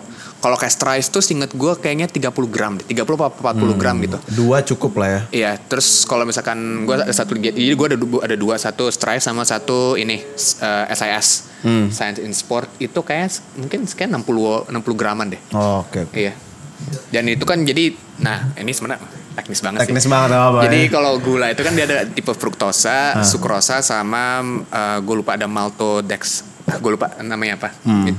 Kalau 0.43 0.59
kayak 0.59 0.73
Strice 0.73 1.07
tuh 1.07 1.23
seinget 1.23 1.49
gue 1.49 1.71
kayaknya 1.73 2.03
30 2.05 2.27
gram 2.45 2.75
deh, 2.75 2.83
30 2.83 2.99
apa 3.15 3.55
40 3.55 3.73
gram 3.73 3.95
gitu. 3.97 4.17
Dua 4.27 4.59
cukup 4.59 4.99
lah 4.99 5.07
ya. 5.07 5.21
Iya, 5.31 5.51
terus 5.57 6.03
kalau 6.03 6.27
misalkan 6.27 6.59
gue 6.83 6.91
ada 6.93 7.07
satu, 7.09 7.31
jadi 7.33 7.55
gue 7.55 7.87
ada 7.87 7.95
du- 7.95 8.19
ada 8.19 8.35
dua, 8.35 8.55
satu 8.57 8.91
Strive 8.91 9.17
sama 9.19 9.41
satu 9.43 9.95
ini 9.95 10.19
eh, 10.59 10.85
SIS, 10.91 11.27
Hmm. 11.63 11.87
Science 11.87 12.19
in 12.19 12.35
Sport 12.35 12.67
itu 12.77 12.99
kayak 12.99 13.31
mungkin 13.55 13.87
sekian 13.87 14.11
60 14.11 14.67
60 14.67 14.83
graman 14.93 15.31
deh. 15.31 15.39
Oh, 15.49 15.79
Oke. 15.81 16.11
Iya. 16.11 16.35
Dan 17.07 17.31
itu 17.31 17.47
kan 17.47 17.63
jadi, 17.63 17.95
nah 18.19 18.51
ini 18.53 18.69
sebenarnya 18.69 18.99
teknis 19.33 19.63
banget 19.63 19.79
Teknis 19.81 20.03
sih. 20.03 20.11
banget 20.11 20.35
apa, 20.35 20.67
Jadi 20.67 20.79
ya. 20.81 20.91
kalau 20.91 21.15
gula 21.17 21.47
itu 21.47 21.63
kan 21.63 21.71
dia 21.71 21.87
ada 21.87 22.03
tipe 22.03 22.35
fruktosa, 22.35 23.23
sukrosa 23.23 23.79
sama 23.79 24.43
gue 24.99 25.15
lupa 25.15 25.33
ada 25.33 25.47
maltodex. 25.47 26.43
Gue 26.77 26.91
lupa 26.93 27.15
namanya 27.17 27.55
apa. 27.57 27.69
Hmm. 27.81 28.11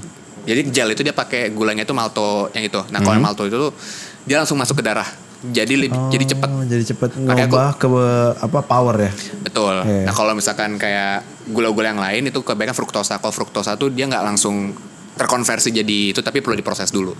Jadi 0.44 0.60
gel 0.68 0.88
itu 0.92 1.02
dia 1.02 1.16
pakai 1.16 1.50
gulanya 1.50 1.82
itu 1.82 1.92
malto 1.96 2.48
yang 2.52 2.64
itu. 2.64 2.80
Nah 2.92 3.00
kalau 3.00 3.16
yang 3.16 3.24
malto 3.24 3.44
itu 3.48 3.56
tuh 3.56 3.72
dia 4.24 4.40
langsung 4.40 4.56
masuk 4.56 4.80
ke 4.80 4.84
darah. 4.84 5.08
Jadi 5.44 5.76
lebih, 5.76 6.08
jadi 6.08 6.24
cepat. 6.32 6.48
Oh, 6.48 6.64
jadi 6.64 6.84
cepet 6.88 7.20
Makanya 7.20 7.52
ngubah 7.52 7.68
ke 7.76 7.88
apa 8.40 8.58
power 8.64 8.96
ya. 8.96 9.12
Betul. 9.44 9.84
Iya. 9.84 10.08
Nah 10.08 10.14
kalau 10.16 10.32
misalkan 10.32 10.80
kayak 10.80 11.20
gula-gula 11.52 11.92
yang 11.92 12.00
lain 12.00 12.32
itu 12.32 12.40
kebanyakan 12.40 12.72
fruktosa. 12.72 13.20
Kalau 13.20 13.28
fruktosa 13.28 13.76
tuh 13.76 13.92
dia 13.92 14.08
nggak 14.08 14.24
langsung 14.24 14.72
terkonversi 15.14 15.70
jadi 15.70 16.10
itu 16.10 16.20
tapi 16.26 16.42
perlu 16.42 16.58
diproses 16.58 16.90
dulu 16.90 17.14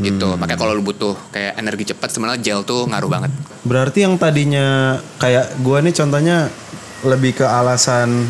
gitu 0.00 0.32
Hmm. 0.32 0.40
makanya 0.40 0.64
kalau 0.64 0.72
lu 0.72 0.80
butuh 0.80 1.12
kayak 1.28 1.60
energi 1.60 1.92
cepat 1.92 2.08
sebenarnya 2.08 2.40
gel 2.40 2.60
tuh 2.64 2.88
ngaruh 2.88 3.10
banget 3.12 3.30
Berarti 3.68 4.00
yang 4.00 4.16
tadinya 4.16 4.96
kayak 5.20 5.60
gua 5.60 5.84
nih 5.84 5.92
contohnya 5.92 6.48
lebih 7.04 7.36
ke 7.36 7.44
alasan 7.44 8.24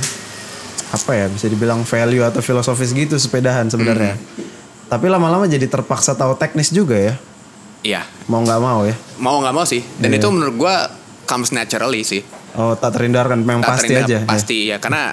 apa 0.95 1.13
ya 1.13 1.27
bisa 1.27 1.47
dibilang 1.47 1.83
value 1.83 2.23
atau 2.23 2.39
filosofis 2.39 2.91
gitu 2.91 3.15
sepedahan 3.17 3.67
sebenarnya. 3.67 4.15
Hmm. 4.15 4.47
Tapi 4.87 5.07
lama-lama 5.07 5.45
jadi 5.45 5.65
terpaksa 5.65 6.13
tahu 6.13 6.35
teknis 6.35 6.71
juga 6.71 6.95
ya. 6.95 7.15
iya 7.83 8.01
Mau 8.25 8.41
nggak 8.41 8.59
mau 8.59 8.81
ya. 8.83 8.97
mau 9.17 9.37
nggak 9.39 9.53
mau 9.53 9.65
sih 9.65 9.85
dan 9.99 10.09
Iya. 10.09 10.19
itu 10.19 10.29
menurut 10.29 10.55
gua 10.57 10.89
comes 11.25 11.51
naturally 11.51 12.01
sih 12.01 12.23
Oh 12.55 12.73
tak 12.73 12.95
terhindarkan 12.95 13.43
memang 13.43 13.61
Tak 13.61 13.77
pasti 13.77 13.93
aja. 13.93 14.07
ya. 14.15 14.21
pasti 14.25 14.57
ya 14.67 14.77
karena 14.79 15.13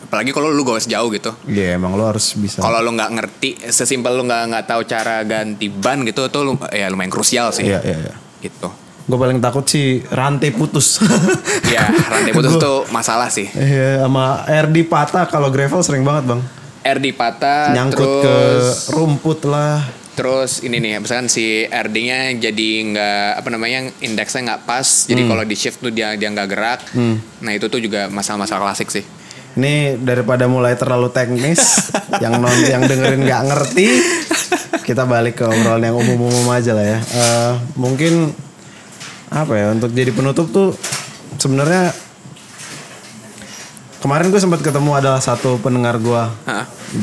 apalagi 0.00 0.28
kalau 0.28 0.48
lu 0.48 0.60
gak 0.60 0.84
jauh 0.84 1.08
gitu 1.08 1.30
Iya 1.46 1.76
emang 1.76 1.94
lo 1.94 2.04
harus 2.04 2.34
bisa. 2.34 2.58
kalau 2.58 2.80
lu 2.80 2.92
nggak 2.92 3.10
ngerti 3.14 3.50
sesimpel 3.68 4.12
lu 4.12 4.24
nggak 4.24 4.42
nggak 4.48 4.64
tahu 4.66 4.82
cara 4.84 5.22
ganti 5.22 5.68
ban 5.68 6.02
gitu 6.02 6.26
tuh 6.26 6.42
lu, 6.42 6.52
ya 6.68 6.88
lumayan 6.88 7.08
krusial 7.08 7.52
sih 7.52 7.64
Iya 7.64 7.80
iya 7.80 7.96
iya. 8.02 8.14
gitu 8.42 8.68
Gue 9.10 9.18
paling 9.18 9.42
takut 9.42 9.66
sih 9.66 10.06
rantai 10.06 10.54
putus. 10.54 11.02
ya 11.74 11.82
rantai 12.06 12.30
putus 12.30 12.54
Gua- 12.54 12.62
tuh 12.62 12.78
masalah 12.88 13.26
sih 13.26 13.50
Iya 13.50 14.00
sama 14.00 14.46
RD 14.46 14.86
patah 14.86 15.26
kalau 15.26 15.50
gravel 15.50 15.82
sering 15.82 16.00
banget 16.00 16.30
bang. 16.30 16.40
RD 16.80 17.06
patah 17.12 17.74
Nyangkut 17.74 18.06
terus 18.22 18.86
ke 18.86 18.94
rumput 18.94 19.40
lah. 19.44 19.82
Terus 20.10 20.60
ini 20.60 20.78
nih, 20.78 21.00
misalkan 21.00 21.26
si 21.26 21.64
RD-nya 21.64 22.36
jadi 22.36 22.68
nggak 22.84 23.28
apa 23.36 23.48
namanya 23.48 23.78
indeksnya 23.98 24.44
nggak 24.44 24.62
pas, 24.62 24.84
Hmm. 24.84 25.08
jadi 25.08 25.22
kalau 25.24 25.42
di 25.42 25.56
shift 25.56 25.80
tuh 25.80 25.88
dia 25.88 26.12
dia 26.12 26.28
nggak 26.28 26.44
gerak. 26.46 26.80
Nah 27.40 27.50
itu 27.50 27.66
tuh 27.66 27.80
juga 27.80 28.06
masalah-masalah 28.06 28.68
klasik 28.68 28.88
sih. 28.90 29.00
Ini 29.50 29.96
daripada 29.98 30.44
mulai 30.44 30.72
terlalu 30.74 31.08
teknis, 31.08 31.88
yang 32.22 32.36
non 32.36 32.52
yang 32.62 32.84
dengerin 32.84 33.22
nggak 33.22 33.42
ngerti, 33.48 33.88
kita 34.82 35.02
balik 35.04 35.36
ke 35.36 35.44
obrolan 35.44 35.82
yang 35.82 35.96
umum-umum 35.96 36.46
aja 36.48 36.70
lah 36.70 36.84
ya. 36.86 36.98
Eh, 37.00 37.52
mungkin 37.74 38.30
apa 39.30 39.52
ya 39.54 39.66
untuk 39.70 39.94
jadi 39.94 40.10
penutup 40.10 40.50
tuh 40.50 40.74
sebenarnya 41.38 41.94
kemarin 44.02 44.32
gue 44.32 44.40
sempat 44.42 44.58
ketemu 44.64 44.90
adalah 44.96 45.22
satu 45.22 45.60
pendengar 45.62 46.02
gue. 46.02 46.22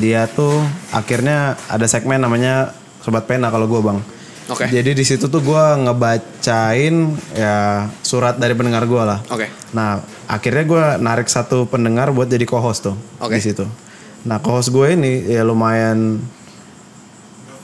Dia 0.02 0.28
tuh 0.28 0.60
akhirnya 0.92 1.56
ada 1.72 1.88
segmen 1.88 2.20
namanya 2.20 2.76
sobat 3.00 3.24
pena 3.30 3.48
kalau 3.48 3.70
gue 3.70 3.80
bang. 3.80 4.00
Oke. 4.48 4.68
Jadi 4.72 4.96
di 4.96 5.04
situ 5.04 5.28
tuh 5.28 5.44
gue 5.44 5.64
ngebacain 5.88 6.96
ya 7.36 7.88
surat 8.04 8.40
dari 8.40 8.56
pendengar 8.56 8.84
gue 8.88 9.04
lah. 9.04 9.20
Oke. 9.32 9.48
Nah, 9.76 10.00
akhirnya 10.28 10.64
gue 10.64 10.84
narik 11.04 11.28
satu 11.28 11.68
pendengar 11.68 12.12
buat 12.16 12.28
jadi 12.32 12.48
co-host 12.48 12.92
tuh 12.92 12.96
Oke. 13.20 13.40
di 13.40 13.44
situ. 13.44 13.68
Nah, 14.24 14.40
co-host 14.40 14.72
gue 14.72 14.96
ini 14.96 15.28
ya 15.28 15.44
lumayan 15.44 16.20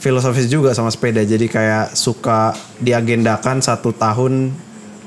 filosofis 0.04 0.52
juga 0.52 0.76
sama 0.76 0.92
sepeda. 0.92 1.24
Jadi 1.24 1.48
kayak 1.48 1.96
suka 1.96 2.52
diagendakan 2.84 3.64
satu 3.64 3.96
tahun 3.96 4.52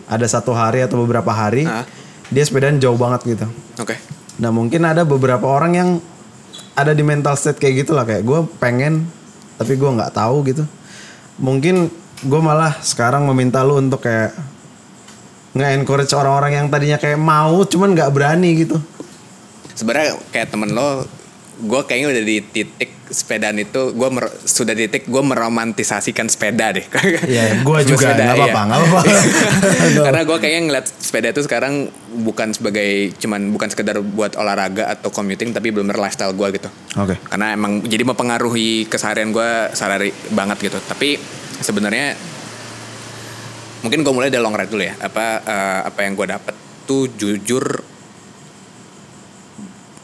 ada 0.08 0.24
satu 0.24 0.56
hari 0.56 0.80
atau 0.80 1.04
beberapa 1.04 1.28
hari 1.28 1.68
Ah. 1.68 1.84
dia 2.32 2.40
sepedaan 2.40 2.80
jauh 2.80 2.96
banget 2.96 3.36
gitu. 3.36 3.46
Oke. 3.76 4.00
Nah, 4.40 4.48
mungkin 4.48 4.88
ada 4.88 5.04
beberapa 5.04 5.44
orang 5.44 5.72
yang 5.76 5.90
ada 6.72 6.96
di 6.96 7.04
mental 7.04 7.36
state 7.36 7.60
kayak 7.60 7.84
gitu 7.84 7.92
lah 7.92 8.08
kayak 8.08 8.24
gue 8.24 8.40
pengen 8.56 9.04
tapi 9.60 9.76
gue 9.76 9.90
nggak 9.90 10.16
tahu 10.16 10.48
gitu. 10.48 10.64
Mungkin 11.36 11.92
gue 12.24 12.40
malah 12.40 12.80
sekarang 12.80 13.28
meminta 13.28 13.60
lu 13.60 13.76
untuk 13.76 14.00
kayak 14.00 14.32
nge-encourage 15.56 16.12
orang-orang 16.12 16.52
yang 16.52 16.66
tadinya 16.68 16.96
kayak 16.96 17.16
mau 17.16 17.64
cuman 17.64 17.92
nggak 17.96 18.12
berani 18.12 18.64
gitu. 18.64 18.76
Sebenarnya 19.76 20.16
kayak 20.32 20.52
temen 20.52 20.72
lo, 20.72 21.04
gue 21.56 21.80
kayaknya 21.88 22.08
udah 22.12 22.24
di 22.24 22.36
titik 22.44 22.90
sepedaan 23.06 23.56
itu, 23.56 23.96
gue 23.96 24.08
sudah 24.44 24.74
di 24.76 24.90
titik 24.90 25.08
gue 25.08 25.22
meromantisasikan 25.24 26.28
sepeda 26.28 26.76
deh. 26.76 26.84
Iya, 27.26 27.64
gua 27.64 27.80
juga, 27.82 28.12
nggak 28.12 28.36
apa-apa, 28.36 28.60
nggak 28.66 28.78
apa-apa. 28.78 29.00
Karena 30.06 30.22
gue 30.26 30.36
kayaknya 30.36 30.62
ngeliat 30.68 30.86
sepeda 30.86 31.28
itu 31.32 31.42
sekarang 31.48 31.88
bukan 32.22 32.52
sebagai 32.52 33.16
cuman 33.16 33.50
bukan 33.50 33.68
sekedar 33.72 33.96
buat 34.04 34.36
olahraga 34.36 34.92
atau 34.92 35.08
commuting, 35.08 35.56
tapi 35.56 35.72
benar 35.72 35.96
lifestyle 35.96 36.36
gue 36.36 36.48
gitu. 36.60 36.68
Oke. 37.00 37.16
Karena 37.24 37.56
emang 37.56 37.80
jadi 37.80 38.04
mempengaruhi 38.04 38.90
keseharian 38.92 39.32
gue 39.32 39.72
sehari 39.72 40.12
banget 40.34 40.68
gitu. 40.68 40.78
Tapi 40.84 41.16
sebenarnya 41.64 42.12
mungkin 43.80 44.04
gue 44.04 44.12
mulai 44.12 44.28
dari 44.28 44.42
long 44.44 44.54
ride 44.54 44.70
dulu 44.70 44.84
ya. 44.84 44.94
Apa 45.00 45.26
eh, 45.40 45.80
apa 45.88 46.00
yang 46.04 46.12
gue 46.18 46.26
dapet 46.28 46.54
tuh 46.86 47.10
jujur 47.16 47.95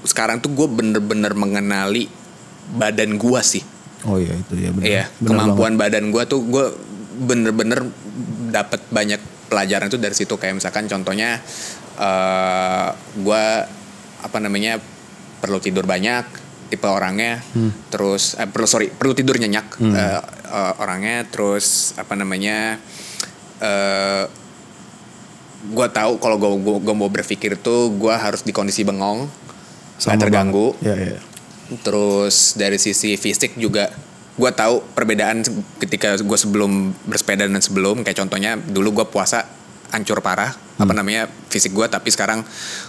sekarang 0.03 0.39
tuh 0.39 0.51
gue 0.51 0.69
bener-bener 0.69 1.33
mengenali 1.33 2.07
badan 2.75 3.19
gue 3.19 3.41
sih. 3.43 3.63
Oh 4.03 4.19
iya 4.19 4.35
itu 4.35 4.55
ya 4.59 4.71
benar. 4.75 4.87
Iya, 4.87 5.05
Benar 5.19 5.29
kemampuan 5.29 5.75
badan 5.79 6.11
gue 6.11 6.23
tuh 6.27 6.41
gue 6.43 6.67
bener-bener 7.23 7.87
dapat 8.51 8.83
banyak 8.91 9.21
pelajaran 9.47 9.87
itu 9.87 9.99
dari 10.01 10.17
situ 10.17 10.35
kayak 10.35 10.59
misalkan 10.59 10.89
contohnya 10.89 11.39
eh 11.93 12.89
gue 13.21 13.45
apa 14.23 14.39
namanya 14.41 14.81
perlu 15.39 15.61
tidur 15.61 15.85
banget 15.85 16.25
tipe 16.67 16.89
orangnya 16.89 17.45
Hmm. 17.53 17.69
terus 17.93 18.33
eh, 18.41 18.49
perlu 18.49 18.65
sorry 18.65 18.89
perlu 18.89 19.13
tidur 19.13 19.37
nyenyak 19.37 19.77
eh, 19.83 20.21
eh, 20.49 20.73
orangnya 20.81 21.29
terus 21.29 21.93
apa 22.01 22.17
namanya 22.17 22.81
eh 23.61 24.25
gue 25.63 25.87
tahu 25.93 26.19
kalau 26.19 26.41
gue 26.41 26.51
gue 26.59 26.95
mau 26.97 27.07
berpikir 27.07 27.55
tuh 27.55 27.93
gue 27.95 28.11
harus 28.11 28.43
di 28.43 28.51
kondisi 28.51 28.83
bengong 28.83 29.42
Sama 30.03 30.19
terganggu 30.19 30.75
Iya 30.81 30.95
iya. 30.99 31.19
Terus 31.79 32.53
dari 32.53 32.77
sisi 32.77 33.15
fisik 33.15 33.55
juga 33.55 33.89
gue 34.33 34.51
tahu 34.51 34.81
perbedaan 34.91 35.45
ketika 35.79 36.17
gue 36.17 36.39
sebelum 36.39 36.73
bersepeda 37.05 37.45
dan 37.45 37.61
sebelum 37.61 38.01
kayak 38.01 38.17
contohnya 38.19 38.57
dulu 38.57 39.01
gue 39.01 39.07
puasa 39.07 39.45
hancur 39.89 40.19
parah 40.19 40.51
Hmm. 40.73 40.89
apa 40.89 40.93
namanya 40.97 41.23
fisik 41.47 41.71
gue 41.71 41.85
tapi 41.85 42.09
sekarang 42.09 42.41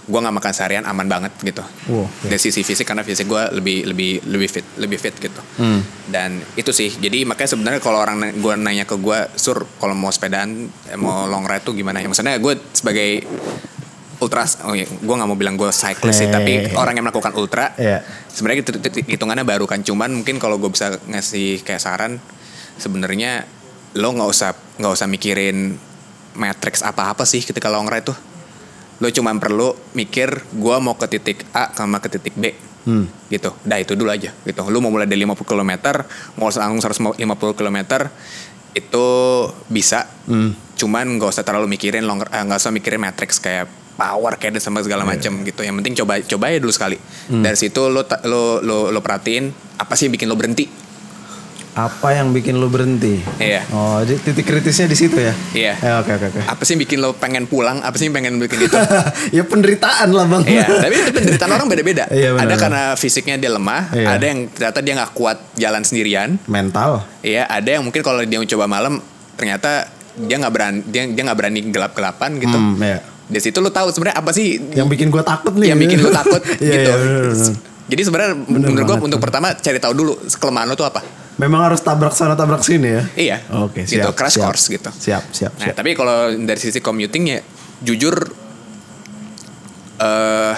gue 0.02 0.18
nggak 0.18 0.34
makan 0.34 0.52
seharian 0.52 0.82
aman 0.82 1.04
banget 1.04 1.36
gitu 1.38 1.60
Wow, 1.84 2.08
oke. 2.08 2.26
dari 2.26 2.40
sisi 2.40 2.64
fisik 2.64 2.88
karena 2.88 3.04
fisik 3.04 3.28
gue 3.28 3.42
lebih 3.52 3.84
lebih 3.84 4.24
lebih 4.24 4.48
fit 4.48 4.64
lebih 4.74 4.96
fit 4.96 5.12
gitu 5.14 5.36
Hmm. 5.60 5.84
dan 6.08 6.40
itu 6.56 6.72
sih 6.72 6.88
jadi 6.90 7.22
makanya 7.22 7.50
sebenarnya 7.52 7.78
kalau 7.78 8.00
orang 8.00 8.32
gue 8.32 8.52
nanya 8.56 8.82
ke 8.82 8.96
gue 8.96 9.28
sur 9.36 9.68
kalau 9.76 9.92
mau 9.92 10.08
sepedaan 10.08 10.64
mau 10.96 11.28
long 11.28 11.44
ride 11.44 11.60
tuh 11.60 11.76
gimana 11.76 12.00
ya 12.00 12.08
maksudnya 12.08 12.34
gue 12.34 12.56
sebagai 12.72 13.28
ultras 14.18 14.62
oh 14.62 14.72
iya, 14.72 14.84
gue 14.84 15.14
nggak 15.14 15.26
mau 15.26 15.34
bilang 15.34 15.54
gue 15.54 15.66
cyclist 15.68 16.18
sih 16.18 16.28
tapi 16.28 16.64
Hehehe. 16.64 16.76
orang 16.76 16.94
yang 16.94 17.04
melakukan 17.04 17.34
ultra 17.34 17.74
Iya. 17.74 18.02
sebenarnya 18.26 18.60
itu 18.60 18.70
itu 18.76 18.98
hitungannya 19.08 19.42
baru 19.42 19.64
kan 19.64 19.80
cuman 19.80 20.12
mungkin 20.12 20.36
kalau 20.36 20.56
gue 20.56 20.68
bisa 20.68 20.94
ngasih 21.04 21.62
kayak 21.62 21.78
saran 21.78 22.22
sebenarnya 22.74 23.46
lo 23.94 24.10
nggak 24.10 24.28
usah 24.28 24.50
nggak 24.76 24.92
usah 24.92 25.06
mikirin 25.06 25.78
matrix 26.34 26.82
apa 26.82 27.08
apa 27.08 27.22
sih 27.22 27.40
ketika 27.40 27.66
long 27.66 27.86
ride 27.86 28.04
tuh 28.04 28.18
lo 28.96 29.08
cuma 29.08 29.34
perlu 29.34 29.74
mikir 29.92 30.28
gue 30.50 30.76
mau 30.78 30.94
ke 30.94 31.06
titik 31.08 31.42
A 31.50 31.70
sama 31.70 31.98
ke 31.98 32.08
titik 32.08 32.34
B 32.34 32.54
Hmm. 32.84 33.08
gitu 33.32 33.48
dah 33.64 33.80
itu 33.80 33.96
dulu 33.96 34.12
aja 34.12 34.28
gitu 34.44 34.60
lo 34.60 34.76
mau 34.76 34.92
mulai 34.92 35.08
dari 35.08 35.16
50 35.18 35.40
km 35.40 35.72
mau 36.36 36.52
langsung 36.52 36.84
150 36.84 37.16
km 37.56 37.78
itu 38.74 39.06
bisa 39.68 40.04
Hmm. 40.24 40.52
cuman 40.74 41.16
nggak 41.16 41.30
usah 41.30 41.40
terlalu 41.40 41.64
mikirin 41.70 42.04
long 42.04 42.20
eh, 42.20 42.42
nggak 42.44 42.58
usah 42.58 42.68
mikirin 42.68 43.00
matrix 43.00 43.38
kayak 43.38 43.72
power 43.94 44.34
kayak 44.34 44.58
sama 44.58 44.80
segala 44.80 45.02
Iya. 45.02 45.10
macam 45.14 45.32
gitu 45.42 45.60
yang 45.60 45.74
penting 45.76 45.94
coba 45.96 46.18
coba 46.18 46.44
ya 46.48 46.58
dulu 46.58 46.70
sekali 46.70 46.98
dari 47.26 47.54
situ 47.54 47.86
lo 47.86 48.02
lo 48.22 48.42
lo 48.58 48.78
lo 48.88 49.00
perhatiin 49.00 49.50
apa 49.76 49.94
sih 49.94 50.06
yang 50.06 50.14
bikin 50.14 50.26
lo 50.26 50.34
berhenti 50.34 50.66
Apa 51.74 52.14
yang 52.14 52.30
bikin 52.30 52.54
lu 52.54 52.70
berhenti? 52.70 53.18
Iya. 53.34 53.66
Oh, 53.74 53.98
di- 53.98 54.14
titik 54.14 54.46
kritisnya 54.46 54.86
di 54.86 54.94
situ 54.94 55.18
ya? 55.18 55.34
Iya. 55.50 55.74
Ya, 55.74 55.92
oke 55.98 56.06
oke 56.08 56.26
oke. 56.30 56.40
apa 56.46 56.62
sih 56.62 56.78
yang 56.78 56.86
bikin 56.86 57.02
lo 57.02 57.18
pengen 57.18 57.50
pulang 57.50 57.82
apa 57.82 57.98
sih 57.98 58.06
yang 58.06 58.14
pengen 58.14 58.38
bikin 58.38 58.62
itu 58.62 58.78
ya 59.34 59.42
penderitaan 59.42 60.06
lah 60.08 60.22
bang. 60.24 60.42
Iya, 60.46 60.70
tapi 60.70 60.94
itu 60.96 61.10
penderitaan 61.10 61.50
orang 61.50 61.66
beda-beda. 61.66 62.06
Iya, 62.14 62.30
benar, 62.30 62.46
ada 62.46 62.54
karena 62.54 62.82
fisiknya 62.94 63.34
dia 63.36 63.50
lemah, 63.50 63.90
Iya. 63.90 64.06
ada 64.08 64.22
yang 64.24 64.46
ternyata 64.48 64.78
dia 64.80 64.94
nggak 64.94 65.12
kuat 65.12 65.38
jalan 65.54 65.82
sendirian. 65.82 66.38
Mental. 66.46 67.02
Iya, 67.26 67.42
ada 67.44 67.66
yang 67.68 67.82
mungkin 67.82 68.06
kalau 68.06 68.22
dia 68.22 68.38
mencoba 68.38 68.70
malam 68.70 69.02
ternyata 69.34 69.90
dia 70.14 70.36
nggak 70.38 70.54
berani 70.54 70.78
dia 70.86 71.10
dia 71.10 71.22
nggak 71.26 71.38
berani 71.42 71.60
gelap-gelapan 71.66 72.30
gitu. 72.38 72.54
Hmm, 72.54 72.78
iya. 72.78 73.02
Dari 73.24 73.40
situ 73.40 73.56
lo 73.56 73.68
tahu 73.68 73.88
sebenarnya 73.88 74.16
apa 74.16 74.30
sih 74.30 74.60
Yang 74.72 74.88
bikin 74.90 75.08
gue 75.08 75.22
takut 75.22 75.52
nih. 75.54 75.72
yang 75.72 75.78
bikin 75.78 75.98
lo 75.98 76.10
takut 76.10 76.40
Iya, 76.60 76.72
gitu. 76.74 76.80
iya, 76.84 76.94
bener, 76.94 77.22
bener. 77.30 77.54
Jadi 77.84 78.00
sebenarnya 78.02 78.32
menurut 78.42 78.80
gue 78.82 78.96
untuk 79.02 79.20
pertama 79.20 79.52
cari 79.54 79.76
tahu 79.76 79.92
dulu 79.92 80.12
kelemahan 80.34 80.66
lo 80.66 80.74
tuh 80.74 80.84
apa. 80.84 81.00
Memang 81.34 81.60
harus 81.62 81.80
tabrak 81.80 82.12
sana 82.12 82.32
tabrak 82.32 82.60
sini 82.60 82.88
ya? 82.90 83.02
Iya. 83.14 83.36
Oke, 83.60 83.82
Gitu, 83.82 83.98
siap. 83.98 84.14
crash 84.14 84.36
siap. 84.36 84.46
course 84.46 84.64
gitu. 84.68 84.86
Siap, 84.88 85.24
siap, 85.30 85.52
Nah, 85.52 85.64
siap. 85.64 85.74
tapi 85.74 85.90
kalau 85.92 86.16
dari 86.32 86.56
sisi 86.56 86.78
commuting 86.78 87.24
ya 87.28 87.40
jujur 87.80 88.14
eh 89.96 90.54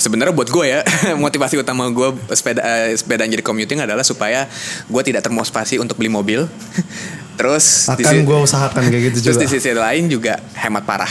sebenarnya 0.00 0.32
buat 0.32 0.48
gue 0.48 0.64
ya 0.64 0.80
motivasi 1.24 1.60
utama 1.60 1.84
gue 1.92 2.16
sepeda 2.32 2.64
eh, 2.64 2.96
sepedaan 2.96 3.28
jadi 3.28 3.44
commuting 3.44 3.84
adalah 3.84 4.00
supaya 4.00 4.48
gue 4.88 5.02
tidak 5.04 5.20
termotivasi 5.20 5.76
untuk 5.76 6.00
beli 6.00 6.08
mobil. 6.08 6.48
Terus 7.40 7.88
Akan 7.88 8.24
gue 8.24 8.38
usahakan 8.40 8.84
kayak 8.92 9.02
gitu 9.12 9.16
terus 9.24 9.36
juga. 9.40 9.48
di 9.48 9.52
sisi 9.56 9.72
lain 9.72 10.12
juga 10.12 10.36
hemat 10.60 10.84
parah. 10.84 11.08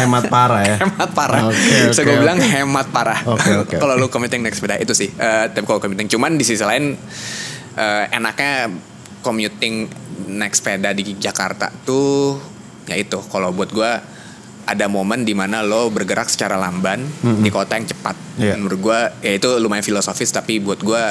Hemat 0.00 0.24
parah 0.32 0.62
ya. 0.64 0.76
hemat 0.80 1.10
parah. 1.12 1.52
Oke, 1.52 1.92
Bisa 1.92 2.00
oke, 2.00 2.08
gue 2.08 2.16
bilang 2.16 2.40
oke. 2.40 2.48
hemat 2.48 2.86
parah. 2.88 3.20
Oke, 3.28 3.50
oke, 3.60 3.76
kalau 3.76 3.92
lu 4.00 4.08
commuting 4.08 4.40
naik 4.40 4.56
sepeda 4.56 4.80
itu 4.80 4.96
sih. 4.96 5.12
Eh, 5.12 5.44
tapi 5.52 5.68
kalau 5.68 5.76
commuting 5.76 6.08
cuman 6.08 6.40
di 6.40 6.44
sisi 6.48 6.64
lain 6.64 6.96
eh, 7.76 8.04
enaknya 8.08 8.72
commuting 9.20 9.84
naik 10.32 10.56
sepeda 10.56 10.96
di 10.96 11.12
Jakarta 11.20 11.68
tuh 11.84 12.40
ya 12.88 12.96
itu 12.96 13.20
kalau 13.28 13.52
buat 13.52 13.68
gue 13.68 13.92
ada 14.66 14.90
momen 14.90 15.22
di 15.22 15.30
mana 15.30 15.62
lo 15.62 15.86
bergerak 15.88 16.26
secara 16.26 16.58
lamban 16.58 17.06
di 17.22 17.48
kota 17.48 17.78
yang 17.78 17.86
cepat. 17.86 18.18
Iya. 18.34 18.58
Menurut 18.58 18.78
gue 18.82 18.98
ya 19.22 19.32
itu 19.38 19.48
lumayan 19.62 19.86
filosofis 19.86 20.34
tapi 20.34 20.58
buat 20.58 20.82
gue 20.82 21.04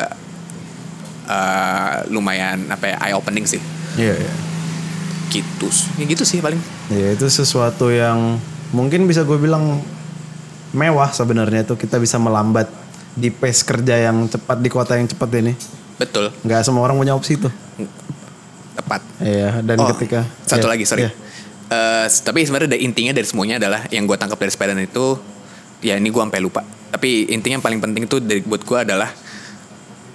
eh, 1.26 1.96
lumayan 2.12 2.68
apa 2.70 2.92
ya 2.92 2.96
eye 3.02 3.16
opening 3.16 3.48
sih. 3.48 3.62
Iya, 3.96 4.14
iya. 4.20 4.34
Gitu. 5.32 5.68
Ya 5.96 6.04
gitu 6.06 6.24
sih 6.28 6.44
paling. 6.44 6.60
Ya 6.92 7.16
itu 7.16 7.26
sesuatu 7.28 7.90
yang 7.90 8.38
mungkin 8.76 9.08
bisa 9.08 9.24
gue 9.24 9.40
bilang 9.40 9.80
mewah 10.76 11.10
sebenarnya 11.16 11.64
itu 11.64 11.80
kita 11.80 11.96
bisa 11.96 12.20
melambat 12.20 12.68
di 13.16 13.32
pace 13.32 13.64
kerja 13.64 14.12
yang 14.12 14.28
cepat 14.28 14.60
di 14.60 14.68
kota 14.68 15.00
yang 15.00 15.08
cepat 15.08 15.30
ini. 15.40 15.56
Betul. 15.96 16.36
Nggak 16.44 16.68
semua 16.68 16.84
orang 16.84 17.00
punya 17.00 17.16
opsi 17.16 17.40
itu. 17.40 17.48
Tepat. 18.76 19.00
Iya 19.24 19.64
dan 19.64 19.80
Oh, 19.80 19.88
ketika 19.96 20.28
satu 20.44 20.68
iya, 20.68 20.72
lagi 20.76 20.84
sorry. 20.84 21.02
iya. 21.08 21.12
Eh, 21.66 22.06
tapi 22.22 22.46
sebenarnya 22.46 22.78
intinya 22.78 23.10
dari 23.10 23.26
semuanya 23.26 23.58
adalah 23.58 23.90
yang 23.90 24.06
gue 24.06 24.14
tangkap 24.14 24.38
dari 24.38 24.50
sepedaan 24.50 24.78
itu 24.80 25.18
ya 25.82 25.98
ini 25.98 26.10
gue 26.10 26.22
sampai 26.22 26.40
lupa. 26.40 26.62
Tapi 26.90 27.28
intinya 27.28 27.58
yang 27.58 27.66
paling 27.66 27.80
penting 27.80 28.06
itu 28.06 28.18
dari 28.20 28.42
buat 28.42 28.62
gue 28.62 28.78
adalah 28.80 29.10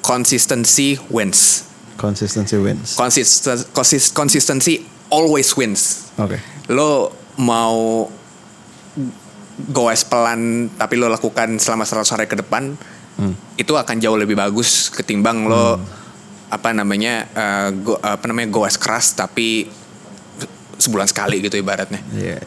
consistency 0.00 0.96
wins. 1.08 1.66
consistency 1.96 2.56
wins. 2.56 2.96
Consisten, 2.96 3.60
consis- 3.70 4.08
consistency 4.10 4.80
always 5.08 5.52
wins. 5.52 6.08
Oke. 6.16 6.40
Lo 6.66 7.12
mau 7.36 8.08
goes 9.68 10.02
pelan 10.02 10.72
tapi 10.72 10.96
lo 10.96 11.06
lakukan 11.06 11.60
selama 11.60 11.84
100 11.84 12.08
hari 12.08 12.24
ke 12.24 12.36
depan 12.36 12.72
itu 13.54 13.76
akan 13.76 14.00
jauh 14.00 14.16
lebih 14.16 14.32
bagus 14.32 14.88
ketimbang 14.88 15.44
lo 15.44 15.76
apa 16.48 16.72
namanya 16.72 17.28
eh, 17.28 17.68
go- 17.76 18.00
apa 18.00 18.24
namanya 18.24 18.48
goes 18.48 18.80
keras 18.80 19.12
tapi 19.12 19.68
sebulan 20.80 21.06
sekali 21.06 21.38
gitu 21.40 21.54
ibaratnya 21.54 22.00
Iya. 22.10 22.40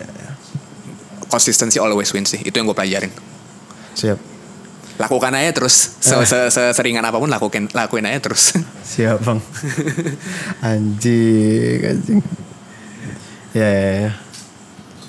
consistency 1.25 1.77
always 1.77 2.09
wins 2.09 2.29
sih 2.29 2.41
itu 2.41 2.51
yang 2.51 2.65
gue 2.65 2.73
pelajarin 2.73 3.13
Siap. 3.93 4.17
lakukan 4.95 5.31
aja 5.31 5.49
terus 5.53 5.97
se 5.97 6.13
se- 6.23 6.49
se- 6.49 6.69
seringan 6.71 7.01
apa 7.01 7.15
pun 7.15 7.25
lakukan 7.25 7.65
lakuin 7.71 8.05
aja 8.05 8.19
terus 8.19 8.53
Siap 8.91 9.21
bang. 9.21 9.39
anjing, 10.61 11.79
anjing. 11.83 12.19
Ya, 13.53 13.65
ya, 13.65 13.91
ya. 13.99 14.11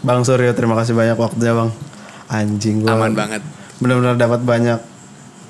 Bang 0.00 0.20
Suryo 0.20 0.52
terima 0.52 0.72
kasih 0.74 0.92
banyak 0.92 1.16
waktunya 1.16 1.52
bang. 1.54 1.70
Anjing 2.26 2.80
gua. 2.80 2.92
aman 2.94 3.12
banget 3.12 3.42
Benar-benar 3.76 4.16
dapat 4.16 4.40
banyak 4.40 4.80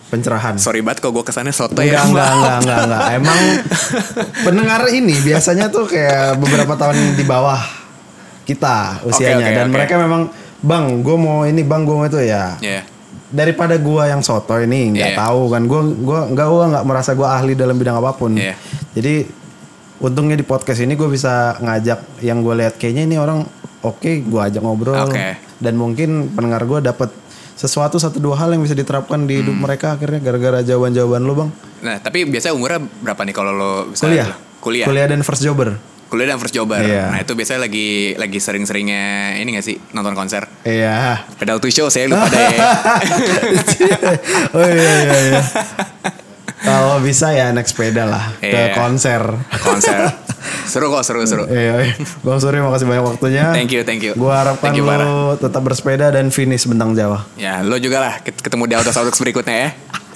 pencerahan. 0.07 0.55
sorry 0.57 0.81
banget 0.81 1.01
kok 1.01 1.11
gue 1.11 1.23
kesannya 1.23 1.51
soto 1.51 1.75
Enggak, 1.75 1.87
ya 1.87 2.01
enggak, 2.03 2.31
enggak, 2.31 2.57
enggak, 2.61 2.79
enggak. 2.83 3.03
Emang 3.19 3.41
pendengar 4.43 4.81
ini 4.89 5.15
biasanya 5.19 5.67
tuh 5.69 5.85
kayak 5.85 6.39
beberapa 6.39 6.75
tahun 6.75 6.97
di 7.15 7.25
bawah 7.25 7.61
kita 8.45 9.01
usianya 9.05 9.41
Oke, 9.41 9.49
oke, 9.49 9.57
dan 9.57 9.67
oke. 9.67 9.75
mereka 9.75 9.95
memang 9.97 10.23
bang, 10.61 10.85
gue 11.01 11.17
mau 11.17 11.43
ini, 11.43 11.63
bang, 11.63 11.83
gue 11.83 11.95
mau 11.95 12.05
itu 12.05 12.21
ya. 12.21 12.57
Iya. 12.59 12.83
Daripada 13.27 13.75
gua 13.77 14.07
yang 14.07 14.23
soto 14.23 14.55
ini 14.57 14.95
nggak 14.95 15.11
Iya. 15.11 15.19
tahu 15.19 15.51
kan, 15.51 15.63
gue 15.67 15.81
gua 16.01 16.21
nggak 16.29 16.47
gua 16.47 16.65
nggak 16.71 16.85
merasa 16.87 17.11
gua 17.13 17.35
ahli 17.35 17.59
dalam 17.59 17.75
bidang 17.75 17.99
apa 17.99 18.15
pun. 18.15 18.39
Iya. 18.39 18.55
Jadi 18.95 19.27
untungnya 19.99 20.37
di 20.37 20.45
podcast 20.45 20.79
ini 20.79 20.95
gue 20.95 21.09
bisa 21.09 21.57
ngajak 21.59 22.21
yang 22.21 22.45
gue 22.45 22.55
lihat 22.55 22.77
kayaknya 22.77 23.03
ini 23.05 23.17
orang 23.17 23.43
oke, 23.81 24.11
gue 24.23 24.41
ajak 24.43 24.61
ngobrol 24.61 24.95
Oke. 25.01 25.39
dan 25.57 25.75
mungkin 25.75 26.29
pendengar 26.31 26.63
gue 26.63 26.79
dapat 26.85 27.09
sesuatu 27.55 27.97
satu 27.97 28.19
dua 28.19 28.35
hal 28.37 28.51
yang 28.51 28.61
bisa 28.61 28.73
diterapkan 28.73 29.25
di 29.25 29.35
Hmm. 29.35 29.43
hidup 29.45 29.57
mereka 29.61 29.87
akhirnya 29.93 30.19
gara-gara 30.19 30.59
jawaban-jawaban 30.61 31.23
lu 31.23 31.35
bang. 31.37 31.51
nah 31.81 31.97
tapi 31.99 32.25
biasanya 32.25 32.53
umurnya 32.53 32.81
berapa 33.01 33.21
nih 33.21 33.33
kalau 33.33 33.51
lo 33.51 33.73
Kuliah. 33.93 34.35
kuliah 34.59 34.85
Kuliah 34.85 35.07
dan 35.07 35.21
first 35.21 35.41
jobber. 35.41 35.79
kuliah 36.05 36.29
dan 36.29 36.39
first 36.39 36.53
jobber 36.53 36.79
Iya. 36.79 37.11
nah 37.11 37.19
itu 37.19 37.33
biasanya 37.33 37.63
lagi 37.63 37.89
lagi 38.15 38.39
sering-seringnya 38.39 39.05
ini 39.37 39.51
gak 39.53 39.65
sih 39.65 39.77
nonton 39.91 40.13
konser 40.13 40.47
Iya. 40.63 41.27
pedal 41.35 41.59
to 41.59 41.67
show 41.69 41.87
saya 41.89 42.07
lupa 42.07 42.27
deh 42.27 42.55
oh 44.55 44.63
iya 44.65 44.93
iya 45.01 45.19
iya. 45.29 45.43
Kalau 46.65 46.97
bisa 46.99 47.29
ya 47.31 47.49
naik 47.49 47.65
sepeda 47.65 48.05
lah 48.05 48.33
ke 48.35 48.49
Iya. 48.49 48.73
konser. 48.73 49.21
konser 49.61 50.09
seru 50.65 50.89
kok 50.89 51.01
seru 51.01 51.21
seru 51.23 51.45
Iya, 51.47 51.85
iya. 51.85 51.95
Bang 52.21 52.37
Surya 52.37 52.61
makasih 52.61 52.85
banyak 52.85 53.05
waktunya. 53.07 53.49
Thank 53.51 53.71
you, 53.71 53.81
thank 53.83 54.01
you. 54.01 54.13
Gua 54.15 54.33
harapkan 54.39 54.73
Thank 54.73 54.81
you, 54.81 54.85
lu 54.85 55.15
tetap 55.39 55.61
bersepeda 55.61 56.09
dan 56.11 56.29
finish 56.29 56.65
bentang 56.65 56.93
Jawa. 56.93 57.29
ya 57.35 57.61
lo 57.61 57.77
juga 57.77 57.99
lah 57.99 58.15
ket- 58.19 58.39
ketemu 58.39 58.65
di 58.65 58.75
autos 58.75 58.93
autos 58.95 59.17
berikutnya 59.17 59.57
ya 59.59 59.71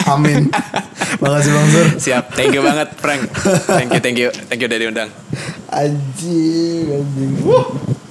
Amin. 0.07 0.49
makasih 1.23 1.51
Bang 1.51 1.69
Sur. 1.69 1.87
siap 1.99 2.33
thank 2.33 2.51
you 2.51 2.61
banget 2.61 2.97
Frank 2.97 3.29
thank 3.67 3.91
you 3.91 4.01
thank 4.01 4.17
you 4.17 4.29
thank 4.49 4.57
you 4.57 4.67
udah 4.67 4.79
diundang 4.79 5.11
Anjing, 5.69 6.85
anjing. 6.91 7.33
Wuh. 7.43 8.08